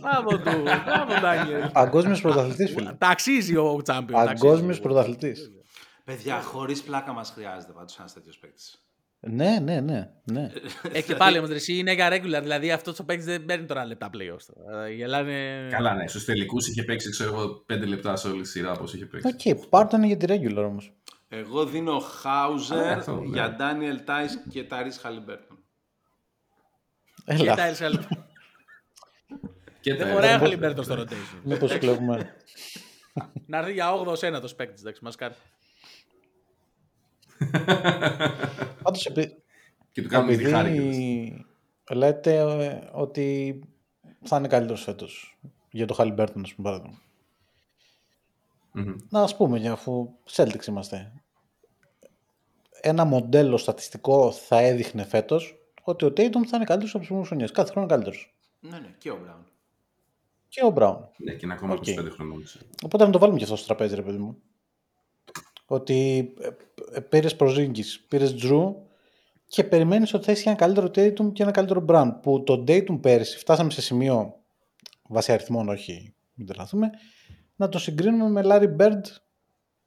[0.00, 0.62] μπράβο του.
[0.84, 1.70] Μπράβο, Ντάνιελ.
[1.70, 2.92] Παγκόσμιο πρωταθλητής, φίλε.
[2.92, 3.82] Τα αξίζει ο Champion.
[3.84, 4.24] τα αξίζει.
[4.26, 5.50] Παγκόσμιο πρωταθλητής.
[6.04, 8.84] Παιδιά, χωρίς πλάκα μας χρειάζεται πάντως ένας τέτοιος παίκτης.
[9.26, 10.10] Ναι, ναι, ναι.
[10.24, 10.50] ναι.
[10.92, 12.40] Ε, και πάλι όμως εσύ είναι για regular.
[12.42, 14.42] Δηλαδή αυτός ο παίκτης δεν παίρνει τώρα λεπτά playoffs.
[14.54, 14.84] τώρα.
[14.84, 15.68] Ε, Γελάνε.
[15.70, 16.06] Καλά, ναι.
[16.08, 19.52] Στους τελικούς είχε παίξει, ξέρω εγώ, 5 λεπτά σε όλη τη σειρά όπως είχε παίξει.
[19.52, 20.92] Οκ, πάρτον για τη regular όμως.
[21.28, 23.26] Εγώ δίνω Χάουζερ Α, αυτό, ναι.
[23.26, 25.58] για Daniel Tice και Ταρίς Χαλιμπέρτον.
[27.24, 28.06] Και Έλα, τα Elsa-
[29.80, 30.34] Και Δεν τα χωράει έδωσε.
[30.36, 31.40] ο Χαλιμπέρτο στο rotation.
[31.44, 32.34] μήπως κλέβουμε.
[33.46, 34.80] Να έρθει για 8 ένα το παίκτης.
[34.80, 35.34] Εντάξει, μας κάνει.
[38.82, 39.42] Πάντως, επει...
[39.92, 40.72] Και του κάνουμε τη χάρη.
[40.72, 40.96] κιόλας.
[40.96, 41.46] επειδή
[41.90, 43.60] λέτε ε, ότι
[44.22, 45.38] θα είναι καλύτερος φέτος
[45.70, 47.00] για το Χαλιμπέρτον, ας πούμε, παράδειγμα.
[48.72, 48.94] Μμμ.
[49.08, 51.12] Να ας πούμε, για αφού Celtics είμαστε.
[52.80, 57.24] Ένα μοντέλο στατιστικό θα έδειχνε φέτος ότι ο Tatum θα είναι καλύτερος από του προηγούμενου
[57.24, 57.50] χρονιές.
[57.50, 58.34] Κάθε χρόνο καλύτερος.
[58.60, 59.46] Ναι, ναι, και ο Μπράουν.
[60.48, 61.08] Και ο Brown.
[61.16, 61.84] Ναι, και είναι ακόμα Οκ.
[61.86, 62.40] 25 χρονών.
[62.40, 62.58] έτσι.
[62.84, 64.36] Οπότε να το βάλουμε και αυτό στο τραπέζι, ρε παιδί μου.
[65.66, 66.34] Ότι
[67.00, 68.74] πήρες Πορζίνγκις, πήρες Τζρου
[69.46, 72.10] και περιμένεις ότι θα έχεις ένα καλύτερο Tatum και ένα καλύτερο Brown.
[72.22, 74.34] Που το Tatum πέρυσι φτάσαμε σε σημείο,
[75.08, 76.90] βάσει αριθμών όχι, μην τρελαθούμε,
[77.56, 79.00] να το συγκρίνουμε με Larry Bird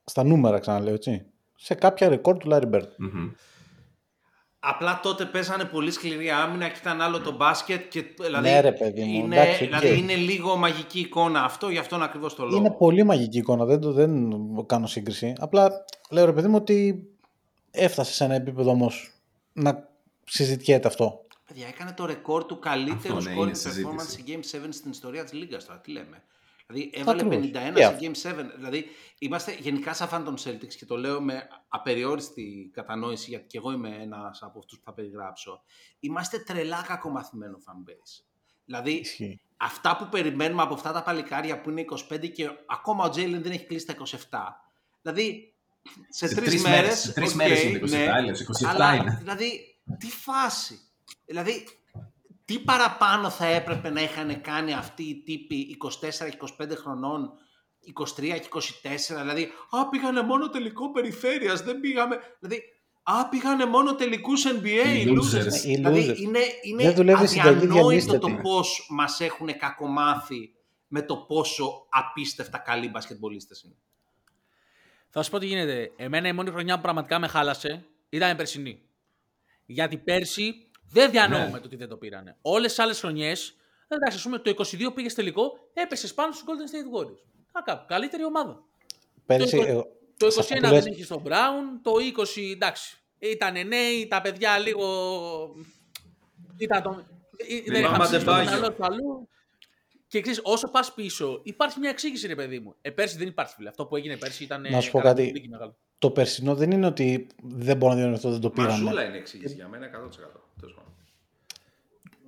[0.04, 1.26] στα νούμερα ξαναλέω έτσι.
[1.54, 2.88] Σε κάποια ρεκόρ του Larry Bird.
[2.96, 3.30] Μμμ.
[4.60, 7.88] Απλά τότε παίζανε πολύ σκληρή άμυνα και ήταν άλλο το μπάσκετ.
[7.88, 9.68] Και, δηλαδή, Ναι, ρε, παιδί μου, είναι, εντάξει, οκ.
[9.68, 12.56] δηλαδή είναι λίγο μαγική εικόνα αυτό, γι' αυτόν ακριβώς το λόγο.
[12.56, 14.32] Είναι πολύ μαγική εικόνα, δεν, το, δεν
[14.66, 15.32] κάνω σύγκριση.
[15.38, 17.06] Απλά λέω ρε παιδί μου ότι
[17.70, 19.12] έφτασε σε ένα επίπεδο όμως
[19.52, 19.88] να
[20.24, 21.20] συζητιέται αυτό.
[21.46, 23.86] Παιδιά, έκανε το ρεκόρ του καλύτερου Αυτό, ναι, scoring είναι συζήτηση.
[23.96, 25.78] performance σε Game 7 στην ιστορία της Λίγκας τώρα.
[25.78, 26.22] Τι λέμε.
[26.70, 27.46] Δηλαδή έβαλε Ακριβώς.
[27.46, 28.42] 51 Και σε αυτό.
[28.42, 28.50] Game 7.
[28.56, 28.86] Δηλαδή
[29.18, 33.70] είμαστε γενικά σαν fan των Celtics και το λέω με απεριόριστη κατανόηση γιατί και εγώ
[33.72, 35.62] είμαι ένας από αυτούς που θα περιγράψω.
[36.00, 38.24] Είμαστε τρελά κακομαθημένο fanbase.
[38.64, 39.40] Δηλαδή Ισχύει.
[39.56, 43.52] αυτά που περιμένουμε από αυτά τα παλικάρια που είναι 25 και ακόμα ο Τζέιλεν δεν
[43.52, 44.38] έχει κλείσει τα 27.
[45.02, 45.54] Δηλαδή
[46.08, 48.68] σε, Σε τρεις τρεις μέρες, μέρες, σε τρεις οκ, μέρες είναι 27, ναι, άλλες 27
[48.68, 49.16] αλλά, είναι.
[49.18, 50.78] Δηλαδή, τι φάση.
[51.24, 51.66] Δηλαδή,
[52.48, 55.76] τι παραπάνω θα έπρεπε να είχαν κάνει αυτοί οι τύποι
[56.60, 57.30] 24-25 χρονών,
[58.16, 62.62] 23 και 24, δηλαδή, α, πήγανε μόνο τελικό περιφέρειας, δεν πήγαμε, δηλαδή,
[63.02, 65.36] α, πήγανε μόνο τελικούς NBA, Οι οι losers.
[65.36, 65.64] losers.
[65.64, 66.18] Οι Δηλαδή, losers.
[66.18, 68.40] είναι, είναι Δεν δουλεύει η συνταγή, αδιανόητο διαλύστε το την.
[68.42, 70.52] πώς μας έχουν κακομάθει
[70.88, 73.76] με το πόσο απίστευτα καλοί μπασκετμπολίστες είναι.
[75.10, 75.92] Θα σου πω τι γίνεται.
[75.96, 78.80] Εμένα η μόνη χρονιά που πραγματικά με χάλασε ήταν η περσινή.
[79.66, 81.58] Γιατί πέρσι δεν διανοούμε Ναι.
[81.58, 82.36] το ότι δεν το πήρανε.
[82.42, 83.56] Όλες τις άλλες χρονιές,
[83.88, 87.22] εντάξει, ας πούμε το 22 πήγες τελικό, έπεσες πάνω στους Golden State Warriors.
[87.52, 88.62] Α, κάπου, καλύτερη ομάδα.
[89.26, 89.86] Πέρυσι, Το- εγώ-
[90.16, 92.96] Το σε 21 αυτό που λες- δεν είχες τον Brown, το 20 εντάξει.
[93.18, 94.86] Ήταν νέοι, τα παιδιά λίγο.
[96.58, 97.04] Ήταν το...
[97.36, 98.50] ε, Δεν Μάμα είχαν ψήσει το Ντεμπάγιο.
[98.50, 99.28] μυαλό του αλλού.
[100.08, 102.74] Και ξέρεις, όσο πας πίσω, υπάρχει μια εξήγηση, ρε παιδί μου.
[102.80, 103.68] Ε, πέρσι δεν υπάρχει, φίλε.
[103.68, 104.66] Αυτό που έγινε πέρσι ήταν.
[104.70, 105.50] Να σου πω κάτι.
[105.98, 108.72] το περσινό δεν είναι ότι δεν μπορώ να διανοηθώ δεν το πήρανε.
[108.72, 110.40] Μαζούλα είναι εξήγηση για μένα 100%.
[110.60, 110.92] Τέλος πάντων.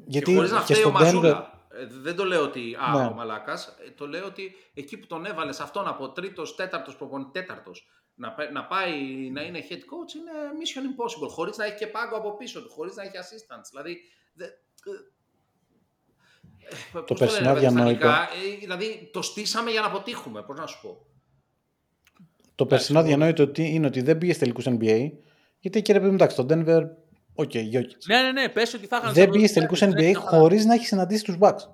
[0.06, 1.58] Γιατί και χωρίς να και φταίει ο στο Denver, Μαζούλα.
[1.72, 3.06] Ε, δεν το λέω ότι α, Ναι.
[3.06, 7.30] ο Μαλάκας, ε, το λέω ότι εκεί που τον έβαλες αυτόν από τρίτος, τέταρτος προπονητή,
[7.32, 8.92] τέταρτος, να, πα- να πάει
[9.32, 12.70] να είναι head coach είναι mission impossible, χωρίς να έχει και πάγκο από πίσω του,
[12.70, 13.68] χωρίς να έχει assistants.
[13.70, 14.00] Δηλαδή,
[14.34, 14.50] δε, ε,
[16.98, 18.08] ε, πώς περσινό λένε, παιδιά, στα αδιανόητο.
[18.08, 21.06] αγγλικά, ε, δηλαδή, το στήσαμε για να αποτύχουμε, πώς να σου πω.
[22.54, 25.10] το περσινό αδιανόητο ότι είναι ότι δεν πήγε τελικούς NBA.
[25.60, 26.82] Γιατί και ρε παιδί μου, εντάξει, το Denver,
[27.34, 28.04] OK, Jokic.
[28.08, 29.12] Ναι, ναι, ναι, πες ότι θα είχαν.
[29.12, 31.68] δεν πήγε τελικού NBA χωρίς να έχει συναντήσει τους Bucks.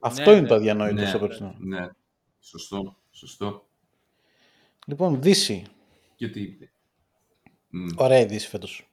[0.00, 0.60] Αυτό Ναι, είναι το ναι.
[0.60, 1.54] αδιανόητο Ναι, στο περσινό.
[1.58, 1.88] ναι.
[2.40, 3.66] Σωστό, σωστό.
[4.86, 5.64] Λοιπόν, Δύση.
[6.16, 6.70] Γιατί.
[7.68, 7.86] Μμ.
[7.96, 8.90] Ωραία η Δύση φέτος.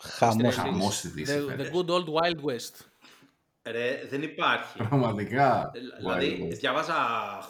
[0.00, 0.54] Χαμός.
[0.54, 1.70] Χαμός στη Δύση, The, the φέτος.
[1.72, 2.74] good old Wild West.
[3.62, 4.76] Ρε, δεν υπάρχει.
[4.78, 5.70] Πραγματικά.
[5.74, 6.56] Ε, Δηλαδή, Wild West.
[6.58, 6.94] διάβαζα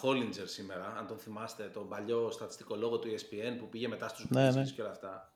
[0.03, 4.49] Hollinger σήμερα, αν τον θυμάστε, τον παλιό στατιστικολόγο του ESPN που πήγε μετά στους Ναι,
[4.49, 4.65] Grizzlies ναι.
[4.65, 5.33] και όλα αυτά.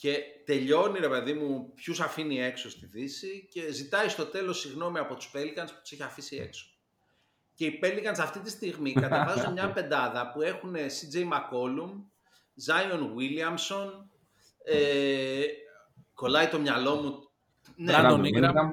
[0.00, 4.98] Και τελειώνει, ρε παιδί μου, ποιους αφήνει έξω στη Δύση και ζητάει στο τέλος συγγνώμη
[4.98, 6.66] από τους Pelicans που τους έχει αφήσει έξω.
[7.54, 11.90] Και οι Pelicans αυτή τη στιγμή κατεβάζουν μια πεντάδα που έχουν CJ McCollum,
[12.66, 13.90] Zion Williamson,
[14.64, 15.44] ε,
[16.14, 17.30] κολλάει το μυαλό μου.
[17.76, 18.50] Ναι, Brandon Brandon Ingram.
[18.50, 18.70] Ingram.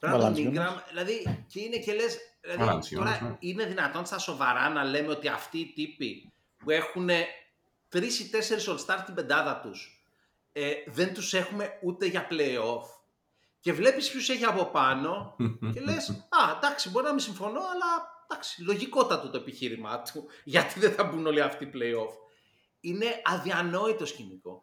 [0.00, 0.36] Brandon Valanciunas.
[0.36, 3.36] Ingram, δηλαδή και είναι και λες, δηλαδή, Valanciunas, τώρα ναι.
[3.38, 7.08] είναι δυνατόν στα σοβαρά να λέμε ότι αυτοί οι τύποι που έχουν
[7.88, 9.97] τρεις ή τέσσερις all-star στην πεντάδα τους
[10.60, 12.82] ε, δεν τους έχουμε ούτε για play-off
[13.60, 15.36] και βλέπεις ποιους έχει από πάνω
[15.74, 20.80] και λες, α, εντάξει, μπορεί να μην συμφωνώ, αλλά εντάξει, λογικότατο το επιχείρημά του, γιατί
[20.80, 22.12] δεν θα μπουν όλοι αυτοί play-off.
[22.80, 24.62] Είναι αδιανόητο σκηνικό.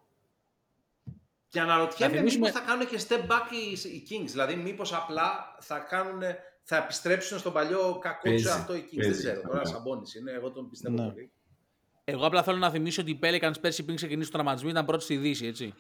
[1.48, 4.30] Και αναρωτιέμαι Να θυμίσουμε- μήπως θα κάνουν και step back οι, οι Kings.
[4.30, 6.22] Δηλαδή μήπως απλά θα, κάνουν,
[6.64, 8.96] θα επιστρέψουν στον παλιό κακό Παίζει, τους αυτό οι Kings.
[8.96, 9.42] Δεν παίζει, ξέρω.
[9.42, 9.66] Τώρα ναι.
[9.66, 11.10] Σαμπόνις είναι, εγώ τον πιστεύω Ναι.
[11.10, 11.32] πολύ.
[12.08, 15.04] Εγώ απλά θέλω να θυμίσω ότι οι Pelicans πέρσι πριν ξεκινήσει το τραυματισμό ήταν πρώτοι
[15.04, 15.74] στη Δύση, έτσι.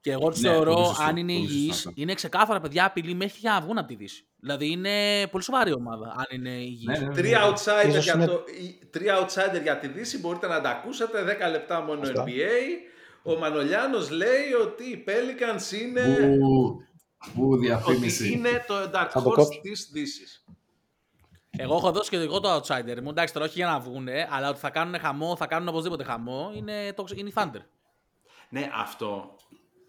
[0.00, 2.00] Και εγώ τους Ναι, θεωρώ, πολύ σωστό, αν είναι πολύ υγιείς, σωστό αυτό.
[2.02, 4.26] είναι ξεκάθαρα παιδιά απειλή μέχρι για να βγουν από τη Δύση.
[4.40, 6.84] Δηλαδή είναι πολύ σοβαρή ομάδα, αν είναι υγιείς.
[6.86, 7.14] Ναι, ναι, ναι.
[7.14, 10.70] Τρία outsider, Ίσως για είναι- το, οι- τρία outsider για τη Δύση μπορείτε να τα
[10.70, 11.22] ακούσετε.
[11.24, 12.24] 10 λεπτά μόνο Σωστά.
[12.26, 12.60] NBA.
[13.22, 16.76] Ο Μανολιάνος λέει ότι οι Pelicans είναι, Που,
[17.34, 18.32] που ότι διαφήμιση.
[18.32, 19.60] είναι το Dark Θα το Horse κόψω.
[19.62, 20.44] της Δύσης.
[21.56, 23.10] Εγώ έχω δώσει και εγώ το outsider μου.
[23.10, 26.52] Εντάξει, τώρα όχι για να βγουν, αλλά ότι θα κάνουν χαμό, θα κάνουν οπωσδήποτε χαμό,
[26.54, 27.62] είναι, το, είναι η Thunder.
[28.48, 29.36] Ναι, αυτό.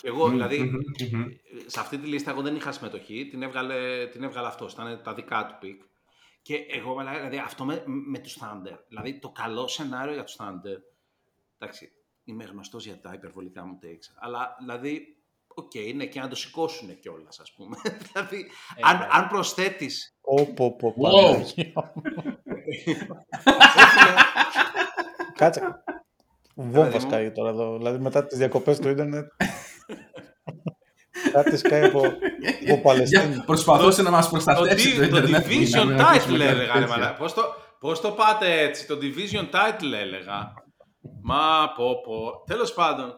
[0.04, 0.72] Εγώ, δηλαδή,
[1.66, 5.14] σε αυτή τη λίστα εγώ δεν είχα συμμετοχή, την έβγαλε, την έβγαλε αυτός, ήταν τα
[5.14, 5.82] δικά του picks.
[6.42, 10.78] Και εγώ, δηλαδή, αυτό με, με τους Thunder, δηλαδή το καλό σενάριο για τους Thunder,
[11.58, 11.92] εντάξει,
[12.24, 15.15] είμαι γνωστός για τα υπερβολικά μου takes, αλλά δηλαδή,
[15.56, 17.76] οκ, είναι και να το σηκώσουν κιόλας, ας πούμε.
[18.14, 18.46] δηλαδή,
[18.82, 19.08] αν, ναι.
[19.12, 21.32] αν προσθέτεις Πω, πω, πω, Wow.
[21.32, 22.02] Παναγία μου.
[25.36, 25.62] Κάτσε.
[26.56, 27.00] Βόμβα μου.
[27.00, 27.78] σκάει τώρα εδώ.
[27.78, 29.26] Δηλαδή μετά τις διακοπές του ίντερνετ.
[31.32, 32.02] Κάτι σκάει από,
[32.72, 33.34] από Παλαιστίνη.
[33.34, 35.46] Για- Προσπαθούσε να μας Το, προστατεύσει di- το το ίντερνετ.
[35.46, 36.74] Division να μην ακούσουμε Title κάτι έλεγα.
[36.74, 36.88] ρε τέτοια.
[36.88, 37.14] μαλάκα.
[37.14, 37.42] Πώς το,
[37.80, 40.54] πώς το πάτε έτσι, το Division Title έλεγα.
[41.24, 42.44] Μα πω πω.
[42.46, 43.14] Τέλος πάντων.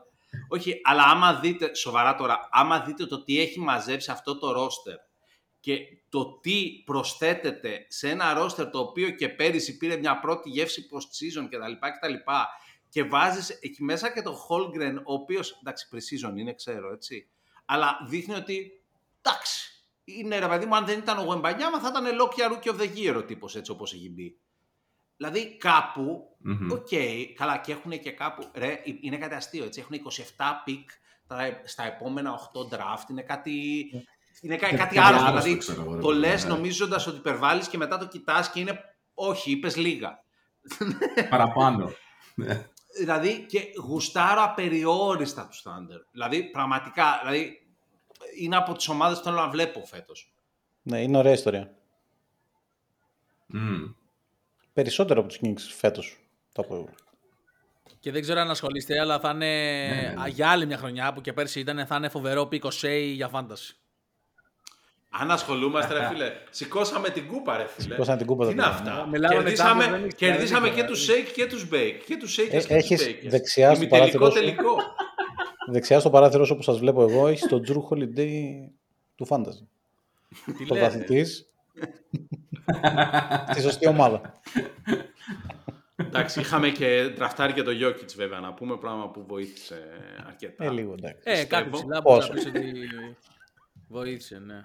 [0.48, 4.96] Όχι, αλλά άμα δείτε, σοβαρά τώρα, άμα δείτε το τι έχει μαζέψει αυτό το ρόστερ
[5.60, 10.88] και το τι προσθέτεται σε ένα ρόστερ το οποίο και πέρυσι πήρε μια πρώτη γεύση
[10.92, 11.72] post-season κτλ.
[11.72, 12.14] κτλ
[12.90, 17.30] και βάζεις εκεί μέσα και τον Holmgren, ο οποίος, εντάξει, pre-season είναι, ξέρω, έτσι,
[17.66, 18.84] αλλά δείχνει ότι,
[19.22, 22.80] εντάξει, είναι ρε παιδί μου, αν δεν ήταν ο Γουεμπανιάμα θα ήταν λογικά Rookie of
[22.80, 24.40] the Year ο τύπος έτσι όπως έχει μπει.
[25.18, 26.72] Δηλαδή κάπου, Μμμ.
[26.72, 26.88] οκ,
[27.36, 29.96] καλά και έχουν και κάπου, ρε, είναι κάτι αστείο έτσι, έχουν
[30.38, 30.90] 27 picks
[31.66, 32.40] στα επόμενα
[32.72, 33.52] 8 draft, είναι κάτι,
[34.42, 36.50] είναι κα- κάτι κάτι άρρωστο, άρρωστο, δηλαδή ξέρω εγώ, ρε το παιδί μου, λες ναι.
[36.50, 38.80] νομίζοντας ότι υπερβάλλεις και μετά το κοιτάς και είναι,
[39.14, 40.24] όχι, είπες λίγα.
[41.30, 41.92] Παραπάνω.
[42.36, 42.68] Ναι.
[42.98, 46.02] Δηλαδή και γουστάρω απεριόριστα τους Thunder.
[46.12, 47.68] Δηλαδή πραγματικά, δηλαδή
[48.40, 50.34] είναι από τις ομάδες που θέλω να βλέπω φέτος.
[50.82, 51.74] Ναι, είναι ωραία ιστορία.
[53.46, 53.84] Μμ.
[54.82, 56.18] Περισσότερο από τους Kings φέτος.
[56.52, 56.90] Θα πω εγώ.
[58.00, 60.22] Και δεν ξέρω αν ασχολείστε, αλλά θα είναι ναι, ναι.
[60.22, 63.28] α, για άλλη μια χρονιά που και πέρσι ήταν, θα είναι φοβερό πίκο Σέι για
[63.28, 63.76] φάνταση.
[65.10, 67.88] Αν ασχολούμαστε, ρε φίλε, σηκώσαμε την κούπα, ρε φίλε.
[67.94, 68.90] Σηκώσαμε την κούπα, Τι το είναι παιδί.
[68.90, 71.68] αυτά; Μιλάμε με κερδίσαμε Champions, δεν έχεις κερδίσαμε κανένα και τους δίκιο, Shake και τους
[71.72, 72.02] Bake.
[72.06, 73.28] Και τους Shakers Ε, και τους έχεις Bakers.
[73.30, 74.40] δεξιά στο Ημιτελικό, παράθυρό σου.
[74.40, 74.76] τελικό.
[75.72, 78.32] Δεξιά στο παράθυρο σου που σας βλέπω εγώ, έχεις τον Drew Holiday
[79.16, 79.66] του Fantasy.
[80.58, 81.26] Τι λέτε.
[82.72, 83.54] Πρωταθλητής.
[83.54, 84.34] Στη σωστή ομάδα.
[85.96, 89.84] Εντάξει, είχαμε και τραφτάρει και το Jokic βέβαια, να πούμε πράγμα που βοήθησε
[90.28, 90.64] αρκετά.
[90.66, 91.22] Ε, λίγο εντάξει.
[91.24, 91.78] Ε, κάτι Πιστεύω.
[91.78, 92.34] ψηλά που θα Πόσο.
[92.34, 92.74] πεις ότι
[93.88, 94.64] βοήθησε, ναι.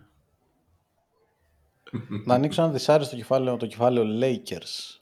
[2.24, 4.98] Να ανοίξω ένα δυσάρεστο κεφάλαιο, το κεφάλαιο Lakers.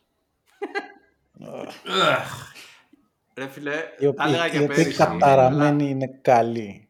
[3.34, 5.02] Ρε φίλε, Οι τα έλεγα οποίοι, και οι οποίοι πέρυσι.
[5.02, 6.88] αλλά καταραμένοι είναι καλοί.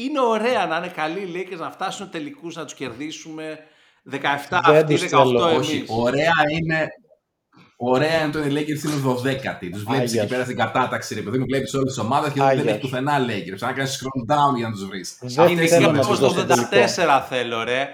[0.00, 3.58] Είναι ωραία να είναι καλοί οι Lakers να φτάσουν τελικούς, να τους κερδίσουμε.
[4.10, 4.10] 17
[4.66, 5.40] Δεν αυτοί, τους θέλω.
[5.50, 5.88] 18 Όχι, εμείς.
[5.90, 6.86] ωραία είναι.
[7.78, 9.70] Ωραία είναι το οι Lakers είναι 12η.
[9.72, 12.40] Τους βλέπεις Άγιας εκεί πέρα στην κατάταξη, ρε παιδί μου, βλέπεις όλες τις ομάδες και
[12.42, 12.88] Άγια δεν έχει σου.
[12.88, 13.58] πουθενά Lakers.
[13.60, 15.18] Αν κάνεις scroll down για να τους βρεις.
[15.20, 16.68] Δεν Είναι θέλω και να το τους δώσω τελικό.
[16.68, 17.88] 84 θέλω ρε.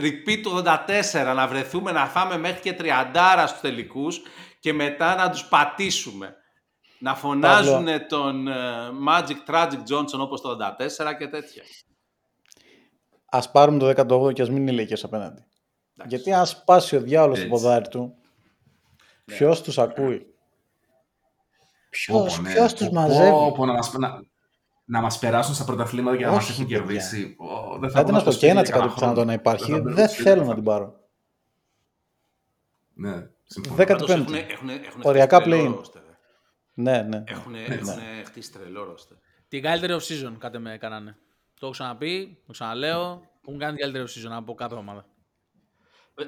[0.00, 4.20] Repeat το 84, να βρεθούμε να φάμε μέχρι και 30 στους τελικούς
[4.60, 6.34] και μετά να τους πατήσουμε.
[6.98, 8.52] Να φωνάζουν τον ε,
[9.08, 11.62] Magic Tragic Johnson όπως το 84 και τέτοια.
[13.30, 13.88] Ας πάρουμε το
[14.28, 15.45] 18ο και ας μην είναι οι Lakers απέναντι.
[16.04, 17.52] Γιατί αν σπάσει ο διάολος το Έτσι.
[17.54, 18.14] ποδάρι του,
[19.24, 20.26] ποιος τους ακούει;
[21.90, 22.52] Ποιος, ναι.
[22.52, 24.20] ποιος τους μαζεύει; να, μας, να,
[24.84, 26.78] να μας περάσουν στα πρωταθλήματα και να Όχι, μας έχουν παιδιά.
[26.78, 27.36] κερδίσει.
[27.38, 29.14] Ω, δεν θα Κάτι να βγω σου πω και στο ένα σπίτι για πιθανότητα να
[29.14, 29.64] κανένα υπάρχει.
[29.64, 29.76] χρόνο.
[29.78, 31.00] θα μπαίνω Δεν στο σπίτι, θέλω θα- να την πάρω.
[32.94, 33.76] Ναι, συμφωνώ.
[33.76, 34.38] Δέκατη Πάντως πέμπτη.
[34.38, 35.80] έχουν, έχουν, έχουν Οριακά χτίσει τρελό play-in.
[35.80, 36.12] roster, ρε.
[36.74, 37.24] Ναι, ναι.
[37.26, 37.64] Έχουν, Ναι.
[37.74, 37.88] έχουν
[38.24, 39.16] χτίσει τρελό roster.
[39.48, 41.16] Την καλύτερη off-season κάτι με έκανανε.
[41.54, 43.22] Το έχω ξαναπεί, το ξαναλέω.
[43.46, 45.06] Έχουν κάνει την καλύτερη off-season από κάθε ομάδα.
[46.18, 46.24] Ε,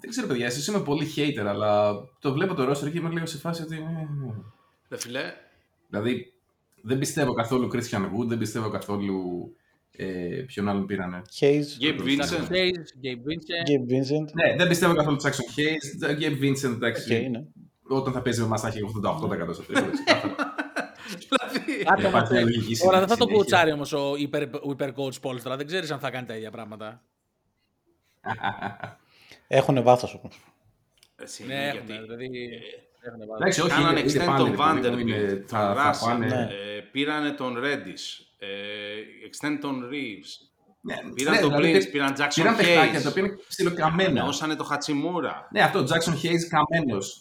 [0.00, 3.26] Δεν ξέρω, παιδιά, εσείς είμαι πολύ hater, αλλά το βλέπω το roster και είμαι λίγο
[3.26, 3.74] σε φάση ότι.
[3.74, 4.34] ε, ε.
[4.88, 5.32] Ρε φίλε,
[5.88, 6.32] Δηλαδή,
[6.82, 9.50] δεν πιστεύω καθόλου Christian Wood, δεν πιστεύω καθόλου.
[9.98, 11.22] Ε, ποιον άλλον πήρανε.
[11.40, 12.48] Hayes, Gabe Vincent.
[12.48, 13.66] Hayes, Gabe Vincent.
[13.68, 14.28] Gabe Vincent.
[14.32, 15.26] Ναι, δεν πιστεύω καθόλου Jaxson
[15.58, 16.10] Hayes.
[16.20, 17.14] Gabe Vincent, εντάξει.
[17.14, 17.44] Οκ, ναι.
[17.88, 19.90] Όταν θα παίζει με εμάς θα έχει 88% στο τρίποντο.
[19.92, 20.34] ξεκάθαρα.
[21.28, 23.36] δηλαδή, Κάτι Υπάρχει όμως, μια λογική Τώρα δεν θα τον συνέχεια.
[23.36, 25.56] κουτσάρει όμως ο υπερ, ο υπερ coach Πόλστρα.
[25.56, 27.02] Δεν ξέρεις αν θα κάνει τα ίδια πράγματα.
[29.48, 30.40] Έχουν βάθος όμως.
[31.16, 31.86] εσύ, Ναι, γιατί- έχουν.
[32.06, 32.26] Δηλαδή.
[33.00, 33.30] έχουν βάλει.
[33.40, 35.76] Εντάξει, όχι, Κάνανε είναι, είναι extend πάλι, τον ρε παιδί μου, Vanderbilt, είναι- θα, τον
[35.76, 36.26] θα Russell, πάνε...
[36.26, 36.40] Ναι.
[36.76, 38.46] ε, πήρανε τον Reddish, ε,
[39.28, 40.46] extend τον Reeves,
[40.80, 44.10] Ναι, πήραν ναι, τον δηλαδή, Prince, πήραν Jackson Πήραν παιχτάκια Hayes, τα οποία είναι στυλοκαμμένα.
[44.10, 45.48] νεώσανε το Χατσιμούρα.
[45.52, 47.20] Ναι, αυτό, Jackson Hayes καμένος.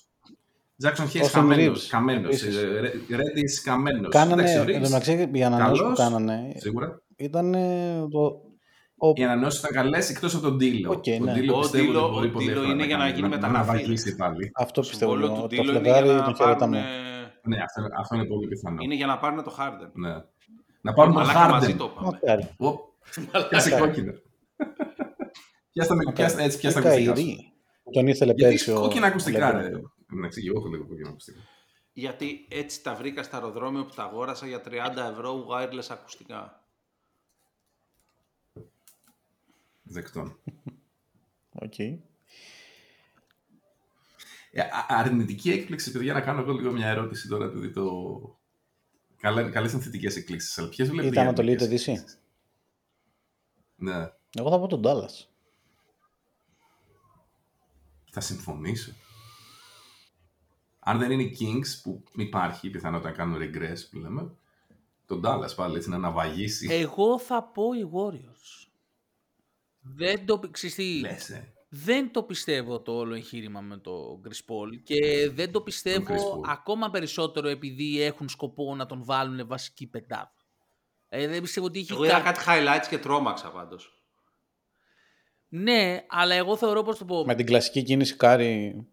[0.83, 1.85] Jackson Hayes Austin καμένος.
[1.85, 2.25] Reeves, Καμένος.
[2.25, 2.55] επίσης.
[2.55, 4.09] ε, Re- Reddish καμένος.
[4.11, 7.01] Κάνανε, Εντάξει, ο εν τω Reeves, μεταξύ, οι ανανεώσεις που καλός, κάνανε Σίγουρα.
[7.15, 7.51] ήταν
[8.11, 8.41] το...
[8.97, 9.11] Ο...
[9.15, 10.91] Οι ανανεώσεις ήταν καλές εκτός από τον Ντίλο.
[10.91, 11.33] Οκ, τον ναι.
[11.33, 13.27] Ντίλο Ο πιστεύω Ντίλο- ότι μπορεί ο πολύ Ντίλο εύκολα είναι για να κάνει, γίνει
[13.29, 13.67] να μεταγραφής.
[13.71, 14.51] βαγίσει πάλι.
[14.55, 15.11] Αυτό Το πιστεύω.
[15.11, 16.77] συμβόλαιο εγώ, του Το Ντίλο είναι Φλεβάρι για να τον χαιρετάμε.
[16.77, 18.77] πάρουν, Ναι, αυτό, αυτό είναι πολύ πιθανό.
[18.81, 19.89] είναι για να πάρουν το Harden.
[19.93, 20.13] Ναι.
[20.81, 21.77] Να πάρουν τον Μαλάκα μαζί Harden.
[21.77, 22.07] το είπαμε.
[22.11, 22.49] Μακάρι.
[22.57, 22.79] Οπ,
[23.49, 24.11] Πιάσε κόκκινο.
[25.73, 27.23] Πιάστε με, πιάστε, έτσι, πιάστε Η τα ακουστικά σου.
[27.23, 27.51] Καϊρή.
[27.91, 28.81] Τον ήθελε Γιατί πέρσι έχεις ο...
[28.81, 29.61] κόκκινα ακουστικά, ο ρε.
[29.63, 29.93] Λεμπρόν.
[30.13, 31.39] Εντάξει, εγώ έχω λίγο κόκκινα ακουστικά.
[31.93, 34.71] Γιατί έτσι τα βρήκα στα αεροδρόμιο που τα αγόρασα για 30
[35.11, 36.64] ευρώ wireless ακουστικά.
[39.87, 40.39] Δεκτών.
[41.51, 41.79] Οκ.
[41.79, 41.97] Ε,
[44.61, 47.91] α- αρνητική έκπληξη, παιδιά, να κάνω εγώ λίγο μια ερώτηση τώρα, επειδή το...
[49.17, 52.01] Καλέ, καλές είναι θετικές εκπλήξεις, αλλά ποιες βλέπετε Ήταν για Ανατολή αρνητικές είτε Δύση.
[52.01, 52.21] εκπλήξεις;
[53.75, 55.25] Ναι, Εγώ θα πω τον Dallas.
[58.11, 58.91] θα συμφωνήσω.
[60.79, 64.31] Αν δεν είναι οι Kings, που υπάρχει πιθανότητα να κάνουν regress που λέμε,
[65.05, 66.67] τον Dallas πάλι έτσι να αναβαγίσει.
[66.71, 68.64] Εγώ θα πω οι Warriors.
[69.87, 71.53] Δεν το, ξέρεις τι, Λες, ε.
[71.69, 76.41] δεν το πιστεύω το όλο εγχείρημα με το Chris Paul και δεν το Chris πιστεύω
[76.41, 76.49] Paul.
[76.49, 80.33] ακόμα περισσότερο επειδή έχουν σκοπό να τον βάλουν βασική πεντάδα.
[81.09, 83.89] Ε, δεν πιστεύω ότι έχει Εγώ είδα κα- κάτι highlights και τρόμαξα πάντως.
[85.47, 87.25] Ναι, αλλά εγώ θεωρώ πώς το πω.
[87.25, 88.85] Με την κλασική κίνηση Κάρι.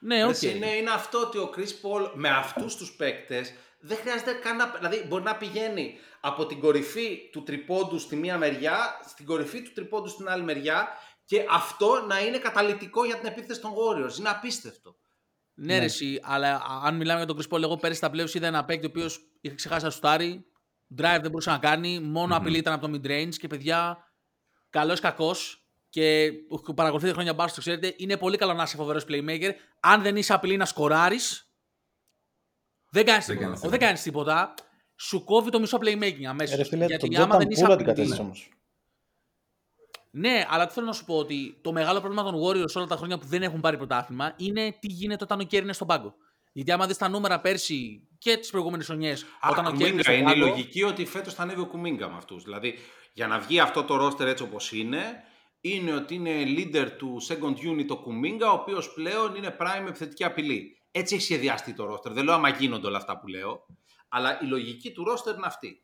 [0.00, 0.30] Ναι, οκ.
[0.30, 4.56] Εσύ, ναι, είναι αυτό ότι ο Chris Paul με αυτούς τους παίκτες δεν χρειάζεται καν
[4.56, 4.66] να...
[4.78, 5.94] Δηλαδή μπορεί να πηγαίνει
[6.24, 10.88] από την κορυφή του τριπόντου στη μία μεριά, στην κορυφή του τριπόντου στην άλλη μεριά
[11.24, 14.18] και αυτό να είναι καταλυτικό για την επίθεση των Warriors.
[14.18, 14.96] Είναι απίστευτο.
[15.54, 18.34] Ναι, ρε, εσύ, αλλά α- αν μιλάμε για τον Chris Paul, εγώ πέρυσι στα playoffs
[18.34, 20.46] είδα ένα παίκτη ο οποίος είχε ξεχάσει να σουτάρει.
[20.98, 22.00] Drive δεν μπορούσε να κάνει.
[22.00, 23.98] Μόνο απειλή ήταν από το mid range και παιδιά,
[24.70, 25.66] καλός ή κακός.
[25.88, 26.32] Και
[26.64, 29.50] που παρακολουθείτε χρόνια μπάσκετ, το ξέρετε, είναι πολύ καλό να είσαι φοβερός playmaker.
[29.80, 31.18] Αν δεν είσαι απειλή να σκοράρει,
[32.90, 33.50] δεν κάνεις Δεν τίποτα.
[33.52, 34.54] κάνεις Ο, Δεν κάνεις τίποτα.
[35.08, 36.54] Σου κόβει το μισό playmaking αμέσως.
[36.54, 37.72] Ε, Ρε φίλε, τον άμα δεν Jordan είσαι Poole απειλή.
[37.72, 38.48] αντικατέστησε όμως.
[40.10, 42.96] Ναι, αλλά τι θέλω να σου πω ότι το μεγάλο πρόβλημα των Warriors όλα τα
[42.96, 46.14] χρόνια που δεν έχουν πάρει πρωτάθλημα είναι τι γίνεται όταν ο Κέρι είναι στον πάγκο.
[46.52, 50.02] Γιατί άμα δεις τα νούμερα πέρσι και τις προηγούμενες χρονιές, Α, όταν ο Κέρι είναι
[50.02, 50.46] Κουμίγκα στον είναι η πάγκο.
[50.46, 52.42] λογική ότι φέτος θα ανέβει ο Κουμίγκα με αυτούς.
[52.42, 52.74] Δηλαδή
[53.12, 55.02] για να βγει αυτό το roster έτσι όπως είναι,
[55.60, 60.24] είναι ότι είναι leader του second unit ο Κουμίγκα, ο οποίος πλέον είναι prime επιθετική
[60.24, 60.76] απειλή.
[60.90, 62.10] Έτσι έχει σχεδιαστεί το roster.
[62.10, 63.66] Δεν λέω άμα γίνονται όλα αυτά που λέω,
[64.12, 65.82] αλλά η λογική του roster είναι αυτή.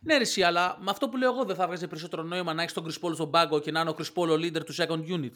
[0.00, 2.62] Ναι, ρε, εσύ, αλλά με αυτό που λέω εγώ δεν θα βγάζει περισσότερο νόημα να
[2.62, 4.74] έχεις τον Chris Paul στον πάγκο και να είναι ο Chris Paul ο leader του
[4.74, 5.32] second unit.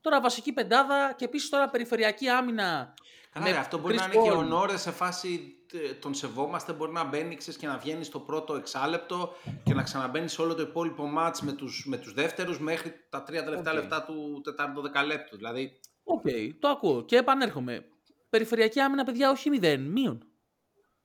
[0.00, 2.94] Τώρα βασική πεντάδα και επίσης τώρα περιφερειακή άμυνα.
[3.30, 4.36] Καλά, με ρε, αυτό μπορεί Chris να είναι και Paul.
[4.36, 6.72] ο Νόρε σε φάση ε, τον σεβόμαστε.
[6.72, 9.34] Μπορεί να μπαίνει ξέρεις, και να βγαίνει στο πρώτο εξάλεπτο
[9.64, 13.22] και να ξαναμπαίνει σε όλο το υπόλοιπο μάτς με τους, με τους δεύτερους μέχρι τα
[13.22, 13.78] τρία τελευταία Οκ.
[13.78, 15.36] λεπτά του τετάρτου δεκαλέπτου.
[15.36, 16.24] Δηλαδή, Οκ,
[16.58, 17.84] το ακούω και επανέρχομαι.
[18.30, 20.31] Περιφερειακή άμυνα, παιδιά, όχι μηδέν, μείον.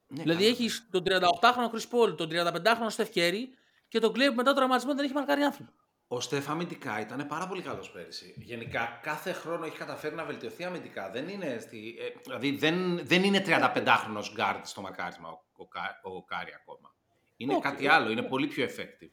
[0.08, 0.56] Ναι, Δηλαδή καλά.
[0.56, 3.44] έχει τον 38χρονο Chris Paul, τον 35χρονο Steph Curry
[3.88, 5.72] και τον Clay που μετά τον τραυματισμό δεν έχει μαρκάρει άνθρωπο.
[6.10, 8.34] Ο Στέφ αμυντικά ήταν πάρα πολύ καλός πέρυσι.
[8.38, 11.10] Γενικά, κάθε χρόνο έχει καταφέρει να βελτιωθεί αμυντικά.
[11.12, 16.00] Δεν είναι, στη, ε, δηλαδή, δεν, δεν είναι 35χρονο guard στο μαρκάρισμα ο, ο, Κα-
[16.04, 16.96] ο Κάρι ακόμα.
[17.38, 17.92] Είναι Οκ, κάτι οκ.
[17.94, 19.12] άλλο, είναι πολύ πιο effective.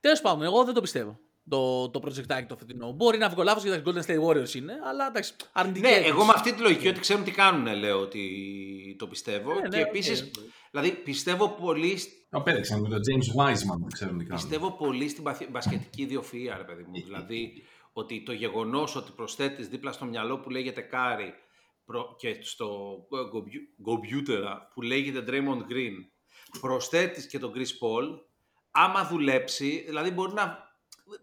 [0.00, 1.18] Τέλος πάντων, εγώ δεν το πιστεύω.
[1.48, 2.92] Το, το project το φετινό.
[2.92, 6.10] Μπορεί να βγω λάθος γιατί τα Golden State Warriors είναι, αλλά εντάξει, αρνητική Ναι, έκρηξη.
[6.12, 9.54] εγώ με αυτή τη λογική ότι ξέρουν τι κάνουν, λέω ότι το πιστεύω.
[9.54, 9.86] Ναι, ναι, και οκ.
[9.86, 10.30] επίσης,
[10.70, 11.98] δηλαδή πιστεύω πολύ,
[12.30, 14.42] Απέδειξαν με τον James Wiseman, δεν ξέρουν τι κάνουν.
[14.42, 16.92] πιστεύω πολύ στην παθ- μπασκετική ιδιοφυΐα, ρε παιδί μου.
[17.04, 17.62] δηλαδή,
[17.92, 21.34] ότι το γεγονός ότι προσθέτεις δίπλα στο μυαλό που λέγεται Κάρι
[21.84, 22.98] προ- και στο
[23.82, 25.94] κομπιούτερα που λέγεται Draymond Green,
[26.60, 28.18] προσθέτεις και τον Chris Paul,
[28.70, 30.64] άμα δουλέψει, δηλαδή μπορεί να.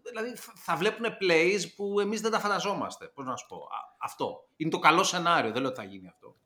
[0.08, 3.06] Δηλαδή θα- θα βλέπουν plays που εμείς δεν τα φανταζόμαστε.
[3.06, 3.56] Πώς να σου πω.
[3.56, 4.48] Α, αυτό.
[4.56, 5.52] Είναι το καλό σενάριο.
[5.52, 6.36] Δεν λέω ότι θα γίνει αυτό.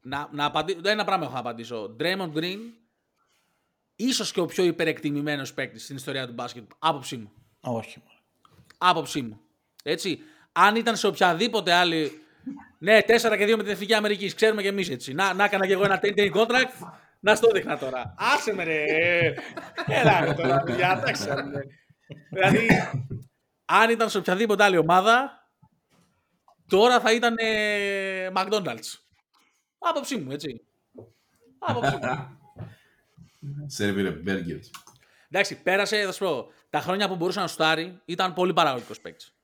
[0.00, 1.96] Να, να απαντήσω, ένα πράγμα έχω να απαντήσω.
[2.00, 2.58] Draymond Green,
[3.96, 6.70] ίσως και ο πιο υπερεκτιμημένος παίκτης στην ιστορία του μπάσκετ.
[6.78, 7.32] Άποψή μου.
[7.60, 8.02] Όχι.
[8.78, 9.40] Άποψή μου.
[9.82, 10.18] Έτσι.
[10.52, 12.16] Αν ήταν σε οποιαδήποτε άλλη.
[12.78, 14.34] Ναι, 4 και 2 με την Εθνική Αμερικής.
[14.34, 15.12] Ξέρουμε και εμείς έτσι.
[15.12, 16.88] Να, να έκανα και εγώ ένα 10-day contract.
[17.20, 18.14] Να στο δείχνα τώρα.
[18.18, 18.84] Άσε με ρε.
[19.86, 21.02] Έλα ρε τώρα, παιδιά.
[22.30, 22.56] Εντάξει.
[22.56, 22.66] ρε.
[22.66, 22.68] δηλαδή,
[23.64, 25.46] αν ήταν σε οποιαδήποτε άλλη ομάδα,
[26.68, 28.98] τώρα θα ήταν ε, McDonald's.
[29.78, 30.60] Άποψή μου, έτσι.
[31.58, 32.00] Άποψή μου.
[33.66, 34.70] Σερβίρε burgers.
[35.30, 39.34] Εντάξει, πέρασε, θα σου πω, τα χρόνια που μπορούσε να σουτάρει ήταν πολύ παραγωγικός παίκτης.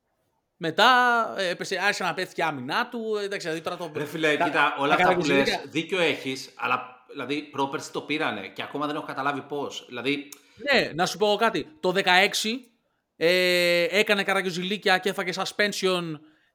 [0.56, 0.84] Μετά
[1.38, 3.16] ε, έπεσε, άρχισε να πέφτει και η άμυνά του.
[3.20, 3.90] ε, Εντάξει, δηλαδή τώρα το.
[3.94, 7.92] Ρε φίλε, τα- κοίτα, όλα τα αυτά που λες, καραγκιουζίλικα- δίκιο έχεις, αλλά δηλαδή πρόπερση
[7.92, 9.84] το πήρανε και ακόμα δεν έχω καταλάβει πώς.
[9.88, 10.28] Δηλαδή,
[10.72, 11.66] Ναι, να σου πω κάτι.
[11.80, 12.02] Το 16
[13.16, 16.02] ε, έκανε καραγκιουζιλίκια και έφαγε suspension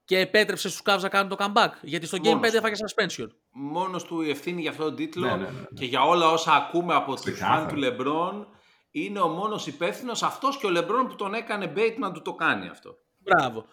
[0.05, 1.69] και επέτρεψε στους Cavs να κάνουν το comeback.
[1.81, 2.57] Γιατί στο Game Μόνος 5 του.
[2.57, 3.27] έφαγε suspension.
[3.51, 5.65] μόνος του η ευθύνη για αυτόν τον τίτλο Ναι, ναι, ναι.
[5.75, 7.59] και για όλα όσα ακούμε από τους Ξεκάθαρα.
[7.59, 8.47] φαν του Λεμπρόν
[8.91, 12.33] είναι ο μόνος υπεύθυνος αυτός και ο Λεμπρόν που τον έκανε bait να του το
[12.33, 12.95] κάνει αυτό.
[13.17, 13.65] Μπράβο.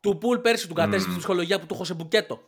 [0.00, 2.40] Του Πουλ πέρσι του κατέστησε τη ψυχολογία που του έχω σε μπουκέτο.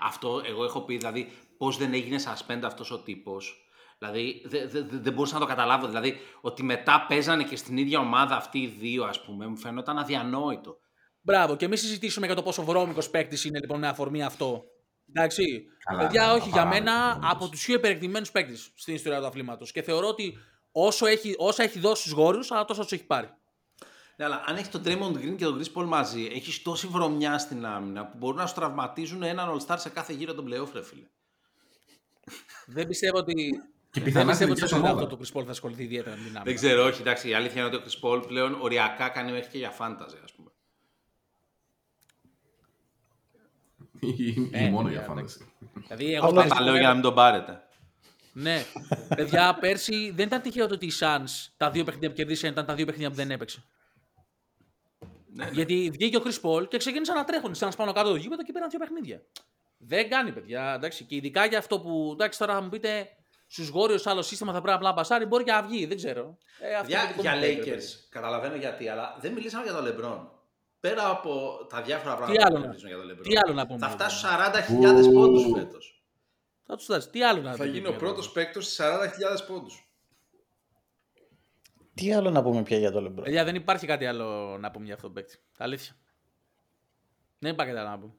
[0.00, 3.64] Αυτό εγώ έχω πει, δηλαδή, πώς δεν έγινε suspend αυτός ο τύπος.
[4.02, 5.86] Δηλαδή, δεν δε, δε, δεν μπορούσα να το καταλάβω.
[5.86, 9.98] Δηλαδή, ότι μετά παίζανε και στην ίδια ομάδα αυτοί οι δύο, ας πούμε, μου φαίνονταν
[9.98, 10.78] αδιανόητο.
[11.20, 11.56] Μπράβο.
[11.56, 14.64] Και μην συζητήσουμε για το πόσο βρώμικος παίκτης είναι λοιπόν με αφορμή αυτό.
[15.08, 15.64] Εντάξει.
[15.84, 17.30] Καλά, Παιδιά, ναι, όχι, για απαράδεκτο μένα όμως.
[17.30, 19.72] από τους πιο υπερεκτημένου παίκτες στην ιστορία του αθλήματος.
[19.72, 20.38] Και θεωρώ ότι
[20.72, 23.30] όσο έχει, όσα έχει δώσει στους γόρους, αλλά τόσο του έχει πάρει.
[24.16, 27.38] Ναι, αλλά αν έχει τον Draymond Green και τον Chris Paul μαζί, έχεις τόση βρωμιά
[27.38, 30.82] στην άμυνα που μπορούν να σου τραυματίζουν έναν All-Star σε κάθε γύρο των playoff, ρε
[30.82, 31.06] φίλε.
[32.66, 33.34] Δεν πιστεύω ότι.
[33.90, 35.06] Και δεν πιθανά πιστεύω στην ότι δικιά στο σου draft ομάδα.
[35.06, 36.42] το Chris Paul θα ασχοληθεί ιδιαίτερα με την άμυνα.
[36.44, 39.50] Δεν ξέρω, όχι, εντάξει, η αλήθεια είναι ότι ο Chris Paul πλέον οριακά κάνει μέχρι
[39.50, 40.50] και για fantasy, ας πούμε.
[44.00, 45.38] Ή Ε, μόνο ναι, για εντάξει.
[45.38, 45.52] φάνταση.
[45.74, 47.62] Δηλαδή, εγώ Απλά πέρσι- Τα λέω για να μην τον πάρετε.
[48.32, 48.64] Ναι.
[49.16, 52.66] Παιδιά, πέρσι δεν ήταν τυχαίο το ότι οι Suns τα δύο παιχνίδια που κερδίσαν ήταν
[52.66, 53.62] τα δύο παιχνίδια που δεν έπαιξε.
[55.32, 55.50] Ναι, ναι.
[55.52, 57.54] Γιατί βγήκε ο Chris Paul και ξεκίνησαν να τρέχουν.
[57.54, 59.22] Σαν πάνω κάτω το γήπεδο και πήραν δύο παιχνίδια.
[59.78, 60.72] Δεν κάνει, παιδιά.
[60.74, 61.04] Εντάξει.
[61.04, 62.10] Και ειδικά για αυτό που.
[62.12, 63.08] Εντάξει, τώρα θα μου πείτε
[63.52, 65.24] στους Warriors άλλος σύστημα θα πρέπει απλά να πασάρει.
[65.26, 66.36] Μπορεί και να βγει, δεν ξέρω.
[66.60, 67.76] Ε, αυτό Για, είναι δικό για μου take, ρε παιδί.
[67.76, 70.26] Lakers, καταλαβαίνω γιατί, αλλά δεν μιλήσαμε για τον LeBron.
[70.80, 73.22] Πέρα από τα διάφορα Τι πράγματα άλλο που να- μιλήσαμε για τον LeBron.
[73.22, 73.78] Τι άλλο να πούμε.
[73.78, 76.04] Θα για φτάσει τον- στου 40.000 πόντους φέτος.
[76.66, 77.10] Θα τους φτάσει.
[77.10, 79.84] Τι άλλο να Θα πούμε γίνει για ο τον- πρώτος παίκτος στι 40.000 πόντους.
[81.94, 83.22] Τι άλλο να πούμε πια για το Λεμπρό.
[83.22, 85.38] Παιδιά, δεν υπάρχει κάτι άλλο να πούμε για αυτόν τον παίκτη.
[85.58, 85.92] Αλήθεια.
[87.38, 88.12] Δεν υπάρχει κάτι άλλο να πούμε.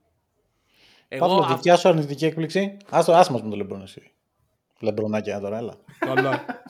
[1.07, 1.27] Εγώ.
[1.27, 2.77] Παύλο, αυ- δικιά σου αρνητική έκπληξη.
[2.89, 4.11] Άστο, άσε μας με το Λεμπρόν εσύ.
[4.81, 5.77] Λεμπρονάκια τώρα, έλα.
[5.99, 6.63] Καλά.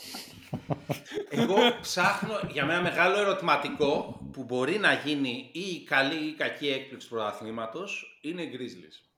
[1.29, 6.33] Εγώ ψάχνω για ένα μεγάλο ερωτηματικό που μπορεί να γίνει ή η καλή ή η
[6.33, 9.09] κακή έκπληξη του πρωταθλήματος είναι οι Grizzlies.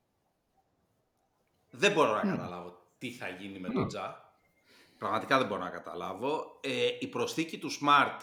[1.69, 4.31] Δεν μπορώ να καταλάβω τι θα γίνει με τον Τζα.
[4.97, 6.59] Πραγματικά δεν μπορώ να καταλάβω.
[6.61, 8.19] Ε, η προσθήκη του Smart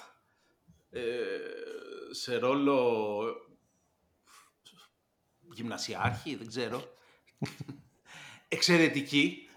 [0.90, 1.01] ε,
[2.10, 3.22] σε ρόλο
[5.52, 6.82] γυμνασιάρχη, δεν ξέρω.
[8.48, 9.48] Εξαιρετική.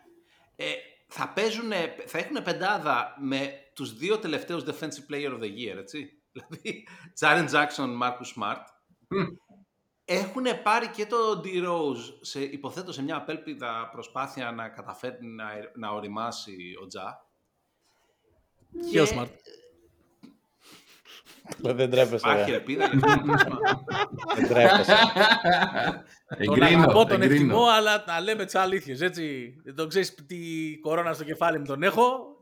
[0.55, 0.73] Ε,
[1.15, 1.71] θα, παίζουν,
[2.05, 6.09] θα έχουν πεντάδα με τους δύο τελευταίους Defensive Player of the Year, έτσι.
[6.33, 6.87] Δηλαδή,
[7.19, 8.63] Jaren Jackson, Marcus Smart.
[10.05, 15.45] Έχουν πάρει και το D-Rose, σε, υποθέτω σε μια απέλπιδα προσπάθεια να καταφέρει να,
[15.75, 17.27] να οριμάσει ο Τζα.
[18.91, 19.29] Και ο Smart.
[21.59, 22.15] Δεν τρέπεσαι.
[22.15, 22.55] Υπάρχει ρε.
[22.55, 23.77] ελπίδα για αυτόν τον Smart.
[24.35, 24.95] Δεν τρέπεσαι.
[26.45, 27.33] Τον Εγκρίνω, αγαπώ, τον εγκρίνω.
[27.43, 29.01] εκτιμώ, αλλά να λέμε τι αλήθειες.
[29.01, 29.55] Έτσι.
[29.63, 30.37] Δεν τον ξέρεις τι
[30.81, 32.37] κορώνα στο κεφάλι μου τον έχω.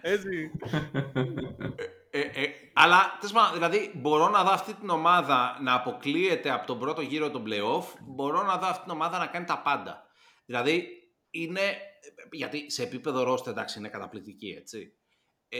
[0.00, 0.50] Έτσι.
[2.10, 6.66] Ε, ε, αλλά, τέλος πάντων, δηλαδή, μπορώ να δω αυτή την ομάδα να αποκλείεται από
[6.66, 7.84] τον πρώτο γύρο των playoff.
[8.06, 10.02] Μπορώ να δω αυτή την ομάδα να κάνει τα πάντα.
[10.46, 10.88] Δηλαδή,
[11.30, 11.60] είναι.
[12.30, 14.92] Γιατί σε επίπεδο roster, εντάξει, είναι καταπληκτική, έτσι.
[15.48, 15.58] Ε,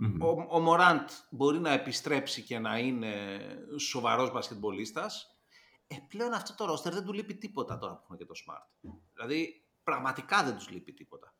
[0.00, 0.22] Μμμ.
[0.22, 3.38] ο, ο Μωράντ μπορεί να επιστρέψει και να είναι
[3.78, 5.38] σοβαρός μπασκετμπολίστας.
[5.86, 8.90] Ε, πλέον αυτό το roster δεν του λείπει τίποτα τώρα που έχουμε και το Smart.
[9.14, 11.34] Δηλαδή, πραγματικά δεν τους λείπει τίποτα.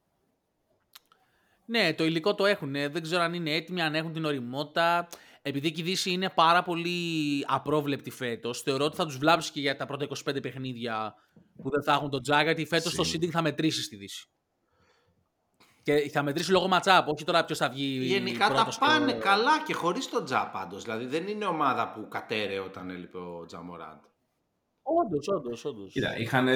[1.64, 2.72] Ναι, το υλικό το έχουν.
[2.72, 5.08] Δεν ξέρω αν είναι έτοιμοι, αν έχουν την οριμότητα.
[5.42, 9.60] Επειδή και η Δύση είναι πάρα πολύ απρόβλεπτη φέτος, θεωρώ ότι θα τους βλάψει και
[9.60, 11.14] για τα πρώτα 25 παιχνίδια
[11.62, 13.28] που δεν θα έχουν τον Τζάγκα, γιατί φέτος το Σίγουρα.
[13.28, 14.28] seeding θα μετρήσει στη Δύση.
[15.82, 17.84] Και θα μετρήσει λόγω matchup, όχι τώρα ποιος θα βγει.
[18.04, 20.82] Γενικά τα πρώτος στο- πάνε καλά και χωρίς τον Τζα πάντως.
[20.82, 23.98] Δηλαδή δεν είναι ομάδα που κατέρεε όταν έλειπε ο Τζα Μοράντ.
[24.82, 25.92] Όντως, όντως, όντως.
[25.92, 26.48] Κοίτα, είχαν,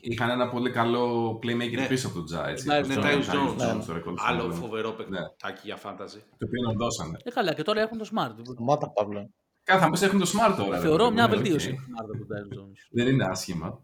[0.00, 1.86] είχαν ένα πολύ καλό playmaker Ναι.
[1.86, 2.48] πίσω από τον Τζα.
[2.48, 3.74] Έτσι, Ναι, τον Ναι, Tyus Tyus Tyus Jones.
[3.76, 4.60] Jones, το ρεκόρ του Άλλο Σολομού.
[4.60, 4.96] φοβερό Ναι.
[4.96, 6.20] παιχνιδάκι για fantasy.
[6.38, 7.16] Το οποίο να δώσανε.
[7.24, 8.32] Ε, καλά, και τώρα έχουν το Smart.
[8.52, 9.30] Σταμάτα, Παύλο.
[9.64, 10.70] Κάθε θα πεις έχουν το smart τώρα.
[10.76, 11.68] ρε Θεωρώ παιδί μια μου, ναι, βελτίωση.
[11.70, 11.76] οκ.
[11.76, 12.78] το Smart από τον Tyus Jones.
[12.90, 13.80] Δεν είναι άσχημα.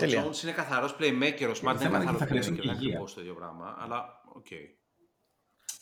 [0.00, 0.26] Ο Τέλεια.
[0.26, 2.60] Jones είναι καθαρός playmaker, ο Smart δεν θέμα είναι είναι καθαρός ότι θα χρειαστούν playmaker,
[2.60, 2.88] και δεν είναι υγεία.
[2.88, 4.46] ακριβώς το ίδιο πράγμα, αλλά οκ.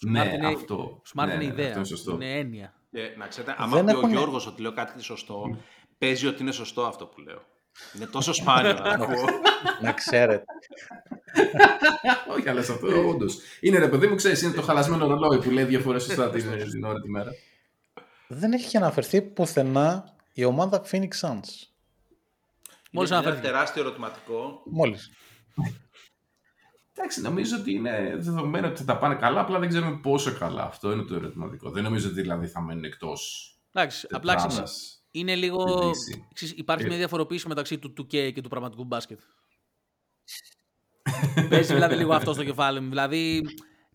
[0.01, 1.03] Ναι, είναι- αυτό.
[1.15, 1.67] Smart ναι, είναι ναι, ιδέα.
[1.67, 2.13] Αυτό είναι σωστό.
[2.13, 2.75] Είναι έννοια.
[2.91, 5.57] Και να ξέρετε, Δεν άμα πει ο έχουν- Γιώργος ότι λέω κάτι σωστό,
[5.99, 7.43] παίζει ότι είναι σωστό αυτό που λέω.
[7.97, 9.25] Είναι τόσο σπάνιο να ακούω.
[9.83, 10.45] Να ξέρετε.
[12.37, 13.39] Όχι, αλλά σε αυτό όντως.
[13.61, 16.71] Είναι ρε παιδί μου, ξέρεις, είναι το χαλασμένο ρολόι που λέει δύο φορές σωστά την,
[16.71, 17.31] την ώρα τη μέρα.
[18.29, 21.67] Δεν έχει και αναφερθεί πουθενά η ομάδα Phoenix Suns.
[22.91, 23.53] Μόλις είναι ένα αναφέρθηκε.
[23.53, 24.63] τεράστιο ερωτηματικό.
[24.65, 25.11] Μόλις.
[26.95, 30.63] Εντάξει, νομίζω ότι είναι δεδομένο ότι θα τα πάνε καλά, απλά δεν ξέρουμε πόσο καλά.
[30.63, 31.71] Αυτό είναι το ερωτηματικό.
[31.71, 33.53] Δεν νομίζω ότι δηλαδή θα μένουν εκτός.
[33.73, 35.61] Εντάξει, απλά ξέρεις, είναι λίγο.
[35.69, 36.27] Στη Δύση.
[36.35, 36.89] ξέρεις, υπάρχει Ε.
[36.89, 39.21] μια διαφοροποίηση μεταξύ του 2K και του πραγματικού μπάσκετ.
[41.51, 42.89] Παίζει δηλαδή λίγο αυτό στο κεφάλι μου.
[42.89, 43.43] Δηλαδή,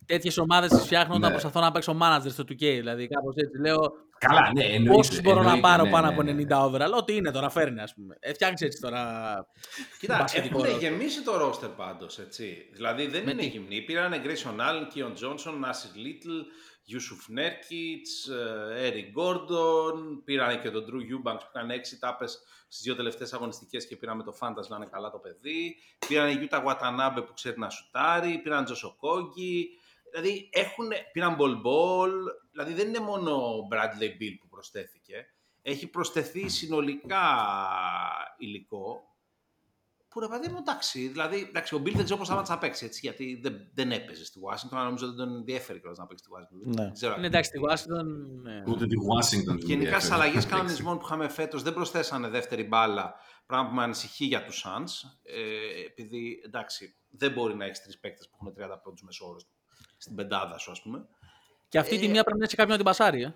[0.06, 1.30] τέτοιες ομάδες τις φτιάχνω όταν Ναι.
[1.38, 2.58] προσπαθώ να παίξω manager στο 2K.
[2.58, 3.92] Δηλαδή, κάπως έτσι λέω.
[4.18, 4.90] Καλά, ναι, εννοείται.
[4.96, 6.32] Πόσου μπορώ να εννοείται, πάρω ναι, πάνω ναι, από ναι.
[6.32, 6.92] 90 overall.
[6.98, 8.16] Ό,τι είναι τώρα, φέρνει, ας πούμε.
[8.20, 9.02] Ε, φτιάχνεις έτσι τώρα.
[10.00, 10.80] Κοίτα, μπασκετικό έχουν roster.
[10.80, 12.68] γεμίσει το ρόστερ πάντως, έτσι.
[12.72, 13.82] Δηλαδή δεν Με είναι τι; γυμνοί.
[13.82, 16.40] Πήραν Grayson Allen, Keon Johnson, Nasir Little,
[16.92, 18.32] Yusuf Nurkic,
[18.74, 23.32] ε, Eric Gordon, πήραν και τον Drew Eubanks που έκανε έξι τάπες στις δύο τελευταίες
[23.32, 25.76] αγωνιστικές και πήραν με το Fantasy να είναι καλά το παιδί.
[26.08, 29.64] Πήραν Yuta Watanabe που ξέρει να σουτάρει, πήραν Josh Okogie.
[30.14, 32.10] Δηλαδή έχουν, πήραν Bol Bol,
[32.50, 35.26] δηλαδή δεν είναι μόνο ο Bradley Bill που προσθέθηκε.
[35.62, 37.26] Έχει προσθεθεί συνολικά
[38.38, 39.14] υλικό
[40.14, 42.84] που ρε παιδί μου, εντάξει, δηλαδή, εντάξει, ο Μπιλ δεν ξέρω πώς θα να παίξει
[42.84, 46.24] έτσι, γιατί δεν, δεν έπαιζε στη Washington, αλλά νομίζω δεν τον ενδιαφέρει κιόλας να παίξει
[46.24, 46.74] στη Washington.
[46.74, 46.82] Ναι.
[46.82, 47.14] Δεν ξέρω.
[47.16, 48.04] Είναι εντάξει, στη Washington.
[48.42, 48.62] ναι.
[48.66, 49.56] Ούτε τη Washington.
[49.58, 50.12] την Γενικά στι ενδιαφέρει.
[50.14, 53.14] αλλαγές κανονισμών που είχαμε φέτος δεν προσθέσανε δεύτερη μπάλα,
[53.46, 55.08] πράγμα που με ανησυχεί για τους Suns.
[55.22, 59.38] Ε, επειδή εντάξει, δεν μπορεί να έχεις τρεις παίκτες που έχουν 30 πόντους μέσο όρο
[60.04, 61.06] στην πεντάδα σου, ας πούμε.
[61.68, 63.22] Και αυτή τη Ε, μία πρέπει να έχει κάποιον να την πασάρει.
[63.22, 63.34] Ε.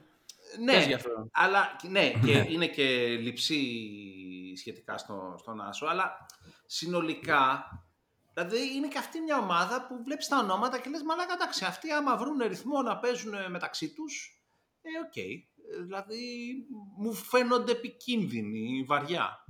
[0.61, 1.28] Ναι, Πες γι' αυτό.
[1.32, 3.61] αλλά ναι, και είναι και λειψή
[4.57, 6.27] σχετικά στο, στον Άσο, αλλά
[6.66, 7.65] συνολικά,
[8.35, 11.93] δηλαδή είναι και αυτή μια ομάδα που βλέπεις τα ονόματα και λες μαλάκα εντάξει, αυτοί
[11.93, 14.43] άμα βρουν ρυθμό να παίζουν μεταξύ τους,
[14.82, 15.16] ε, οκ.
[15.16, 16.55] Ε, Δηλαδή
[16.97, 19.45] μου φαίνονται επικίνδυνοι, βαριά.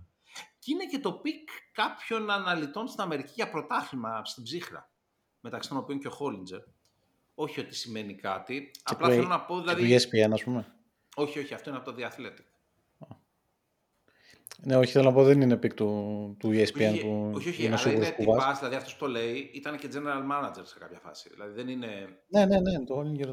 [0.58, 4.90] Και είναι και το pick κάποιων αναλυτών στην Αμερική για πρωτάθλημα στην ψύχρα,
[5.40, 6.60] μεταξύ των οποίων και ο Χόλιντζερ.
[7.40, 9.86] Όχι ότι σημαίνει κάτι, απλά του- θέλω να πω, Και δηλαδή...
[9.96, 10.66] του ESPN, ας πούμε.
[11.16, 12.44] Όχι, όχι, αυτό είναι από το The Athletic.
[14.62, 17.58] Ναι, όχι, θέλω να πω δεν είναι pick του, του ESPN όχι, που όχι, όχι,
[17.58, 18.38] είμαι αλλά σίγουρος είναι που βάζει.
[18.38, 21.28] τυπάς, δηλαδή αυτός που το λέει ήταν και general manager σε κάποια φάση.
[21.32, 21.86] Δηλαδή δεν είναι,
[22.28, 23.30] Ναι, ναι, ναι, το Hollinger.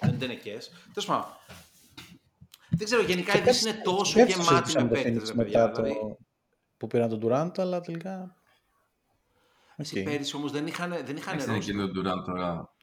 [0.00, 0.68] δεν είναι κες.
[0.92, 1.26] Τέλος πάντων.
[2.70, 5.22] Δεν ξέρω, γενικά η Και Δύση πέρσι- είναι τόσο πέρσι γεμάτη με συζητήσαμε το παίκτες,
[5.22, 5.60] Phoenix ρε παιδιά.
[5.62, 5.82] μετά το...
[5.82, 6.16] Δηλαδή,
[6.76, 8.36] που πήραν τον Durant, αλλά τελικά...
[9.76, 10.04] εσύ Οκ.
[10.04, 12.04] πέρυσι όμως δεν είχαν, δεν είχαν Εντάξει, είναι και roster.
[12.06, 12.74] ο Durant τώρα.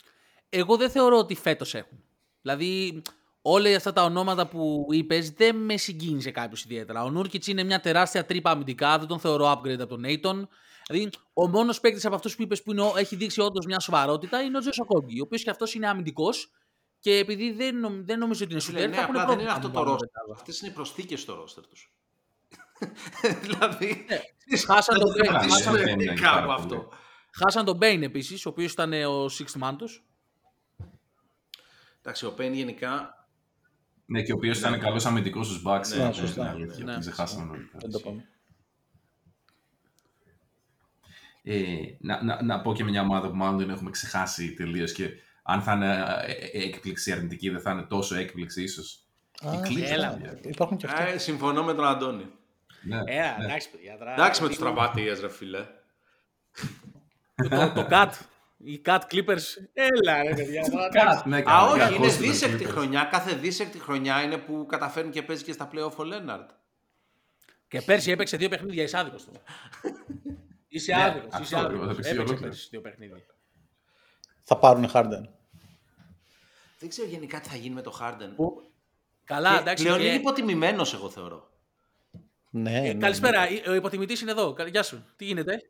[0.50, 2.04] Εγώ δεν θεωρώ ότι φέτος έχουν.
[2.42, 3.02] Δηλαδή,
[3.42, 7.04] όλα αυτά τα ονόματα που είπες δεν με συγκίνησε κάποιος ιδιαίτερα.
[7.04, 10.50] Ο Νούρκιτς είναι μια τεράστια τρύπα αμυντικά, δεν τον θεωρώ upgrade από τον Νέιτον.
[10.88, 13.80] Δηλαδή, ο μόνος παίκτης από αυτούς που είπες που είναι, ο- έχει δείξει όντως μια
[13.80, 16.52] σοβαρότητα είναι ο Τζος Σοκόγκη, ο οποίος και αυτός είναι αμυντικός
[17.00, 19.36] και επειδή δεν, νομ- δεν νομίζω ότι είναι Φίλε, σουτέρ, ναι, θα έχουν απλά δεν
[19.36, 20.00] πρόβλημα είναι αυτό να το βάλουν roster.
[20.14, 20.34] δεκάδα.
[20.34, 21.94] Αυτές είναι οι προσθήκες στο roster τους.
[23.42, 24.06] δηλαδή,
[24.68, 25.32] Χάσαν τον Μπέιν.
[25.32, 26.54] Χάσαν χάσαν τον Bane, κάπου πάρα πολύ.
[26.60, 26.90] αυτό.
[27.44, 29.88] Χάσαν τον Μπέιν επίσης, ο οποίος ήταν ο sixth man του.
[32.02, 33.14] Εντάξει, ο Πέιν γενικά
[34.06, 35.88] Ναι, και ο οποίος ήταν καλός αμυντικός στους Bucks.
[35.98, 36.50] Ναι, είναι σωστά.
[36.50, 36.92] αλήθεια, Ναι.
[36.92, 37.70] την ξεχάσαμε όλοι.
[37.74, 38.28] Δεν το πάμε.
[41.44, 45.10] Ε, να, να, να πω και μια ομάδα που μάλλον την έχουμε ξεχάσει τελείως και
[45.44, 49.04] αν θα είναι ε, ε, έκπληξη αρνητική, δεν θα είναι τόσο έκπληξη ίσως.
[49.46, 50.10] Α, Οι Clippers, έλα.
[50.14, 50.40] παιδιά.
[50.44, 51.02] Υπάρχουν και αυτά.
[51.08, 52.32] ε, συμφωνώ με τον Αντώνη.
[52.82, 53.02] Ναι, Ε,
[53.38, 53.46] ναι.
[53.46, 53.98] εντάξει, παιδιά.
[53.98, 55.66] τώρα- Εντάξει με τους τραυματίες ρε φίλε.
[57.50, 58.12] το, το Cat.
[58.64, 59.44] Οι Cat Clippers.
[59.74, 60.70] Έλα, ρε παιδιά.
[60.70, 61.30] τώρα, εντάξει.
[61.30, 62.72] Ναι, Α, καλά, όχι, κακός είναι ήταν ο δίσεκτη Clippers.
[62.72, 63.04] χρονιά.
[63.12, 66.50] Κάθε δίσεκτη χρονιά είναι που καταφέρνει και παίζει και στα playoff ο Λέναρτ.
[67.68, 69.40] Και πέρσι έπαιξε δύο παιχνίδια, είσαι άδικος τώρα.
[70.68, 71.28] Είσαι Ναι, άδικος.
[71.32, 71.92] αυτό Είσαι ακριβώς, άδικο.
[71.92, 72.50] έπαιξε Έπαιξε ολόκληρο.
[72.52, 73.16] πέρσι δύο παιχνίδια.
[74.44, 75.28] Θα πάρουν Harden.
[76.80, 78.54] Δεν ξέρω γενικά τι θα γίνει με το Harden.
[79.24, 79.84] Καλά, Και εντάξει.
[79.84, 81.50] Πλέον και- είναι υποτιμημένος, εγώ θεωρώ.
[82.50, 83.48] Ναι, ε, ναι, Καλησπέρα.
[83.68, 84.54] Ο υποτιμητής είναι εδώ.
[84.54, 85.06] Καλ- Γεια σου.
[85.16, 85.70] Τι γίνεται;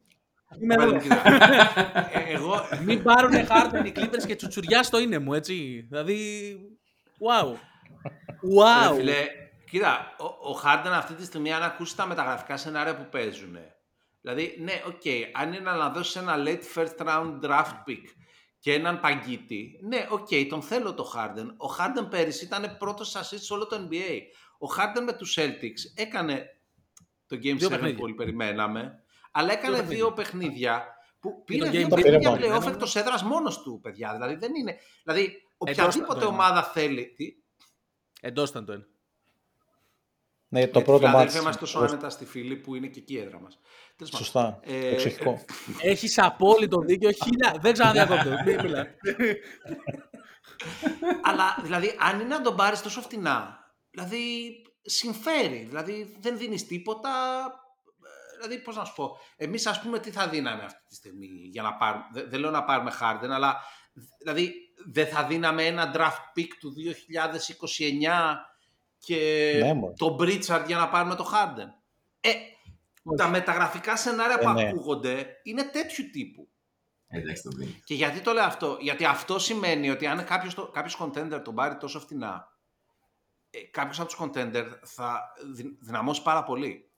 [0.61, 1.01] Είμαι Πάλι εδώ.
[1.01, 1.21] κοίτα.
[2.13, 2.55] Ε, εγώ,
[2.85, 5.85] Μην πάρουν Harden οι Clippers και τσουτσουριά στο είναι μου, έτσι.
[5.89, 6.55] Δηλαδή.
[7.19, 7.51] Wow.
[7.51, 8.95] Ρε Wow.
[8.95, 9.25] φίλε,
[9.69, 13.57] κοίτα, ο, ο Harden αυτή τη στιγμή αν ακούσει τα μεταγραφικά σενάρια που παίζουν.
[14.21, 15.01] Δηλαδή, ναι, οκ,
[15.41, 18.03] αν είναι να δώσει ένα late first round draft pick
[18.59, 21.47] και έναν παγκίτη, ναι, οκ, τον θέλω το Harden.
[21.57, 24.19] Ο Harden πέρυσι ήταν πρώτος assist σε όλο το NBA.
[24.59, 26.45] Ο Harden με τους Celtics έκανε
[27.27, 28.03] το Game 7 Δύο που παιχνίδια.
[28.03, 29.97] όλοι περιμέναμε, αλλά έκανε παιχνίδια.
[29.97, 30.85] δύο παιχνίδια
[31.19, 32.41] που Και το πήρε δύο Game παιχνίδια Three.
[32.41, 34.11] playoff εκτός έδρας μόνος του, παιδιά.
[34.13, 34.77] Δηλαδή, δεν είναι...
[35.03, 36.33] Δηλαδή, Εντός οποιαδήποτε το ένα.
[36.35, 37.13] ομάδα θέλει...
[37.15, 37.25] Τι,
[38.21, 38.85] Εντός ήταν το ένα.
[40.51, 41.41] Ναι, το Γιατί πρώτο η Φιλαδέλφια μάτς.
[41.41, 43.59] είμαστε τόσο άνετα στη φίλη που είναι και εκεί η έδρα μας.
[43.95, 44.25] Τέλος πάντων.
[44.25, 44.59] Σωστά.
[44.63, 45.43] Ε, Εξοχικό.
[45.81, 47.11] Έχεις απόλυτο δίκιο.
[47.11, 47.55] Χίλια.
[47.61, 48.29] Δεν ξαναδιακόπτω.
[48.45, 48.87] Μην μιλάς.
[51.21, 53.59] Αλλά δηλαδή, αν είναι να τον πάρεις τόσο φτηνά,
[53.91, 54.51] δηλαδή
[54.81, 55.65] συμφέρει.
[55.67, 57.09] Δηλαδή δεν δίνεις τίποτα.
[58.39, 61.25] Ε, Δηλαδή, πώς να σου πω, εμείς ας πούμε τι θα δίναμε αυτή τη στιγμή
[61.27, 62.05] για να πάρουμε.
[62.11, 63.61] Δεν, δεν λέω να πάρουμε Harden, αλλά
[64.19, 64.53] δηλαδή
[64.85, 68.35] δεν θα δίναμε ένα draft pick του 2029
[68.99, 69.93] και Ναι, μωρέ.
[69.97, 71.67] τον Pritchard για να πάρουμε το Harden.
[72.21, 72.29] Ε,
[73.17, 74.67] τα μεταγραφικά σενάρια που Ε, ναι.
[74.67, 76.49] ακούγονται είναι τέτοιου τύπου.
[77.07, 77.81] Εντάξει, το δίνει.
[77.83, 81.55] Και γιατί το λέω αυτό, Γιατί αυτό σημαίνει ότι αν κάποιος, το- κάποιος contender τον
[81.55, 82.47] πάρει τόσο φτηνά,
[83.49, 86.88] ε, κάποιος από τους contender θα δυ- δυναμώσει πάρα πολύ.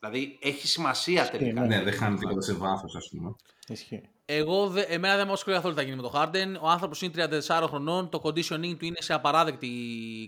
[0.00, 1.60] Δηλαδή έχει σημασία τελικά.
[1.60, 1.76] ναι.
[1.76, 3.34] Ναι, δεν χάνει τίποτα σε βάθος, ας πούμε.
[3.66, 4.02] Ισχύει.
[4.24, 6.60] Εγώ, δε, εμένα δεν μου ασχολεί καθόλου τι θα γίνει με το Harden.
[6.60, 8.08] Ο άνθρωπος είναι 34 χρονών.
[8.08, 9.68] Το conditioning του είναι σε απαράδεκτη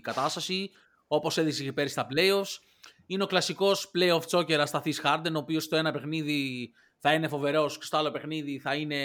[0.03, 0.69] κατάσταση.
[1.07, 2.57] Όπως έδειξε και πέρυσι στα playoffs.
[3.05, 7.77] Είναι ο κλασικός playoff choker ασταθής Harden, ο οποίος στο ένα παιχνίδι θα είναι φοβερός
[7.77, 8.97] και στο άλλο παιχνίδι θα είναι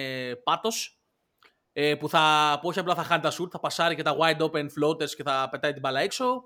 [0.45, 1.01] πάτος.
[1.73, 4.41] Ε, που, θα, που όχι απλά θα χάνει τα shoot, θα πασάρει και τα wide
[4.41, 6.43] open floaters και θα πετάει την μπάλα έξω.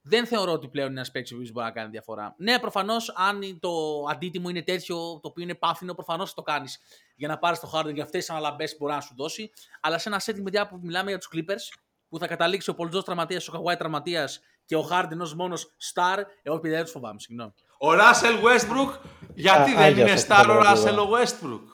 [0.00, 2.34] Δεν θεωρώ ότι πλέον είναι ένας παίκτης που μπορεί να κάνει διαφορά.
[2.38, 3.70] Ναι, προφανώς, αν το
[4.10, 6.78] αντίτιμο είναι τέτοιο, το οποίο είναι πάφινο, προφανώς θα το κάνεις
[7.16, 9.50] για να πάρεις το Harden για αυτές τις αναλαμπές που μπορεί να σου δώσει.
[9.80, 13.02] Αλλά σε ένα setting παιδιά που μιλάμε για τους Clippers, που θα καταλήξει ο Πολτζό
[13.02, 17.20] τραυματίας, ο Καβάη τραυματίας και ο Harden ως μόνος star, εγώ παιδιά δεν τους φοβάμαι.
[17.20, 17.52] Συγγνώμη.
[17.78, 18.98] Ο Russell Westbrook,
[19.34, 21.02] γιατί Α, δεν άγιος είναι αυτό star το ο λέω Russell εγώ.
[21.02, 21.66] ο Westbrook;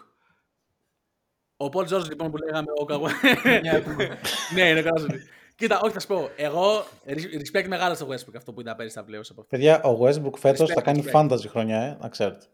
[1.57, 3.13] Ο Paul George λοιπόν που λέγαμε ο Καβάη.
[4.55, 5.07] ναι, είναι καλά.
[5.57, 6.31] Κοίτα, όχι θα σου πω.
[6.37, 6.85] Εγώ
[7.53, 9.47] respect μεγάλο στο Westbrook αυτό που ήταν πέρυσι στα playoffs από αυτό.
[9.49, 11.21] Παιδιά, ο Westbrook φέτος Respect, θα κάνει respect.
[11.21, 12.47] fantasy χρονιά, ε, να ξέρετε.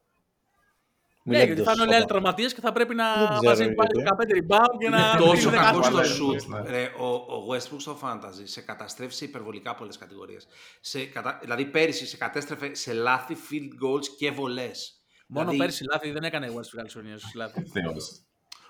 [1.25, 1.97] Μην Ναι, λέτε γιατί θα είναι όλοι σοβαρά.
[1.97, 4.11] άλλοι τραυματίες και θα πρέπει να Δεν ξέρω μαζεύει πάλι γιατί.
[4.19, 4.99] 15 rebound και να.
[4.99, 6.39] Είναι τόσο δίνει κακό κάθε στο φορά.
[6.41, 6.63] shoot.
[6.65, 6.71] ναι.
[6.71, 10.47] Ρε, ο, ο Westbrook στο fantasy σε καταστρέφει σε υπερβολικά πολλές κατηγορίες.
[10.81, 11.39] Σε, κατα...
[11.43, 15.01] Δηλαδή πέρυσι σε κατέστρεφε σε λάθη, field goals και βολές.
[15.27, 17.63] Μόνο δηλαδή, πέρσι λάθη δεν έκανε Westbrook καλή χρονιά στους λάθη.
[17.63, 18.21] Θεός.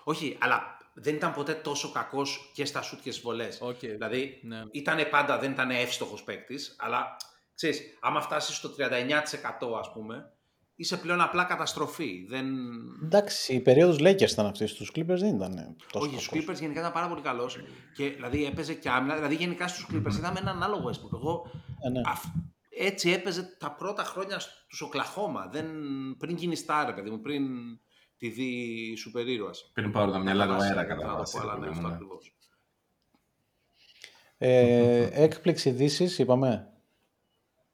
[0.05, 3.59] Όχι, αλλά δεν ήταν ποτέ τόσο κακός και στα σουτ και στις βολές.
[3.61, 3.79] Οκ.
[3.79, 4.63] Δηλαδή Ναι.
[4.73, 7.17] ήταν πάντα, δεν ήταν εύστοχος παίκτης, αλλά
[7.55, 10.33] ξέρεις, άμα φτάσεις στο 39% ας πούμε,
[10.75, 12.27] είσαι πλέον απλά καταστροφή.
[12.29, 12.47] Δεν...
[13.05, 14.67] Εντάξει, η περίοδος Lakers ήταν αυτή.
[14.67, 16.45] Στους Clippers δεν ήταν τόσο Όχι, στους κακός.
[16.57, 17.59] Clippers γενικά ήταν πάρα πολύ καλός.
[17.95, 19.15] Και δηλαδή έπαιζε και άμυνα.
[19.15, 21.19] Δηλαδή γενικά στους Clippers είδαμε έναν άλλο Westbrook.
[21.21, 21.51] Εγώ
[21.87, 22.01] Ε, ναι.
[22.05, 22.35] αυ-
[22.79, 25.49] έτσι έπαιζε τα πρώτα χρόνια στους Οκλαχώμα.
[25.53, 25.67] Δεν...
[26.19, 27.43] Πριν γίνει star, ρε παιδί μου, πριν
[28.21, 29.71] τη δει σούπερ ήρωας.
[29.75, 31.37] Πριν πάρω τα μυαλά του αέρα κατά Θέλω να βάση.
[31.37, 31.95] πω, αλλά ρε ναι, παιδί αυτό μου, ναι.
[31.95, 32.35] ακριβώς.
[34.39, 36.73] Ε, έκπληξη ειδήσεις, είπαμε.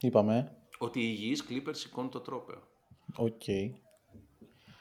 [0.00, 0.56] Είπαμε.
[0.78, 2.62] Ότι οι υγιείς Clippers σηκώνουν το τρόπαιο.
[3.16, 3.42] Οκ.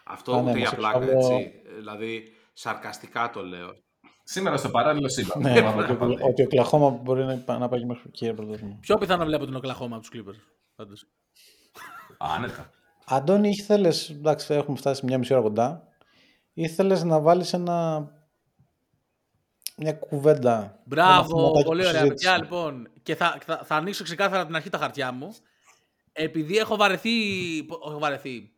[0.03, 1.61] Αυτό Α, ναι, ούτε για μας πλάκα, εξάλλου- έτσι.
[1.65, 3.75] Ε, Δηλαδή, σαρκαστικά το λέω.
[4.23, 5.41] Σήμερα στο παράλληλο σύμπαν.
[5.41, 6.17] Ναι, Πάμε ότι, κάπου.
[6.21, 8.77] ότι ο Κλαχώμα μπορεί να, πά- να πάει και μέχρι κύριε πρωτάθλημα.
[8.81, 10.39] Πιο πιθανό βλέπω την Οκλαχώμα από τους Clippers.
[10.75, 11.05] πάντως.
[12.17, 12.71] Άνετα.
[13.05, 14.09] Αντώνη, ήθελες.
[14.09, 15.87] Εντάξει, έχουμε φτάσει μια μισή ώρα κοντά.
[16.53, 18.07] Ήθελες να βάλεις ένα.
[19.77, 20.55] Μια κουβέντα.
[20.61, 22.29] ένα Μπράβο, θεματάκι πολύ που ωραία συζήτησες.
[22.31, 22.37] παιδιά.
[22.43, 25.35] Λοιπόν, και θα, θα, θα ανοίξω ξεκάθαρα από την αρχή τα χαρτιά μου.
[26.11, 27.11] Επειδή έχω βαρεθεί.
[27.63, 28.49] πο- Έχω βαρεθεί.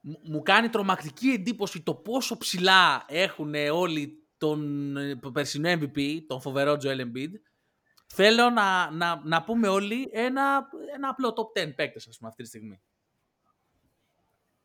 [0.00, 6.40] Μου- Μου κάνει τρομακτική εντύπωση το πόσο ψηλά έχουν όλοι τον ε, περσινό MVP, τον
[6.40, 7.30] φοβερό Joel Embiid.
[8.14, 12.42] Θέλω να, να, να πούμε όλοι ένα, ένα απλό top 10 παίκτες, ας πούμε, αυτή
[12.42, 12.82] τη στιγμή.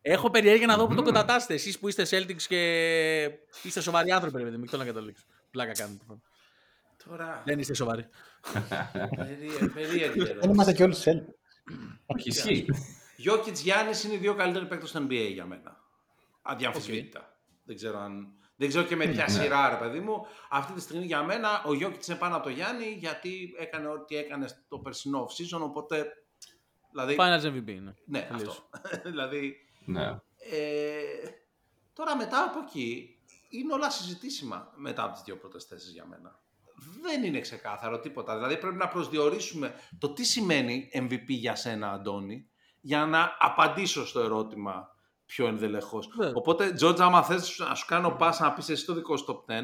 [0.09, 1.53] Έχω περιέργεια να δω που το κατατάσσετε.
[1.53, 2.59] Εσείς που είστε Celtics και
[3.63, 4.61] είστε σοβαροί άνθρωποι, ρε παιδί μου.
[4.61, 5.23] Μην το να καταλήξω.
[5.51, 6.03] Πλάκα κάνετε.
[7.07, 8.05] Τώρα, Δεν είστε σοβαροί.
[9.15, 10.49] περί- περίεργη Δεν ερώτηση.
[10.49, 11.35] είμαστε και όλοι σε
[12.05, 12.65] Όχι, ισχύει.
[13.15, 15.77] Γιώκητ Γιάννη είναι οι δύο καλύτεροι παίκτες στο NBA για μένα.
[16.41, 17.37] Αδιαμφισβήτητα.
[17.65, 18.27] Δεν ξέρω αν.
[18.55, 20.25] Δεν ξέρω και με ποια σειρά, ρε παιδί μου.
[20.49, 24.15] Αυτή τη στιγμή για μένα ο Γιώκητ είναι πάνω από το Γιάννη γιατί έκανε ό,τι
[24.17, 25.59] έκανε στο περσινό off-season.
[25.61, 26.05] Οπότε.
[26.91, 27.93] Δηλαδή, Finals MVP είναι.
[28.05, 28.69] ναι, Τελείως.
[28.73, 28.99] αυτό.
[29.09, 29.55] δηλαδή.
[29.87, 30.05] Ναι.
[30.37, 31.29] Ε,
[31.93, 33.17] τώρα μετά από εκεί
[33.49, 36.39] είναι όλα συζητήσιμα μετά από τις δύο πρώτες θέσεις για μένα.
[37.01, 38.35] Δεν είναι ξεκάθαρο τίποτα.
[38.35, 42.47] Δηλαδή πρέπει να προσδιορίσουμε το τι σημαίνει MVP για σένα, Αντώνη,
[42.81, 44.95] για να απαντήσω στο ερώτημα
[45.25, 46.09] πιο ενδελεχώς.
[46.17, 46.31] Ναι.
[46.33, 49.51] Οπότε, Τζόρτζ, άμα θες να σου κάνω πάσα να πεις εσύ το δικό σου top
[49.53, 49.63] 10,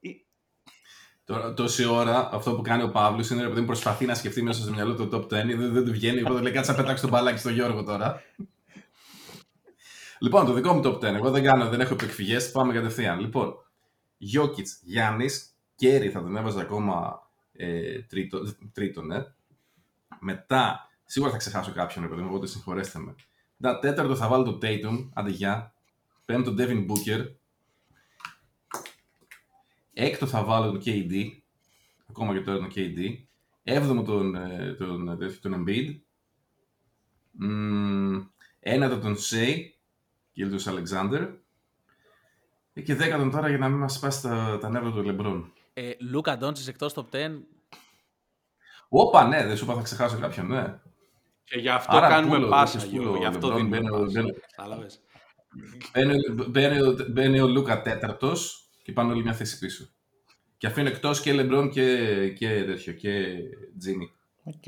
[0.00, 0.26] ή-
[1.24, 4.70] Τώρα, τόση ώρα αυτό που κάνει ο Παύλος είναι επειδή προσπαθεί να σκεφτεί μέσα στο
[4.72, 6.22] μυαλό του το top 10, δεν, δεν του βγαίνει.
[6.22, 8.22] Οπότε λέει κάτσε να πετάξει τον μπαλάκι στον Γιώργο τώρα.
[10.18, 11.02] Λοιπόν, το δικό μου top 10.
[11.02, 12.40] Εγώ δεν κάνω, δεν έχω επεκφυγέ.
[12.40, 13.20] Πάμε κατευθείαν.
[13.20, 13.54] Λοιπόν,
[14.18, 15.26] Γιώκητ, Γιάννη,
[15.74, 17.22] Κέρι θα τον έβαζα ακόμα
[17.52, 18.38] ε, τρίτο,
[18.72, 19.24] τρίτο, ναι.
[20.20, 23.14] Μετά, σίγουρα θα ξεχάσω κάποιον, ρε παιδί μου, οπότε συγχωρέστε με.
[23.56, 25.74] Μετά, τέταρτο θα βάλω το Tatum, άντε γεια.
[26.24, 27.26] Πέμπτο, Devin Booker.
[29.92, 31.26] Έκτο θα βάλω το KD.
[32.06, 32.98] Ακόμα και τώρα το KD.
[33.62, 35.98] Έβδομο τον, ε, τον, τον, τον Embiid.
[37.30, 38.26] Μμμ,
[38.60, 39.56] ένατο τον Shea.
[40.38, 41.28] Gildos Alexander.
[42.72, 45.50] Ε, Και δέκατον τώρα για να μην μας σπάσει τα, τα νεύρα του LeBron.
[45.72, 47.28] Ε, Λούκα Ντόντσις εκτός top 10.
[48.88, 50.80] Όπα, ναι, δεν σου είπα θα ξεχάσω κάποιον, ναι.
[51.44, 53.88] και γι' αυτό Άρα, κάνουμε πούλο, πάσα, έχεις Γιώργο, πούλο, γι' αυτό LeBron, δίνουμε μπαίνει
[53.88, 54.20] ο- πάσα.
[54.20, 55.00] μπαίνει- Κατάλαβες.
[55.92, 59.88] Μπαίνει, ο- μπαίνει, ο- μπαίνει ο Λούκα τέταρτος και πάνε όλοι μια θέση πίσω.
[60.56, 63.36] Και αφήνω εκτός και LeBron και, και τέτοιο, και
[63.84, 64.08] Jimmy.
[64.42, 64.62] Οκ.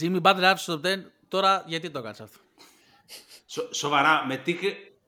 [0.00, 0.98] Jimmy Butler άφησε στο top 10.
[1.28, 2.38] Τώρα γιατί το έκανες αυτό;
[3.52, 4.54] Σο- σοβαρά, με τι...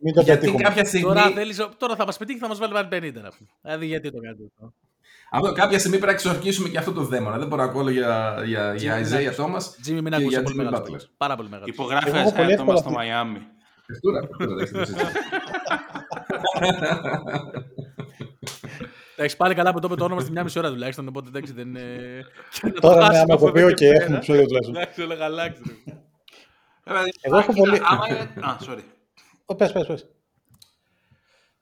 [0.04, 0.62] Μην το Γιατί πετύχουμε.
[0.62, 3.12] κάποια στιγμή, Τώρα, θέλεις, τώρα θα μας πετύχει θα μας βάλει πάλι 50.
[3.14, 3.48] να πούμε.
[3.62, 4.74] Δηλαδή γιατί το κάνετε αυτό;
[5.30, 7.38] αυτό, κάποια στιγμή πρέπει να εξορκίσουμε και αυτό το δαίμονα.
[7.38, 10.28] Δεν μπορώ να ακούω για, για, για Jimmy, Isaiah μην Thomas Jimmy μην και ακούσει
[10.28, 10.84] για πολύ Jimmy μεγάλος Butler.
[10.90, 11.10] παίκτης.
[11.16, 11.68] Πάρα πολύ μεγάλος.
[11.74, 13.38] Υπογράφεις Εγώ έχω πολύ ένα άτομα εύκολα στο αυτή- Μαϊάμι.
[13.86, 15.16] Παιχτούρα, παιχτούρα, δεν έχετε συζήτηση.
[19.16, 21.08] Εντάξει, πάλι καλά που το είπε το όνομα στη μια μισή ώρα τουλάχιστον.
[21.08, 21.76] Οπότε εντάξει δεν.
[21.76, 21.80] ε,
[22.52, 24.02] και να το Τώρα ναι, χάσουμε άμα από το πει, εδώ οκ, και πέρα.
[24.02, 24.76] έχουμε επεισόδιο τουλάχιστον.
[24.76, 25.52] Εντάξει, όλα καλά.
[26.84, 26.96] Ξέρω.
[26.98, 28.82] Βέβαια, Εγώ έχω κοίτα, πολύ- άμα είναι- Α, sorry.
[29.46, 30.06] Ω, Πες, πες, πες.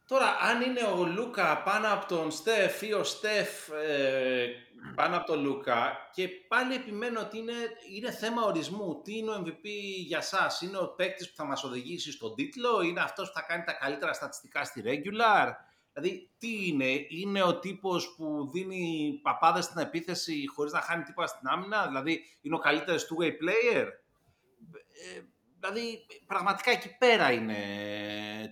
[0.07, 4.47] Τώρα, αν είναι ο Λούκα πάνω από τον Στεφ ή ο Στεφ ε,
[4.95, 7.53] πάνω από τον Λούκα και πάλι επιμένω ότι είναι,
[7.97, 9.01] είναι θέμα ορισμού.
[9.05, 9.65] Τι είναι ο MVP
[10.07, 13.43] για σας, είναι ο παίκτης που θα μας οδηγήσει στον τίτλο, είναι αυτός που θα
[13.49, 15.49] κάνει τα καλύτερα στατιστικά στη regular;
[15.93, 21.27] Δηλαδή, τι είναι, είναι ο τύπος που δίνει παπάδες στην επίθεση χωρίς να χάνει τίποτα
[21.27, 23.87] στην άμυνα, δηλαδή είναι ο καλύτερος two-way player;
[25.17, 25.21] Ε,
[25.61, 27.55] δηλαδή, πραγματικά εκεί πέρα είναι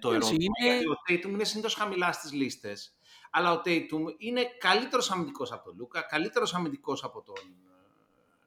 [0.00, 0.54] το Εντάξει, ερώτημα.
[0.60, 2.96] είναι- Γιατί ο Tatum είναι συνήθως χαμηλά στις λίστες,
[3.30, 7.34] αλλά ο Tatum είναι καλύτερος αμυντικός από τον Λούκα, καλύτερος αμυντικός από τον,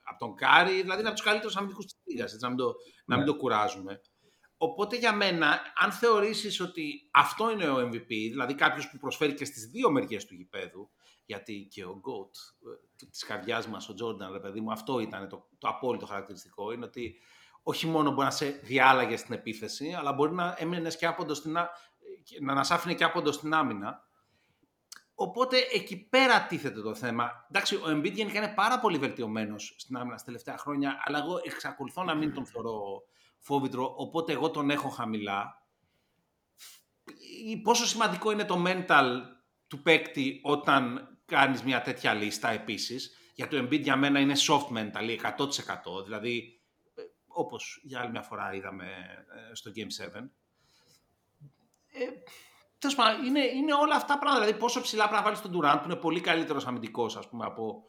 [0.03, 2.75] από τον Κάρι, δηλαδή είναι από τους καλύτερους αμυντικούς της λίγας, έτσι, να μην το,
[3.05, 4.01] να μην το κουράζουμε.
[4.57, 9.45] οπότε για μένα, αν θεωρήσεις ότι αυτό είναι ο MVP, δηλαδή κάποιος που προσφέρει και
[9.45, 10.89] στις δύο μεριές του γηπέδου,
[11.25, 12.31] γιατί και ο GOAT
[13.03, 16.71] ε, της καρδιάς μας, ο Jordan, ρε παιδί μου, αυτό ήταν το, το απόλυτο χαρακτηριστικό,
[16.71, 17.15] είναι ότι
[17.63, 21.57] όχι μόνο μπορεί να σε διάλαγε στην επίθεση, αλλά μπορεί να έμεινες και άποντος στην,
[22.41, 24.09] να μας άφηνε και άποντος στην άμυνα.
[25.15, 27.45] Οπότε εκεί πέρα τίθεται το θέμα.
[27.49, 31.39] Εντάξει, ο Embiid γενικά είναι πάρα πολύ βελτιωμένος στην άμυνα στα τελευταία χρόνια, αλλά εγώ
[31.43, 33.01] εξακολουθώ να μην τον θεωρώ
[33.39, 35.65] φόβητρο, οπότε εγώ τον έχω χαμηλά.
[37.63, 39.21] Πόσο σημαντικό είναι το mental
[39.67, 43.17] του παίκτη όταν κάνεις μια τέτοια λίστα επίσης.
[43.35, 46.03] Για το Embiid για μένα είναι soft mental, 100%.
[46.03, 46.60] Δηλαδή, ε,
[47.33, 48.85] όπως για άλλη μια φορά είδαμε
[49.51, 50.21] ε, στο Game 7.
[51.93, 52.05] Ε,
[52.81, 54.39] Τέλος πάντων, είναι, είναι όλα αυτά πράγματα.
[54.39, 57.45] Δηλαδή, πόσο ψηλά πρέπει να βάλεις τον Durant, που είναι πολύ καλύτερος αμυντικός, ας πούμε,
[57.45, 57.83] από,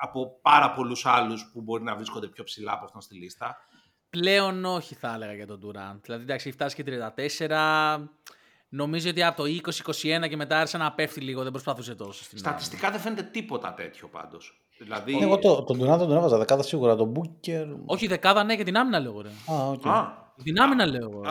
[0.00, 3.56] από πάρα πολλούς άλλους που μπορεί να βρίσκονται πιο ψηλά από αυτόν στη λίστα.
[4.10, 6.00] Πλέον όχι, θα έλεγα για τον Durant.
[6.02, 8.08] Δηλαδή, εντάξει, έχει φτάσει και 34.
[8.68, 9.48] Νομίζω ότι από το
[9.92, 12.24] 20-21 και μετά άρχισε να πέφτει λίγο, δεν προσπαθούσε τόσο.
[12.24, 14.61] Στην Στατιστικά δεν φαίνεται τίποτα τέτοιο πάντως.
[14.82, 15.18] Δηλαδή...
[15.20, 17.66] Εγώ το, τον Durant τον έβαζα δεκάδα σίγουρα, τον Booker.
[17.84, 19.20] Όχι, δεκάδα ναι, και την άμυνα λέω.
[19.20, 19.28] Ρε.
[19.28, 20.12] Α, okay.
[20.42, 21.22] Την άμυνα λέω.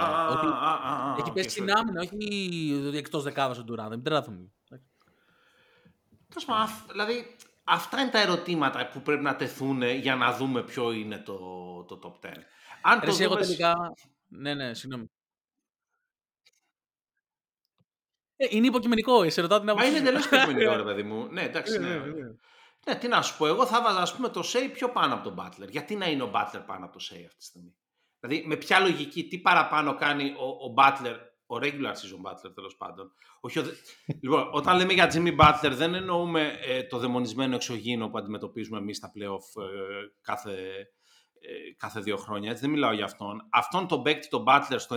[1.12, 3.90] Ότι έχει πέσει την άμυνα, όχι εκτός δεκάδας ο Ντουράν.
[3.90, 4.52] Δεν τράθουμε.
[6.92, 11.38] Δηλαδή, αυτά είναι τα ερωτήματα που πρέπει να τεθούν για να δούμε ποιο είναι το,
[11.84, 12.30] το top 10.
[12.82, 13.24] Αν το δούμε...
[13.24, 13.74] εγώ τελικά...
[14.28, 15.06] Ναι, ναι, συγγνώμη.
[18.36, 19.90] Ε, είναι υποκειμενικό, σε ρωτάω την άποψη.
[19.90, 21.28] Μα είναι εντελώς υποκειμενικό, ρε παιδί μου.
[21.32, 21.80] Ναι, εντάξει.
[21.80, 22.28] Ναι, ναι, ναι.
[22.88, 23.48] Ναι, τι να σου πω.
[23.48, 25.70] Εγώ θα βάζα, ας πούμε, το Σέι πιο πάνω από τον Butler.
[25.70, 27.76] Γιατί να είναι ο Butler πάνω από το Σέι αυτή τη στιγμή;
[28.20, 32.76] Δηλαδή, με ποια λογική, τι παραπάνω κάνει ο, ο Butler, ο regular season Butler τέλος
[32.78, 33.12] πάντων.
[33.40, 33.64] Όχι ο...
[34.22, 38.98] λοιπόν, όταν λέμε για Jimmy Butler, δεν εννοούμε ε, το δαιμονισμένο εξωγήινο που αντιμετωπίζουμε εμείς
[38.98, 40.52] στα playoff ε, κάθε,
[41.40, 42.50] ε, κάθε δύο χρόνια.
[42.50, 43.48] Έτσι, δεν μιλάω για αυτόν.
[43.52, 44.96] Αυτόν τον παίκτη, τον Butler, στο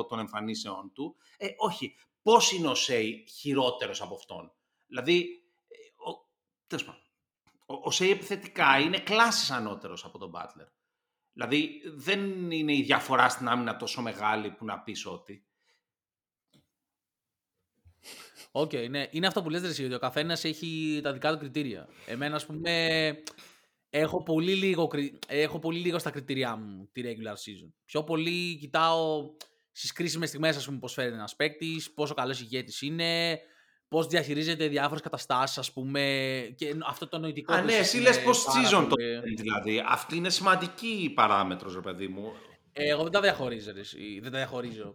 [0.00, 1.94] 95% των εμφανίσεων του, ε, όχι.
[2.22, 4.52] Πώς είναι ο Σέι χειρότερος από αυτόν;
[4.86, 5.37] Δηλαδή, ε,
[6.72, 10.68] ο, ο, ο Σέι επιθετικά είναι κλάσει ανώτερος από τον Butler.
[11.32, 15.46] Δηλαδή δεν είναι η διαφορά στην άμυνα τόσο μεγάλη που να πεις ότι.
[18.50, 19.08] Οκ, okay, ναι.
[19.10, 21.88] Είναι αυτό που λες, Ρεσί, ότι ο καθένας έχει τα δικά του κριτήρια.
[22.06, 23.22] Εμένα, ας πούμε,
[23.90, 24.90] έχω πολύ, λίγο,
[25.26, 27.72] έχω πολύ λίγο στα κριτήριά μου τη regular season.
[27.84, 29.30] Πιο πολύ κοιτάω
[29.72, 33.40] στις κρίσιμες στιγμές, ας πούμε, πώς φέρεται ένας παίκτης, πόσο καλός ηγέτης είναι,
[33.88, 36.00] πώς διαχειρίζεται διάφορες καταστάσεις, ας πούμε.
[36.56, 37.54] Και αυτό το νοητικό.
[37.54, 38.96] Α, ναι, εσύ λες πώς season το
[39.36, 39.82] δηλαδή.
[39.86, 42.32] Αυτή είναι σημαντική παράμετρος, ρε παιδί μου.
[42.72, 43.72] Ε, εγώ δεν τα διαχωρίζω.
[44.20, 44.94] Δεν τα διαχωρίζω.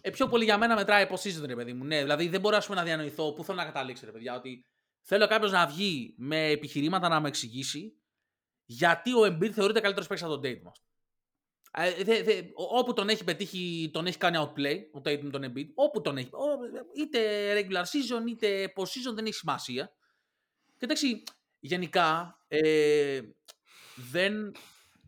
[0.00, 1.84] Ε, πιο πολύ για μένα μετράει πώ season, ρε παιδί μου.
[1.84, 4.34] Ναι, δηλαδή δεν μπορώ πούμε, να διανοηθώ πού θέλω να καταλήξω, ρε παιδιά.
[4.34, 4.64] Ότι
[5.06, 7.92] θέλω κάποιος να βγει με επιχειρήματα να μου εξηγήσει
[8.70, 10.70] γιατί ο Embiid θεωρείται καλύτερος παίκτης από τον Date μα.
[10.70, 10.87] Ε,
[12.04, 16.00] δε, δε, όπου τον έχει πετύχει, τον έχει κάνει outplay, ο Tatum τον Embiid, όπου
[16.00, 16.30] τον έχει,
[16.96, 17.20] είτε
[17.54, 19.92] regular season, είτε post season, δεν έχει σημασία.
[20.66, 21.22] Και εντάξει,
[21.58, 23.20] γενικά, ε,
[23.94, 24.52] δεν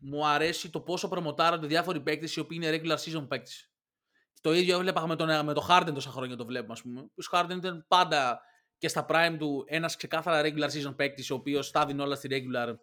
[0.00, 3.70] μου αρέσει το πόσο προμοτάρονται διάφοροι παίκτες οι οποίοι είναι regular season παίκτες.
[4.40, 7.00] Το ίδιο έβλεπα με τον, με το Harden τόσα χρόνια το βλέπουμε, ας πούμε.
[7.00, 8.40] Ο Harden ήταν πάντα
[8.78, 12.74] και στα prime του ένας ξεκάθαρα regular season παίκτης, ο οποίος τα όλα στη regular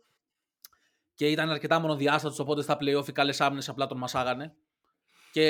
[1.17, 4.55] και ήταν αρκετά μονοδιάστατος, οπότε στα playoff οι καλές άμυνες απλά τον μασάγανε.
[5.31, 5.43] Και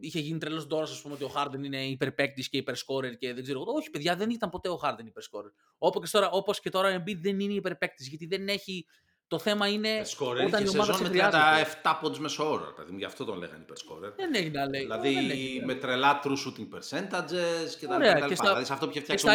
[0.00, 3.42] είχε γίνει τρελός τώρα, ας πούμε, ότι ο Χάρντεν είναι υπερπαίκτης και υπερσκόρερ και δεν
[3.42, 3.64] ξέρω.
[3.66, 5.50] Όχι, παιδιά, δεν ήταν ποτέ ο Χάρντεν υπερσκόρερ.
[5.78, 8.86] Όπω και τώρα, όπως και τώρα ο Embiid δεν είναι υπερπαίκτης, γιατί δεν έχει.
[9.26, 10.04] Το θέμα είναι.
[10.04, 11.08] Σκόρερ όταν η ομάδα σε με
[11.82, 14.12] 37 πόντους μεσόωρο, παιδί γι' αυτό τον λέγανε υπερσκόρερ.
[14.12, 14.80] Δεν έχει να λέει.
[14.80, 18.26] Δηλαδή με τρελά true shooting percentages και τα λοιπά.
[18.26, 19.32] Δηλαδή σε αυτό που είχε φτιάξει ο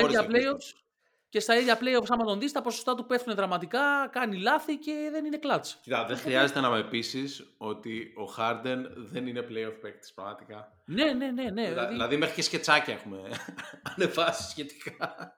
[1.30, 5.10] και στα ίδια playoffs, άμα τον δεις, τα ποσοστά του πέφτουν δραματικά, κάνει λάθη και
[5.12, 5.80] δεν είναι κλάτς.
[5.82, 10.82] Κοίτα, δεν χρειάζεται να με πείσεις ότι ο Harden δεν είναι playoff παίκτης, πραγματικά.
[10.86, 11.44] Ναι, ναι, ναι.
[11.44, 11.94] ναι δηλαδή...
[11.94, 13.22] δηλαδή, μέχρι και σκετσάκια έχουμε
[13.96, 15.34] ανεβάσει σχετικά.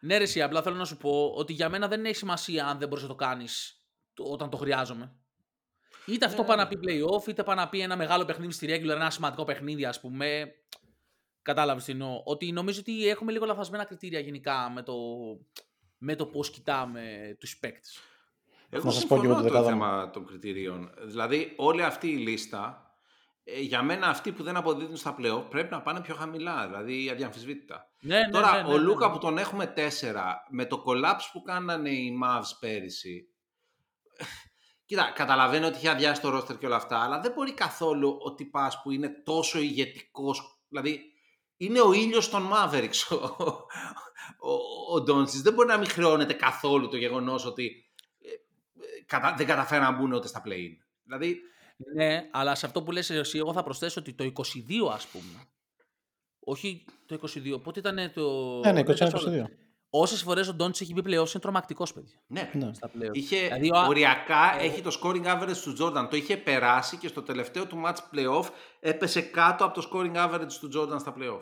[0.00, 2.78] Ναι, ρε, εσύ, απλά θέλω να σου πω ότι για μένα δεν έχει σημασία αν
[2.78, 3.80] δεν μπορείς να το κάνεις
[4.16, 5.12] όταν το χρειάζομαι.
[6.06, 6.46] Είτε αυτό yeah.
[6.46, 9.44] πάει να πει playoff, είτε πάει να πει ένα μεγάλο παιχνίδι στη regular, ένα σημαντικό
[9.44, 10.54] παιχνίδι, ας πούμε.
[11.46, 12.22] Κατάλαβες τι εννοώ.
[12.24, 14.94] Ότι νομίζω ότι έχουμε λίγο λαθασμένα κριτήρια γενικά με το,
[15.98, 18.00] με το πώς κοιτάμε τους παίκτες.
[18.68, 20.90] Εγώ συμφωνώ με το θέμα των κριτηρίων.
[21.02, 22.90] Δηλαδή, όλη αυτή η λίστα,
[23.44, 27.10] ε, για μένα αυτοί που δεν αποδίδουν στα πλέον πρέπει να πάνε πιο χαμηλά, δηλαδή
[27.10, 27.90] αδιαμφισβήτητα.
[28.00, 31.42] Ναι, ναι, Τώρα, ναι, ναι, ο Λούκα που τον έχουμε τέσσερα, με το collapse που
[31.42, 33.28] κάνανε οι Mavs πέρυσι,
[34.86, 38.34] Κοίτα, καταλαβαίνω ότι είχε αδειάσει το ρόστερ και όλα αυτά, αλλά δεν μπορεί καθόλου ο
[38.34, 40.60] τυπάς που είναι τόσο ηγετικός.
[40.68, 41.15] Δηλαδή,
[41.56, 43.34] είναι ο ήλιος των Mavericks ο,
[44.50, 47.84] ο, ο Δεν μπορεί να μην χρεώνεται καθόλου το γεγονός ότι
[48.20, 50.76] ε, ε, δεν καταφέραν να μπουν ούτε στα play-in.
[51.04, 51.40] Δηλαδή...
[51.94, 54.32] Ναι, αλλά σε αυτό που λες εσύ, εγώ θα προσθέσω ότι το 22
[54.92, 55.48] ας πούμε.
[56.40, 57.18] Όχι το
[57.54, 58.58] 22, πότε ήταν το...
[58.58, 59.44] Ναι, ναι, δεν 21-22.
[59.90, 62.18] Όσες φορές ο Ντόντ έχει μπει πλέον είναι τρομακτικός παιδί.
[62.26, 62.50] Ναι.
[62.54, 62.74] Ναι.
[62.74, 63.12] Στα playoffs.
[63.14, 66.06] Είχε, Δηλαδή, ο- οριακά έχει το scoring average του Jordan.
[66.10, 68.44] Το είχε περάσει και στο τελευταίο του match playoff
[68.80, 71.40] έπεσε κάτω από το scoring average του Jordan στα playoff.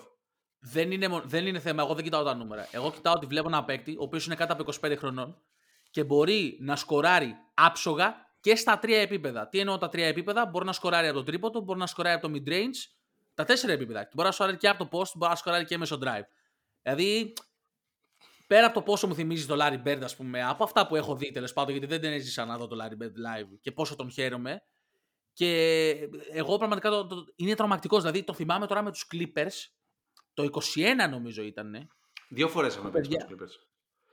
[0.59, 2.69] Δεν είναι, μο- δεν είναι θέμα, εγώ δεν κοιτάω τα νούμερα.
[2.71, 5.37] Εγώ κοιτάω ότι βλέπω ένα παίκτη, ο οποίος είναι κάτω από 25 χρονών
[5.91, 9.49] και μπορεί να σκοράρει άψογα και στα τρία επίπεδα.
[9.49, 12.29] Τι εννοώ τα τρία επίπεδα, μπορεί να σκοράρει από το τρίποτο, μπορεί να σκοράρει από
[12.29, 12.77] το mid range,
[13.35, 14.03] τα τέσσερα επίπεδα.
[14.05, 16.25] Και Μπορεί να σκοράρει και από το post, μπορεί να σκοράρει και μέσω drive.
[16.83, 17.33] Δηλαδή,
[18.47, 21.17] πέρα από το πόσο μου θυμίζεις το Larry Bird, ας πούμε, από αυτά που έχω
[21.17, 23.97] δει τέλος πάντων, γιατί δεν την έζησα να δω το Larry Bird live και πόσο
[23.97, 24.63] τον χαίρομαι.
[25.33, 25.49] Και
[26.33, 28.01] εγώ πραγματικά το, το- είναι τρομακτικός.
[28.01, 29.71] Δηλαδή, το θυμάμαι τώρα με τους Clippers,
[30.35, 31.89] το 21 νομίζω ήταν.
[32.29, 33.37] Δύο φορές έχουν παίξει με Παιδιά.
[33.37, 33.67] τους Clippers.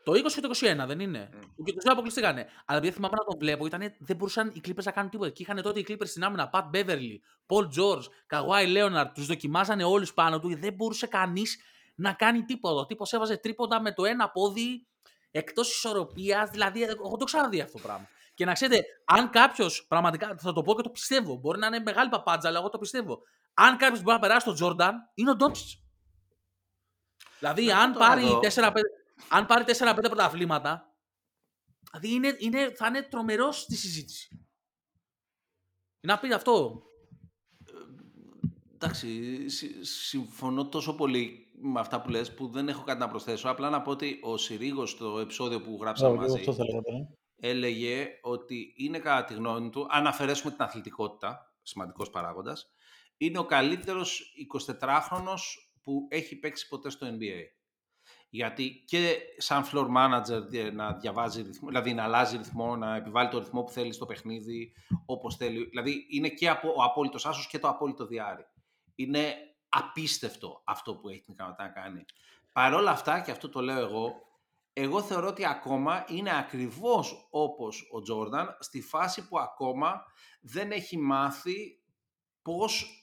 [0.03, 0.49] Το 20 και το
[0.83, 1.29] 21 δεν είναι.
[1.33, 1.39] Mm.
[1.65, 2.47] Και τους δύο αποκλειστήκανε.
[2.65, 5.29] Αλλά επειδή θυμάμαι να τον βλέπω, ήταν, δεν μπορούσαν οι Clippers να κάνουν τίποτα.
[5.29, 7.15] Και είχαν τότε οι Clippers στην άμυνα Pat Beverly,
[7.47, 9.11] Paul George, Kawhi Leonard.
[9.13, 11.61] Τους δοκιμάζανε όλους πάνω του και δεν μπορούσε κανείς
[12.01, 12.81] να κάνει τίποτα.
[12.81, 14.87] Ο τύπος έβαζε τρίποντα με το ένα πόδι
[15.31, 16.49] εκτός ισορροπίας.
[16.49, 18.07] Δηλαδή, εγώ δεν το ξαναδεί αυτό το πράγμα.
[18.33, 21.79] Και να ξέρετε, αν κάποιος πραγματικά, θα το πω και το πιστεύω, μπορεί να είναι
[21.79, 23.19] μεγάλη παπάντζα, αλλά εγώ το πιστεύω.
[23.53, 25.83] Αν κάποιος μπορεί να περάσει τον Τζόρνταν, είναι ο Ντόντσιτς.
[27.39, 28.39] Δηλαδή, αν το πάρει, δω.
[28.39, 28.73] 4-5,
[29.29, 30.95] αν πάρει 4-5 πρωταθλήματα,
[31.91, 34.45] δηλαδή είναι, είναι, θα είναι τρομερός στη συζήτηση.
[36.07, 36.83] Να πει αυτό.
[38.73, 43.49] Εντάξει, συ- συμφωνώ τόσο πολύ με αυτά που λες που δεν έχω κάτι να προσθέσω.
[43.49, 46.81] Απλά να πω ότι ο Συρίγος στο επεισόδιο που γράψαμε Μπράβο, μαζί Αυτό θα λέγαμε.
[46.83, 47.07] τώρα.
[47.35, 52.71] έλεγε ότι είναι κατά τη γνώμη του, αν αφαιρέσουμε την αθλητικότητα, σημαντικός παράγοντας,
[53.17, 54.33] είναι ο καλύτερος
[54.79, 55.39] 24χρονος
[55.81, 57.41] που έχει παίξει ποτέ στο NBA.
[58.29, 63.29] Γιατί και σαν floor manager δι- να διαβάζει ρυθμό, δηλαδή να αλλάζει ρυθμό, να επιβάλλει
[63.29, 64.73] το ρυθμό που θέλει στο παιχνίδι,
[65.05, 65.63] όπως θέλει.
[65.65, 68.43] Δηλαδή είναι και απο- ο απόλυτος άσος και το απόλυτο διάρρη.
[68.95, 69.35] Είναι
[69.71, 72.05] απίστευτο αυτό που έχει την ικανότητα να κάνει.
[72.53, 74.13] Παρ' όλα αυτά, και αυτό το λέω εγώ,
[74.73, 80.03] εγώ θεωρώ ότι ακόμα είναι ακριβώς όπως ο Τζόρνταν στη φάση που ακόμα
[80.41, 81.79] δεν έχει μάθει
[82.41, 82.95] πώς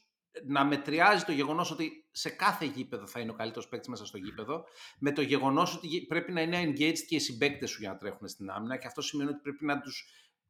[0.44, 4.16] να μετριάζει το γεγονός ότι σε κάθε γήπεδο θα είναι ο καλύτερος παίκτης μέσα στο
[4.16, 4.64] γήπεδο
[4.98, 7.96] με το γεγονός ότι γε- πρέπει να είναι engaged και οι συμπαίκτες σου για να
[7.96, 10.06] τρέχουν στην άμυνα και αυτό σημαίνει ότι πρέπει να τους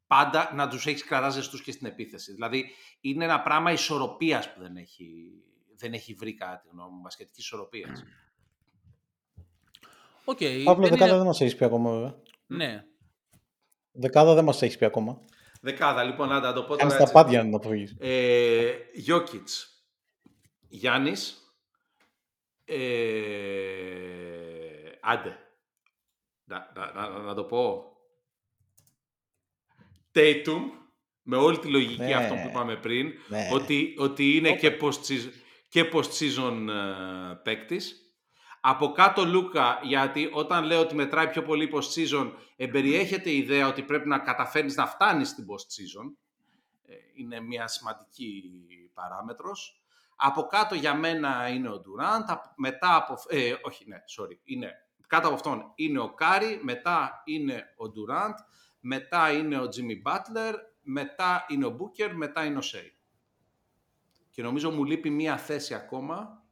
[0.07, 2.33] πάντα να τους έχεις κρατάς ζεστούς και στην επίθεση.
[2.33, 2.71] Δηλαδή
[3.01, 5.05] είναι ένα πράγμα ισορροπίας που δεν έχει,
[5.79, 8.03] δεν έχει βρει κατ' εμή γνώμη, μπασκετικής ισορροπίας.
[10.25, 10.37] Οκ.
[10.37, 12.15] Παύλο, δεν δεκάδα είναι- δεν μας έχεις πει ακόμα, βέβαια.
[12.47, 12.83] Ναι.
[13.91, 15.21] Δεκάδα δεν μας έχεις πει ακόμα.
[15.61, 17.13] Δεκάδα, λοιπόν, να το πω Κάνεις τώρα τα έτσι.
[17.13, 17.95] πάτια να το αποφύγει.
[17.99, 19.83] Ε, Γιώκητς,
[20.67, 21.37] Γιάννης,
[22.65, 22.77] ε,
[25.01, 25.37] άντε,
[26.43, 27.83] να, να, να, να το πω,
[30.13, 30.61] Tatum,
[31.21, 32.13] με όλη τη λογική Ναι.
[32.15, 33.49] αυτό που είπαμε πριν, Ναι.
[33.53, 35.31] ότι, ότι είναι και post-season,
[35.69, 38.03] και post-season ε, παίκτης.
[38.61, 43.83] Από κάτω Λούκα, γιατί όταν λέω ότι μετράει πιο πολύ post-season, εμπεριέχεται η ιδέα ότι
[43.83, 46.13] πρέπει να καταφέρνεις να φτάνεις στην post-season.
[46.85, 48.43] Ε, είναι μια σημαντική
[48.93, 49.83] παράμετρος.
[50.15, 53.15] Από κάτω για μένα είναι ο Durant, απ- μετά από...
[53.27, 54.71] Ε, όχι, ναι, sorry, είναι...
[55.07, 58.35] Κάτω από αυτόν είναι ο Κάρι, μετά είναι ο Durant,
[58.79, 62.98] μετά είναι ο Jimmy Butler, μετά είναι ο Booker, μετά είναι ο Shea.
[64.39, 66.43] Και νομίζω μου λείπει μία θέση ακόμα.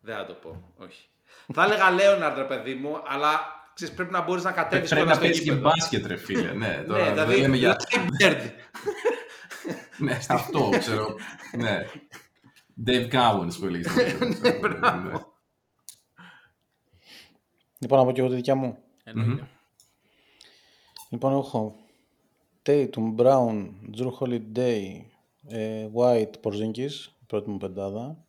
[0.00, 1.08] Δεν θα το πω, όχι.
[1.52, 3.40] θα έλεγα Λέοναρντ, ρε παιδί μου, αλλά
[3.74, 5.68] ξέρεις, πρέπει να μπορείς να κατέβεις Πρέπει κοντά να στο παίζει και γήπεδο.
[5.68, 6.52] μπάσκετ, ρε φίλε.
[6.52, 7.76] Ναι, τώρα Ναι, δεν δηλαδή, λέμε για...
[7.80, 8.50] Larry Bird.
[9.98, 11.16] ναι, αυτό ξέρω.
[11.56, 11.86] ναι.
[12.86, 13.94] Dave Cowens που έλεγες.
[14.40, 15.34] Ναι, μπράβο.
[17.78, 18.78] Λοιπόν, να πω και εγώ τη δικιά μου.
[19.04, 19.46] Εννοείται.
[21.12, 21.76] Λοιπόν, έχω
[22.66, 25.00] Tatum, Brown, Jrue Holiday,
[25.48, 28.24] ε, White, Porzingis, η πρώτη μου πεντάδα.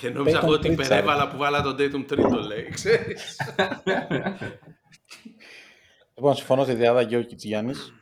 [0.00, 0.72] Και νόμιζα Peyton εγώ ότι Pritchard.
[0.72, 2.68] υπερέβαλα που βάλα τον Tatum τρίτο, λέει.
[2.68, 3.40] Ξέρεις.
[6.14, 7.92] Λοιπόν, συμφωνώ στη δυάδα Jokic Γιάννης.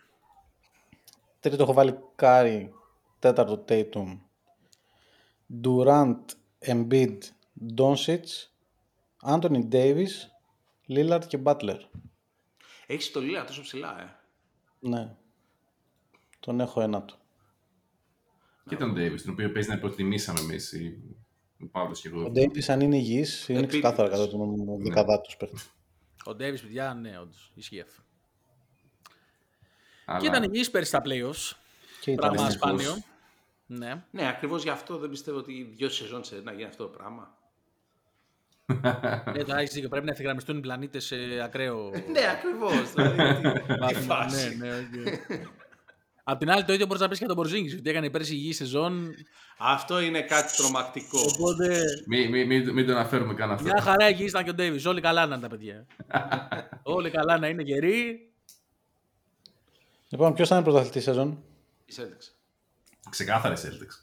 [1.40, 2.72] Τρίτο έχω βάλει Κάρι,
[3.18, 4.18] τέταρτο Tatum,
[5.64, 6.24] Durant,
[6.66, 7.18] Embiid,
[7.76, 8.24] Doncic,
[9.22, 10.08] Anthony Davis,
[10.88, 11.78] Lillard και Butler.
[12.86, 14.16] Έχεις το Λίλα τόσο ψηλά, ε.
[14.88, 15.16] Ναι.
[16.40, 17.16] Τον έχω ένα του.
[18.68, 20.74] και τον Davis, τον οποίο παίζει να υποτιμήσαμε εμείς
[21.62, 22.22] ο Παύλος και εγώ.
[22.22, 23.90] Ο Davis αν είναι υγιής, είναι Επίτηδες.
[23.90, 25.58] ξεκάθαρα κατά τον δεκαδάτος παίχτη.
[26.24, 27.50] Ο Ντέβι, παιδιά, ναι, όντως.
[27.54, 28.02] Ισχύει αυτό.
[30.04, 30.18] Αλλά...
[30.20, 31.56] Και ήταν υγιή πέρυσι στα playoffs.
[32.00, 32.82] Και ήταν Πράγμα δυστυχώς.
[32.82, 33.02] σπάνιο.
[33.66, 34.04] Ναι.
[34.10, 37.37] Ναι, ακριβώς γι' αυτό δεν πιστεύω ότι δύο σεζόν σε να γίνει αυτό το πράγμα.
[39.34, 41.90] Ε, τώρα έχεις δίκιο, πρέπει να ευθυγραμμιστούν οι πλανήτες σε ακραίο...
[41.90, 42.92] ναι, ακριβώς.
[42.92, 44.00] δηλαδή, τι- τι βάθμο.
[44.14, 44.56] φάση.
[44.56, 44.84] ναι, ναι, οκ.
[46.24, 48.52] Απ' την άλλη, το ίδιο μπορείς να πεις και τον Πορζίνγκις, γιατί έκανε πέρσι υγιή
[48.52, 49.14] σεζόν.
[49.58, 51.18] Αυτό είναι κάτι τρομακτικό.
[51.34, 51.80] Οπότε.
[52.06, 53.64] Μην μη, μη, μην το αναφέρουμε καν αυτό.
[53.64, 54.86] Μια χαρά εκεί ήταν και ο Ντέιβις.
[54.86, 55.86] Όλοι καλά να είναι τα παιδιά.
[56.96, 58.30] Όλοι καλά να είναι γεροί.
[60.08, 61.42] Λοιπόν, ποιος θα είναι πρωταθλητής σεζόν;
[61.86, 62.32] Οι Celtics.
[63.10, 63.96] Ξεκάθαρη Celtics.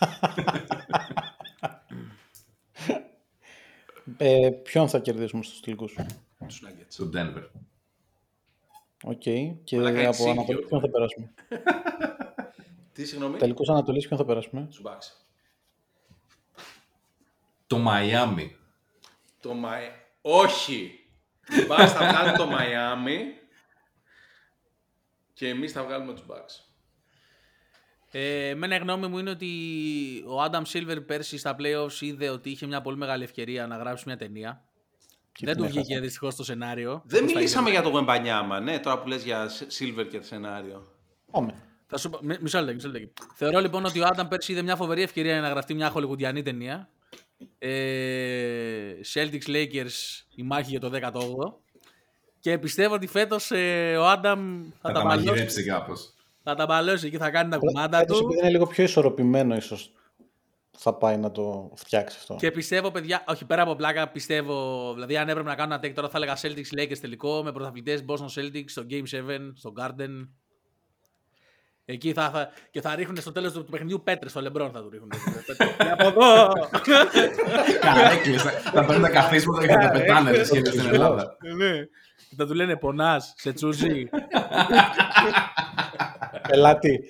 [4.16, 5.96] Ε, ποιον θα κερδίσουμε στους τελικούς;
[6.46, 6.86] Τους Nuggets.
[6.88, 7.48] Στο Denver.
[9.04, 9.22] Οκ.
[9.64, 10.30] Και Μαλάκα, από εξήγιο.
[10.30, 11.32] Ανατολής ποιον θα περάσουμε;
[12.92, 15.24] Τι συγγνώμη; Τελικούς Ανατολής ποιον θα περάσουμε; Τους Bucks.
[17.66, 18.50] Το Miami.
[19.40, 19.88] Το Μαϊ...
[20.22, 21.04] Όχι.
[21.48, 23.18] Οι Bucks θα βγάλουν το Miami
[25.32, 26.69] και εμείς θα βγάλουμε τους Bucks.
[28.12, 29.48] Ε, εμένα η γνώμη μου είναι ότι
[30.26, 34.04] ο Άνταμ Σίλβερ πέρσι στα playoffs είδε ότι είχε μια πολύ μεγάλη ευκαιρία να γράψει
[34.06, 34.62] μια ταινία.
[35.32, 36.00] Και Δεν την του βγήκε έχασε.
[36.00, 37.02] δυστυχώς το σενάριο.
[37.04, 37.82] Δεν Όπως θα μιλήσαμε ήθελε.
[37.82, 40.86] για το Γουεμπανιάμα, ναι, τώρα που λες για Silver και σενάριο.
[41.30, 41.54] Πάμε.
[41.86, 42.10] Θα σου...
[42.10, 43.24] πω- μι- Μισό λεπτό, μισό λεπτό.
[43.34, 46.42] Θεωρώ λοιπόν ότι ο Άνταμ πέρσι είδε μια φοβερή ευκαιρία για να γραφτεί μια χολιγουντιανή
[46.42, 46.88] ταινία.
[47.58, 51.52] Ε, Celtics Lakers η μάχη για το 18ο.
[52.40, 53.50] Και πιστεύω ότι φέτος
[53.98, 55.26] ο Άνταμ θα, Θα τα τα μπαλώσει.
[55.26, 56.14] μαγειρέψει κάπως.
[56.42, 58.24] Θα τα μπαλώσει και θα κάνει τα κουμάντα Φέτος, του.
[58.24, 59.92] επειδή είναι λίγο πιο ισορροπημένο ίσως
[60.82, 62.36] θα πάει να το φτιάξει αυτό.
[62.38, 64.90] Και πιστεύω, παιδιά, όχι πέρα από πλάκα, πιστεύω.
[64.94, 68.04] Δηλαδή, αν έπρεπε να κάνω ένα take τώρα, θα έλεγα Celtics Lakers τελικό με πρωταθλητές
[68.08, 70.28] Boston Celtics στο Game 7, στο Garden.
[71.84, 74.82] Εκεί θα, θα, και θα ρίχνουν στο τέλος του, του παιχνιδιού πέτρες στο Λεμπρόν θα
[74.82, 75.10] του ρίχνουν.
[75.78, 76.52] Και από εδώ!
[77.80, 78.36] Καρέκλε.
[78.72, 81.36] Θα παίρνουν τα καθίσματα και θα τα πετάνε ρε σχέδια στην Ελλάδα.
[81.56, 81.72] ναι.
[82.28, 84.08] Και θα του λένε πονάς, σε τσούζι.
[86.50, 87.00] Πελάτη.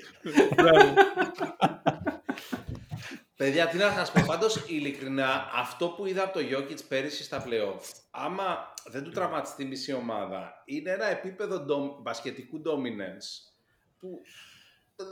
[3.37, 7.45] Παιδιά, τι να σας πω, πάντως ειλικρινά, αυτό που είδα από το Jokic πέρυσι στα
[7.47, 7.81] playoff,
[8.11, 13.53] άμα δεν του τραυματιστεί μισή ομάδα, είναι ένα επίπεδο ντομ, μπασκετικού dominance
[13.99, 14.21] που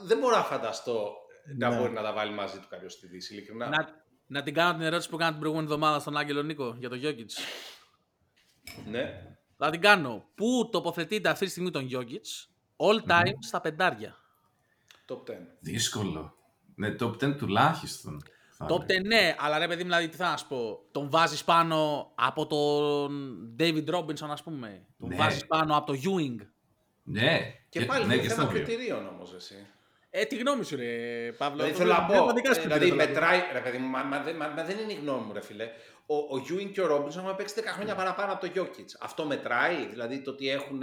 [0.04, 1.12] δεν μπορώ να φανταστώ
[1.58, 1.76] να Ναι.
[1.76, 3.68] μπορεί να τα βάλει μαζί του κάποιος στη Δύση, ειλικρινά.
[3.68, 3.88] να,
[4.26, 7.00] να την κάνω την ερώτηση που έκανα την προηγούμενη εβδομάδα στον Άγγελο Νίκο για τον
[7.02, 7.26] Jokic.
[8.90, 9.22] Ναι.
[9.56, 10.28] Θα την κάνω.
[10.34, 12.47] Πού τοποθετείται αυτή τη στιγμή τον Jokic;
[12.78, 14.16] All time στα πεντάρια.
[15.08, 15.34] Top 10.
[15.60, 16.34] Δύσκολο.
[16.74, 18.22] Ναι, top 10 τουλάχιστον.
[18.50, 19.06] θα Top 10 έλεγα.
[19.20, 20.78] ναι, αλλά ρε παιδί μου, δηλαδή τι θα να σου πω.
[20.92, 24.86] Τον βάζεις πάνω από τον David Robinson, ας πούμε.
[24.98, 25.16] Τον Ναι.
[25.16, 26.46] βάζεις πάνω από το Ewing.
[27.02, 27.54] Ναι.
[27.68, 28.62] Και, πάλι ναι, είναι και θέμα στα δύο.
[28.64, 29.66] κριτηρίων όμως εσύ.
[30.10, 31.56] Ε, τη γνώμη σου, ρε Παύλο.
[31.56, 33.12] Δηλαδή Το θέλω να δεν- δεν πω, θα δικάσεις ε, κριτήρια, δηλαδή δηλαδή.
[33.12, 35.40] μετράει, ρε παιδί μου, μα, μα, δεν- μα- μα δεν είναι η γνώμη μου ρε
[35.40, 35.68] φίλε.
[36.06, 38.86] Ο, ο Ewing και ο Robinson έχουν παίξει 10 χρόνια παραπάνω από το Jokic.
[39.00, 40.80] Αυτό μετράει, δηλαδή το ότι έχουν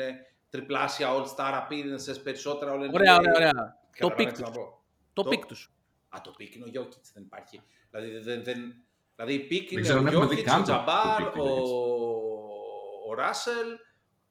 [0.55, 3.51] τριπλάσια all-star appearances, περισσότερα all Ωραία, ωραία, ωραία.
[3.99, 4.55] Το Καταλαβαίνεις πικ τι να τους.
[4.57, 4.83] πω.
[5.13, 5.71] Το Το- πικ τους.
[6.09, 7.61] Α, το pick είναι ο Jokic, δεν υπάρχει.
[7.91, 8.73] Δηλαδή, δεν, δεν,
[9.15, 11.21] δηλαδή η pick είναι ξέρω ο αν έχουμε δει Jokic, καν ο το- το Τζαμπάρ,
[11.23, 13.09] pick του ο, Jokic.
[13.09, 13.67] ο Ράσελ,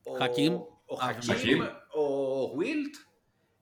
[0.04, 0.54] ο Χακίμ.
[0.54, 1.60] ο, Α, Χακίμ, Χακίμ.
[1.60, 2.94] ο Wilt,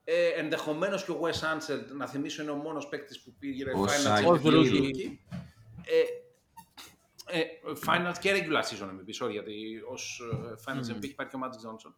[0.05, 3.83] ε, ενδεχομένως και ο Wes Ansel, να θυμίσω, είναι ο μόνος παίκτης που πήγε Ο
[3.85, 4.23] finals Σάκη.
[4.25, 4.91] και Ο Δρούζη.
[4.95, 5.35] rookie.
[5.85, 7.45] Ε, ε,
[7.87, 11.69] finals και regular season MVP, sorry, γιατί ως ε, finals MVP υπάρχει και ο Magic
[11.69, 11.93] Johnson.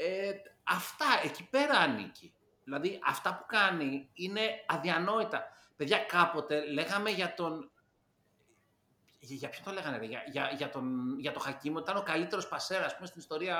[0.00, 2.34] Ε, αυτά, εκεί πέρα ανήκει.
[2.64, 5.44] Δηλαδή, αυτά που κάνει είναι αδιανόητα.
[5.76, 7.70] Παιδιά, κάποτε λέγαμε για τον...
[9.20, 11.96] Για, για ποιον το λέγανε, ρε, για, για, για, τον, για το Χακίμ, ότι ήταν
[11.96, 13.58] ο καλύτερος πασέρας, ας πούμε, στην ιστορία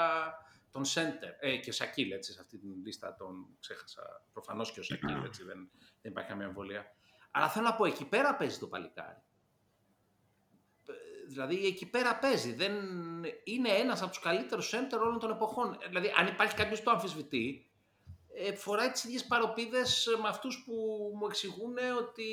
[0.71, 1.35] των Center.
[1.41, 4.23] Ε, και ο Σακίλ, έτσι, σε αυτή την λίστα τον ξέχασα.
[4.33, 5.71] Προφανώς και ο Σακίλ, έτσι, δεν,
[6.03, 6.93] δεν υπάρχει καμία εμβολία.
[7.31, 9.23] Αλλά θέλω να πω, εκεί πέρα παίζει το παλικάρι.
[11.29, 12.53] Ε, Δηλαδή, εκεί πέρα παίζει.
[12.53, 12.73] Δεν...
[13.45, 15.79] Είναι ένας από τους καλύτερους center όλων των εποχών.
[15.83, 17.67] Ε, Δηλαδή, αν υπάρχει κάποιος που το αμφισβητεί,
[18.35, 20.73] ε, φοράει τις ίδιες παροπίδες ε, με αυτούς που
[21.19, 22.25] μου εξηγούν ότι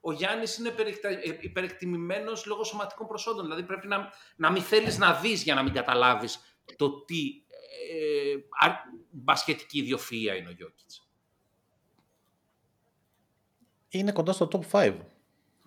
[0.00, 3.42] ο Γιάννης είναι υπερεκτα- ε, υπερεκτιμημένος λόγω σωματικών προσόντων.
[3.44, 6.40] Δηλαδή πρέπει να, να μην θέλεις να δεις για να μην καταλάβεις
[6.76, 7.42] το τι
[7.92, 8.34] ε,
[8.68, 8.74] α,
[9.10, 11.04] μπασκετική ιδιοφυΐα είναι ο Γιώκητς.
[13.88, 14.96] Είναι κοντά στο top 5.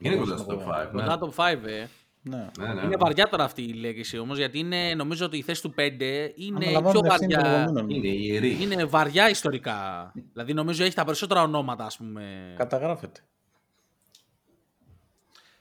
[0.04, 0.90] Είναι κοντά στο top 5.
[0.92, 1.02] ναι.
[1.02, 1.88] Κοντά το 5, ε.
[2.26, 2.50] Ναι.
[2.60, 2.82] Ναι, ναι.
[2.82, 6.32] Είναι βαριά τώρα αυτή η λέξη όμως, γιατί είναι, νομίζω ότι η θέση του 5
[6.36, 7.58] είναι Αναλαμβάνουν πιο την ευθύνη των βαριά.
[7.60, 7.90] δεδομένων.
[7.90, 8.58] Είναι ιερή.
[8.62, 10.12] Είναι βαριά ιστορικά.
[10.34, 12.54] δηλαδή νομίζω έχει τα περισσότερα ονόματα, ας πούμε.
[12.58, 13.20] Καταγράφεται.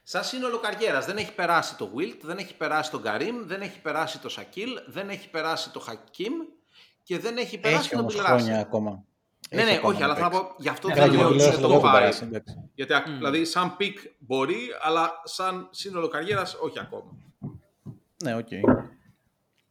[0.03, 3.81] Σαν σύνολο καριέρας δεν έχει περάσει το Wilt, δεν έχει περάσει τον Καρύμ, δεν έχει
[3.81, 6.33] περάσει το Σακίλ, δεν έχει περάσει το Χακίμ
[7.03, 8.61] και δεν έχει περάσει Έχει τον όμως Bill χρόνια Russell.
[8.63, 9.05] ακόμα.
[9.53, 10.41] Ναι, Έχει ναι, ακόμα όχι, να αλλά θα παίξει.
[10.47, 11.79] πω γι' αυτό Ναι, δεν καλά, λέω και ότι ο είναι Bill Russell το δεν
[11.79, 11.93] 5.
[11.93, 12.71] περάσει, εντάξει.
[12.75, 17.11] Γιατί δηλαδή σαν πικ μπορεί, αλλά σαν σύνολο καριέρας όχι ακόμα.
[18.25, 18.49] Ναι, οκ.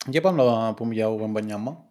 [0.06, 1.84] Για πάμε να πούμε για ο Βεμπανιάμα.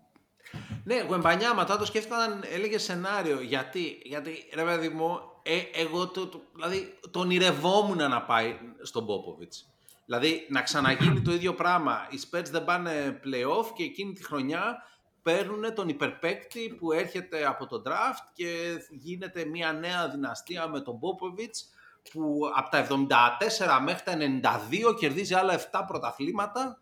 [0.84, 3.40] Ναι, Γουεμπανιά, μετά το σκέφτηκα όταν έλεγε σενάριο.
[3.40, 9.06] Γιατί, γιατί ρε παιδί μου, ε, εγώ το, το, δηλαδή, τον ονειρευόμουν να πάει στον
[9.06, 9.64] Πόποβιτς.
[10.04, 12.06] Δηλαδή να ξαναγίνει το ίδιο πράγμα.
[12.10, 14.82] Οι Spurs δεν πάνε play-off και εκείνη τη χρονιά
[15.22, 20.98] παίρνουν τον υπερπαίκτη που έρχεται από το draft και γίνεται μια νέα δυναστεία με τον
[20.98, 21.68] Πόποβιτς
[22.12, 24.02] που από τα 74 μέχρι
[24.42, 24.50] τα
[24.88, 26.80] 92 κερδίζει άλλα 7 πρωταθλήματα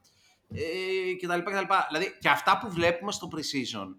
[0.55, 0.60] ε,
[1.20, 1.65] κτλ, κτλ.
[1.89, 3.94] Δηλαδή και αυτά που βλέπουμε στο pre-season,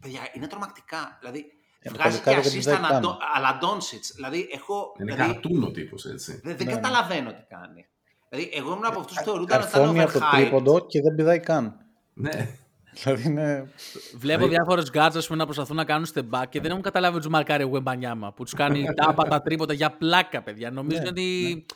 [0.00, 1.16] παιδιά, είναι τρομακτικά.
[1.20, 1.52] Δηλαδή,
[1.82, 3.06] Ε, βγάζει το και παλικάρι δεν assist κάνει.
[3.34, 4.12] αλλά Ντόνσιτς.
[4.14, 4.92] Δηλαδή, έχω...
[5.00, 6.40] Είναι δηλαδή, καρτούν ο τύπος, έτσι.
[6.44, 6.80] δεν, δεν Ναι, ναι.
[6.80, 7.86] καταλαβαίνω τι κάνει.
[8.28, 10.30] Δηλαδή, εγώ ήμουν από αυτούς που θεωρούνταν ότι ήταν Καρφώνει από το overhyped.
[10.40, 11.86] τρίποντο και δεν πηδάει καν.
[12.14, 12.58] Ναι.
[12.92, 13.70] Δηλαδή είναι.
[14.16, 17.32] Βλέπω διάφορες γκάτσε να προσπαθούν να κάνουν step back και δεν έχουν καταλάβει ότι τους
[17.32, 18.32] μαρκάρει ο Γουεμπανιάμα.
[18.32, 20.70] Που τους κάνει τάπα τα τρίποτα για πλάκα, παιδιά.
[20.70, 21.66] Νομίζουν Ναι, ότι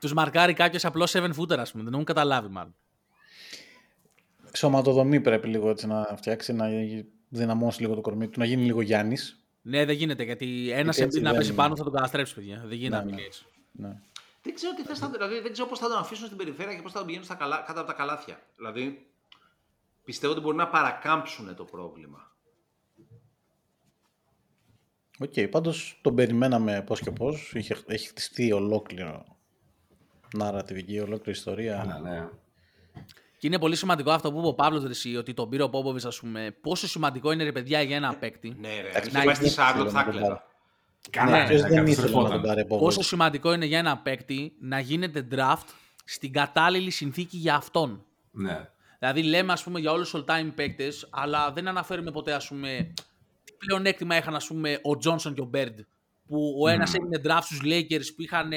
[0.00, 1.84] τους μαρκάρει κάποιος απλό 7 footer, ας πούμε.
[1.84, 2.74] Δεν έχουν καταλάβει, μάλλον.
[4.52, 6.66] Σωματοδομή πρέπει λίγο έτσι να φτιάξει, να
[7.28, 9.38] δυναμώσει λίγο το κορμί του, να γίνει λίγο Γιάννης.
[9.62, 12.34] Ναι, δεν γίνεται γιατί ένας Γιατί έτσι Embiid να δεν- πέσει πάνω θα τον καταστρέψει,
[12.34, 12.62] παιδιά.
[12.66, 13.26] Δεν γίνεται να Ναι, μείνει ναι.
[13.26, 13.44] έτσι.
[13.72, 13.96] Ναι.
[14.42, 16.82] Δεν ξέρω, τι θες, να- δηλαδή, δεν ξέρω πώς θα τον αφήσουν στην περιφέρεια και
[16.82, 18.40] πώς θα τον πηγαίνουν στα καλά, κάτω από τα καλάθια.
[18.56, 19.06] Δηλαδή,
[20.04, 22.32] πιστεύω ότι μπορεί να παρακάμψουν το πρόβλημα.
[25.18, 27.52] Οκ, πάντως τον περιμέναμε πώς και πώς.
[27.54, 29.24] Είχε, έχει χτιστεί ολόκληρο
[30.38, 31.80] narrative ολόκληρη ιστορία.
[31.80, 32.28] Αλλά ναι.
[33.38, 36.06] Και είναι πολύ σημαντικό αυτό που είπε ο Παύλος Ρεσί, ότι τον πήρε ο Πόποβιτ,
[36.06, 36.56] ας πούμε.
[36.60, 38.56] Πόσο σημαντικό είναι ρε παιδιά για ένα παίκτη.
[38.60, 38.88] Ναι, ρε.
[38.88, 40.28] Εντάξει, Αν είχε πάει στη δεν Σάρλοτ ήθελε θα να τον κλαίω.
[40.28, 40.40] πάρει.
[41.10, 42.32] Καλά, Ναι, ναι, ποιος ναι, δεν ήθελε να καταστρεφόταν.
[42.32, 43.04] τον πάρει Πόσο Popovich.
[43.04, 45.68] σημαντικό είναι για ένα παίκτη να γίνεται draft
[46.04, 48.04] στην κατάλληλη συνθήκη για αυτόν.
[48.30, 48.68] Ναι.
[49.04, 52.92] Δηλαδή λέμε ας πούμε για όλους τους all-time παίκτες, αλλά δεν αναφέρουμε ποτέ ας πούμε
[53.44, 55.80] τι πλεονέκτημα είχαν ας πούμε ο Τζόνσον και ο Μπέρντ.
[56.26, 58.52] Που ο ένας έγινε draft στους Lakers που είχαν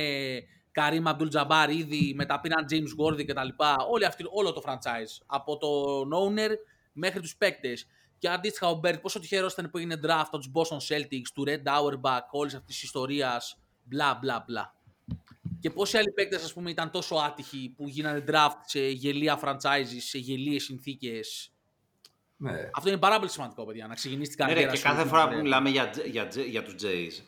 [0.72, 3.76] Καρύμ Abdul Jabbar ήδη, μετά πήραν James Gordy και τα λοιπά.
[3.90, 5.24] Όλη αυτή, όλο το franchise.
[5.26, 6.50] Από τον owner
[6.94, 7.88] μέχρι τους παίκτες.
[8.18, 11.44] Και αντίστοιχα ο Μπέρντ πόσο τυχερός ήταν που έγινε draft από τους Boston Celtics, του
[11.48, 14.76] Red Auerbach, όλης αυτής της ιστορίας, μπλα μπλα μπλα.
[15.68, 19.98] Και πόσοι άλλοι παίκτες, ας πούμε, ήταν τόσο άτυχοι που γίνανε draft σε γελία franchises,
[19.98, 21.52] σε γελίες συνθήκες;
[22.38, 22.70] ναι.
[22.74, 24.84] Αυτό είναι πάρα πολύ σημαντικό, παιδιά, να ξεκινήσεις την Ναι, ρε, καριέρα και σου.
[24.96, 25.62] κάθε με φορά την που καριέρα.
[25.62, 27.24] μιλάμε για, Τζ- για, Τζ- για τους Jays,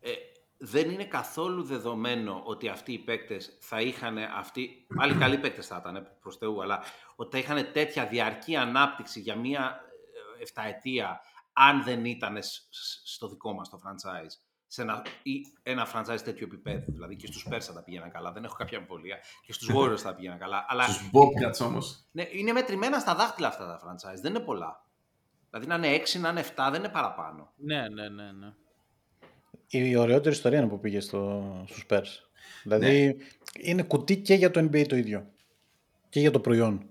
[0.00, 0.10] ε,
[0.56, 5.76] δεν είναι καθόλου δεδομένο ότι αυτοί οι παίκτες θα είχαν αυτοί, άλλοι καλοί παίκτες θα
[5.80, 6.82] ήταν προς Θεού, αλλά
[7.16, 9.80] ότι θα είχαν τέτοια διαρκή ανάπτυξη για μία
[10.38, 11.20] ε, εφταετία
[11.52, 14.49] αν δεν ήταν σ- σ- στο δικό μας το franchise.
[14.72, 16.92] Σε ένα, ή ένα franchise τέτοιου επίπεδου.
[16.92, 19.18] Δηλαδή και στους Πέρσα τα πήγαιναν καλά, δεν έχω κάποια αμφιβολία.
[19.46, 20.64] Και στους Warriors θα πήγαιναν καλά.
[20.68, 22.04] Αλλά Στους Bobcats όμως.
[22.12, 24.84] ναι, είναι μετρημένα στα δάχτυλα αυτά τα franchise, δεν είναι πολλά.
[25.50, 27.52] Δηλαδή να είναι 6, να είναι 7, δεν είναι παραπάνω.
[27.56, 28.52] Ναι, ναι, ναι, ναι.
[29.66, 32.06] Η ωραιότερη ιστορία είναι που πήγε στο, στους Spurs.
[32.62, 33.14] Δηλαδή Ναι.
[33.70, 35.26] είναι κουτί και για το NBA το ίδιο.
[36.08, 36.89] Και για το προϊόν.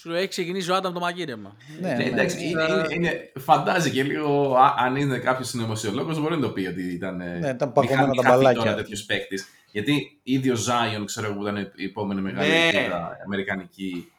[0.00, 1.56] Σου λέει, έχει ξεκινήσει ο Άνταμ το μαγείρεμα.
[1.80, 2.04] Ναι, Ναι, ναι.
[2.04, 6.50] εντάξει, είναι, είναι, είναι- φαντάζει και λίγο, α- αν είναι κάποιος συνωμοσιολόγος, μπορεί να το
[6.50, 7.20] πει ότι ήταν.
[7.20, 8.62] ε, Ναι, ήταν μη παγωμένα χα- μη τα χαθεί μπαλάκια.
[8.62, 9.46] τώρα τέτοιος παίκτης.
[9.72, 12.68] Γιατί ήδη ο Ζάιον, ξέρω εγώ, που ήταν η επόμενη μεγάλη Ναι.
[12.72, 14.12] ελπίδα αμερικανική.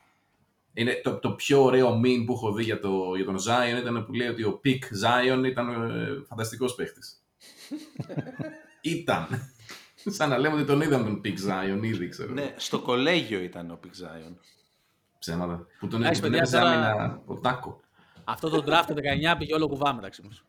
[0.74, 4.06] Είναι το, το πιο ωραίο meme που έχω δει για, το, για τον Ζάιον ήταν
[4.06, 7.22] που λέει ότι ο peak Ζάιον ήταν ε, φανταστικός παίκτης.
[8.82, 9.28] ήταν.
[10.06, 12.34] Σαν να λέμε ότι τον είδαμε τον peak Ζάιον ήδη, ξέρω.
[12.34, 14.34] Ναι, στο κολέγιο ήταν ο peak Zion.
[15.22, 15.66] Ψέματα.
[15.80, 17.80] Που τον, Εντάξει, που τον παιδιά, έπαιζε τώρα- άμυνα ο Τάκο.
[18.24, 20.44] Αυτό το draft το 19 πήγε όλο κουβά μεταξύ μας.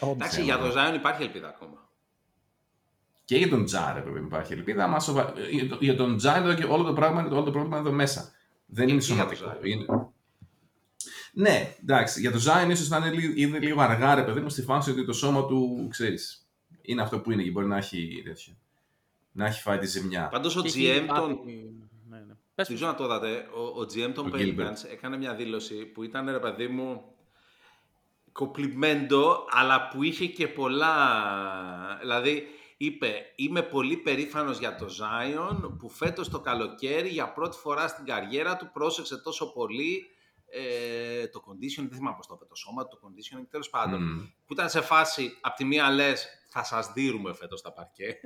[0.00, 0.12] Όντως.
[0.14, 1.88] Εντάξει, για τον Zion υπάρχει ελπίδα ακόμα.
[3.24, 4.86] Και για τον Τζα έπρεπε να υπάρχει ελπίδα.
[4.86, 5.32] Μα σοβα...
[5.50, 7.96] για, το- για τον Τζα εδώ και όλο το πράγμα, όλο το πρόβλημα είναι εδώ
[7.96, 8.32] μέσα.
[8.66, 9.60] Δεν είναι Και για τον σωματικό.
[9.62, 9.66] Zion.
[9.66, 9.86] Είναι...
[11.32, 12.20] Ναι, εντάξει.
[12.20, 14.90] Για τον Ζάιν ίσως να είναι λίγο, είναι λίγο αργά, ρε παιδί μου, στη φάση
[14.90, 16.48] ότι το σώμα του, ξέρεις,
[16.82, 18.52] είναι αυτό που είναι και μπορεί να έχει τέτοιο.
[19.32, 20.28] Να έχει φάει τη ζημιά.
[20.28, 21.40] Πάντως ο Και έχει GM πάθει- των.
[21.44, 21.86] Ναι, ναι.
[22.68, 22.94] Πες Δεν μου.
[22.94, 23.48] ξέρω να το είδατε.
[23.54, 24.90] Ο, ο GM των Ο Pelicans Gilbert.
[24.92, 27.04] έκανε μια δήλωση που ήταν ρε παιδί μου
[28.32, 31.96] κοπλιμέντο, αλλά που είχε και πολλά.
[32.00, 37.88] Δηλαδή, είπε, είμαι πολύ περήφανος για το Zion που φέτος το καλοκαίρι για πρώτη φορά
[37.88, 40.06] στην καριέρα του πρόσεξε τόσο πολύ
[40.54, 44.02] ε, το conditioning, δεν θυμάμαι πώς το είπε το σώμα, του, το conditioning, τέλος πάντων.
[44.02, 44.18] Μμμ.
[44.46, 48.16] Που ήταν σε φάση, απ' τη μία λες, θα σας δίνουμε φέτος τα παρκέ.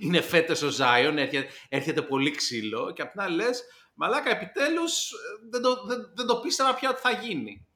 [0.00, 3.62] Είναι φέτος ο Zion, έρχεται, έρχεται πολύ ξύλο και απ' την άλλη λες,
[3.94, 5.16] μαλάκα επιτέλους ε,
[5.50, 7.66] δεν το, δεν, δεν το πίστευα πια ότι θα γίνει.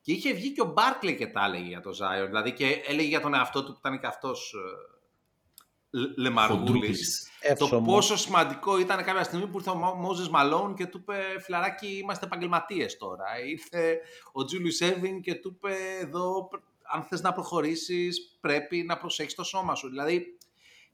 [0.00, 2.26] Και είχε βγει και ο Μπάρκλey και τα έλεγε για το Zion.
[2.26, 6.64] Δηλαδή και έλεγε για τον εαυτό του που ήταν και αυτός ε, λε- λεμαργούλης.
[6.66, 7.26] Χοντρούκλης.
[7.40, 7.94] Το Εύσωμος.
[7.94, 12.26] πόσο σημαντικό ήταν κάποια στιγμή που ήρθε ο Μόζες Μαλόν και του είπε «Φιλαράκι, είμαστε
[12.26, 13.24] επαγγελματίες τώρα».
[13.46, 14.00] Ήρθε
[14.32, 19.34] ο Τζούλιους Εύιν και του είπε «Εδώ, πρ- αν θες να προχωρήσεις, πρέπει να προσέχεις
[19.34, 19.88] το σώμα σου».
[19.88, 20.36] Δηλαδή,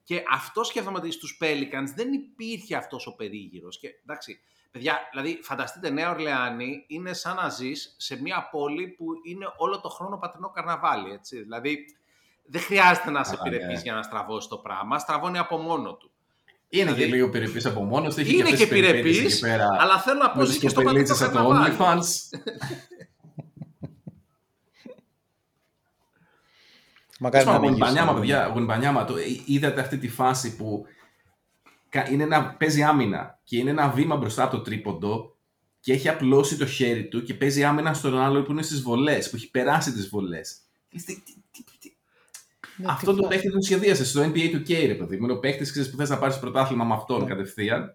[0.05, 3.79] και αυτό σκέφτομαι ότι στους Pelicans δεν υπήρχε αυτός ο περίγυρος.
[3.79, 9.07] Και εντάξει, παιδιά, δηλαδή φανταστείτε Νέα Ορλεάνη είναι σαν να ζεις σε μια πόλη που
[9.25, 11.43] είναι όλο το χρόνο πατρινό καρναβάλι, έτσι.
[11.43, 11.85] Δηλαδή,
[12.45, 13.81] δεν χρειάζεται να είσαι Καλά, επιρρεπή ναι.
[13.81, 14.99] για να στραβώσεις το πράγμα.
[14.99, 16.11] Στραβώνει από μόνο του.
[16.69, 18.21] Είναι Δηλαδή- και λίγο περιπής από μόνος του.
[18.21, 20.51] έχει Είναι αυτές και τις περιπέτειες επιρρεπή, εκεί πέρα αλλά θέλω να πω με ζει
[20.51, 21.77] τις και στο πατρικό κοπελίτσες από το καρναβάλι.
[21.79, 22.39] OnlyFans.
[27.19, 28.21] Μακάρι να Τέλος πάντων, μην Γουινμπανιάμα, γίνει.
[28.21, 30.85] παιδιά, Γουινμπανιάμα, το, ε, είδατε αυτή τη φάση που
[31.89, 35.37] κα- είναι ένα, παίζει άμυνα και είναι ένα βήμα μπροστά από το τρίποντο
[35.81, 39.31] και έχει απλώσει το χέρι του και παίζει άμυνα στον άλλο που είναι στις βολές,
[39.31, 40.57] που έχει περάσει τις βολές.
[40.89, 41.93] Τι- τι- τι- τι- τι-
[42.77, 43.35] Ναι, Αυτό τι το φάση.
[43.35, 45.25] παίχτη τον σχεδίασε στο NBA του K, ρε παιδί μου.
[45.25, 47.27] Είναι ο παίχτης που θες να πάρεις πρωτάθλημα με αυτόν Ναι.
[47.29, 47.95] κατευθείαν.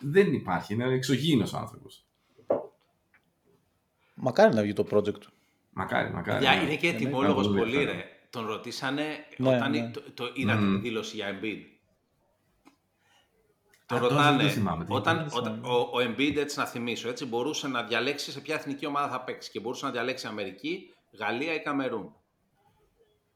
[0.00, 2.04] Δεν υπάρχει, είναι εξωγήινος άνθρωπος.
[4.14, 5.30] Μακάρι να βγει το project του.
[5.72, 6.44] Μακάρι, μακάρι.
[6.44, 6.62] Παιδιά, ναι.
[6.66, 7.96] είναι και Είναι ετοιμόλογος πολύ πολύ, ενδιαφέρον.
[8.00, 8.10] ρε.
[8.36, 9.70] Τον ρωτήσανε Ναι, όταν.
[9.70, 9.90] ναι.
[9.90, 10.74] Το, το, είδατε Μμμ.
[10.74, 11.58] τη δήλωση για Embiid.
[13.86, 15.36] Τον Α, τώρα ρωτάνε, δεν το θυμάμαι, τι όταν, είπατε.
[15.36, 19.08] όταν ο, ο Embiid, έτσι να θυμίσω, έτσι, μπορούσε να διαλέξει σε ποια εθνική ομάδα
[19.08, 22.14] θα παίξει και μπορούσε να διαλέξει Αμερική, Γαλλία ή Καμερούν.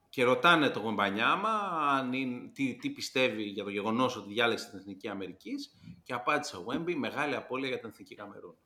[0.08, 1.50] Και ρωτάνε τον Γομπανιάμα
[1.90, 5.70] αν είναι, τι, τι πιστεύει για το γεγονός ότι διάλεξε την εθνική Αμερικής
[6.02, 8.56] και απάντησε ο Wemby μεγάλη απώλεια για την εθνική Καμερούν.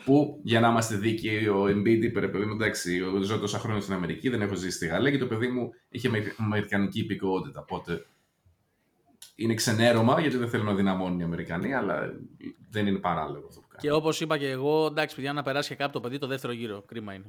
[0.06, 3.60] Που για να είμαστε δίκαιοι, ο Embiid είπε ρε παιδί μου, εντάξει, εγώ ζω τόσα
[3.60, 7.00] χρόνια στην Αμερική, δεν έχω ζήσει στη Γαλλία και το παιδί μου είχε με- αμερικανική
[7.00, 7.60] υπηκότητα.
[7.60, 8.06] Οπότε
[9.36, 12.14] είναι ξενέρωμα γιατί δεν θέλουν να δυναμώνουν οι Αμερικανοί, αλλά
[12.70, 13.82] δεν είναι παράλογο αυτό που κάνει.
[13.82, 16.54] Και όπως είπα και εγώ, εντάξει, παιδιά, να περάσει και κάποιο το παιδί το δεύτερο
[16.54, 16.82] γύρο.
[16.88, 17.26] Κρίμα είναι.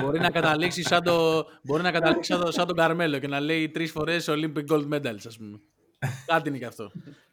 [0.00, 3.40] μπορεί να καταλήξει σαν, το, μπορεί να καταλήξει σαν, το, σαν τον Καρμέλο και να
[3.40, 5.60] λέει τρεις φορές Olympic Gold Medals, ας πούμε.
[6.26, 6.90] Κάτι είναι και αυτό.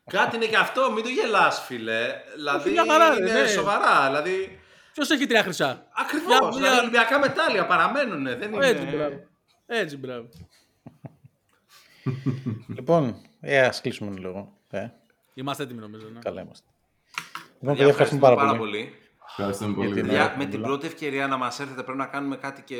[0.09, 2.07] Κάτι είναι και αυτό, μην το γελάς φίλε.
[2.35, 3.47] Δηλαδή μια χαρά, ρε, είναι ναι.
[3.47, 4.05] σοβαρά.
[4.07, 4.59] Δηλαδή,
[4.93, 6.27] Ποιος έχει τρία χρυσά; Ακριβώς.
[6.37, 8.23] Για- Δηλαδή, για- Ολυμπιακά μετάλλια παραμένουν.
[8.23, 8.67] Δεν είναι...
[8.67, 9.19] Έτσι, μπράβο.
[9.65, 10.29] Έτσι, μπράβο.
[12.75, 14.57] Λοιπόν, ε, ας κλείσουμε λίγο.
[14.69, 14.87] Ε,
[15.33, 16.07] Είμαστε έτοιμοι νομίζω.
[16.13, 16.19] Ναι.
[16.19, 16.67] καλά είμαστε.
[17.35, 18.93] Λοιπόν, Παιδιά, παιδιά, ευχαριστούμε πάρα πολύ.
[19.29, 19.85] Ευχαριστούμε πολύ.
[19.87, 20.07] Γιατί ναι.
[20.07, 20.65] Παιδιά, Ναι, με την πολλά.
[20.67, 22.77] πρώτη ευκαιρία να μας έρθετε πρέπει να κάνουμε κάτι και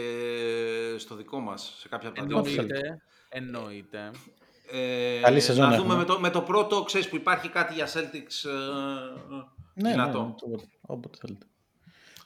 [0.98, 2.38] στο δικό μας, σε κάποια από τα δύο.
[2.38, 3.02] Εννοείται.
[3.30, 4.12] Εννοείται.
[4.74, 5.88] Ε, Καλή σεζόν να έχουμε.
[5.94, 8.52] δούμε με το, με το πρώτο, ξέρεις που υπάρχει κάτι για Celtics ε,
[9.74, 10.20] Ναι, ναι, δυνατό.
[10.22, 11.46] ναι, όποτε, όποτε θέλετε.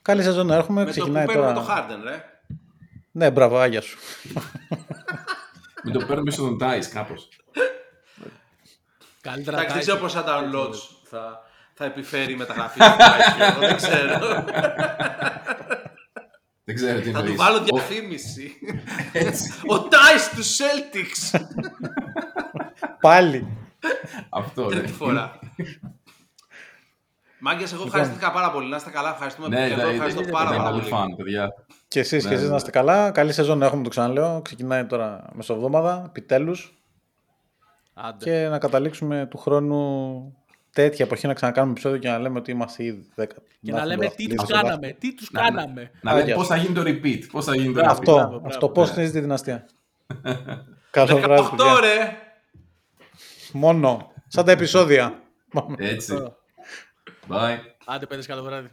[0.01, 0.79] Καλή σεζόν να έχουμε.
[0.79, 1.65] με το που Ξεκινάει παίρνουμε τώρα.
[1.65, 2.23] το Harden, ρε.
[3.11, 3.97] Ναι, μπράβο, άγια σου.
[5.83, 7.27] Μην το παίρνουμε στον Dice κάπως.
[9.21, 10.05] Καλύτερα Εντάξει, δεν τα ξέρω έχει.
[10.05, 11.41] πόσα downloads θα,
[11.73, 12.79] θα επιφέρει η μεταγραφή.
[12.79, 14.19] του Tyson, εγώ δεν ξέρω.
[16.65, 17.35] Δεν ξέρω τι θα του εννοείς.
[17.35, 18.51] βάλω Ο- διαφήμιση.
[19.27, 19.51] Έτσι.
[19.67, 21.39] Ο Dice του Celtics.
[23.01, 23.47] Πάλι.
[24.29, 24.75] Αυτό, ναι.
[24.75, 25.39] Τρίτη φορά.
[27.39, 28.69] Μάγκες, εγώ ευχαριστήθηκα πάρα πολύ.
[28.69, 30.93] Να είστε καλά, ευχαριστούμε Ναι, και ναι, εγώ ευχαριστώ ήταν- πάρα, ήταν πάρα πολύ πολύ.
[30.95, 31.53] φαν, παιδιά.
[31.87, 32.51] Και εσείς Ναι, και εσείς ναι.
[32.51, 33.11] να είστε καλά.
[33.11, 34.41] Καλή σεζόν να έχουμε, το ξαναλέω.
[34.41, 36.83] Ξεκινάει τώρα μεσοβδόμαδα, επιτέλους.
[37.93, 38.25] Άντε.
[38.25, 40.44] Και να καταλήξουμε του χρόνου
[40.75, 43.25] τέτοια εποχή να ξανακάνουμε επεισόδιο και να λέμε ότι είμαστε ήδη 10.
[43.61, 44.91] Και να λέμε τι τους κάναμε.
[44.99, 45.91] Τι τους Να- κάναμε.
[46.01, 46.49] Να λέμε Άγια πώς σου.
[46.51, 47.21] θα γίνει το repeat.
[47.31, 47.87] Πώς θα γίνει το repeat.
[47.87, 48.71] Αυτό, Μπράβο, αυτό μπράβο.
[48.71, 49.65] πώς χτίζει τη δυναστεία.
[50.91, 51.79] Καλό βράδυ, 18 παιδιά.
[51.79, 52.17] ρε.
[53.51, 54.11] Μόνο.
[54.27, 55.21] Σαν τα επεισόδια.
[55.77, 56.13] Έτσι.
[57.29, 57.57] Bye.
[57.85, 58.69] Άντε, παιδες, καλό βράδυ.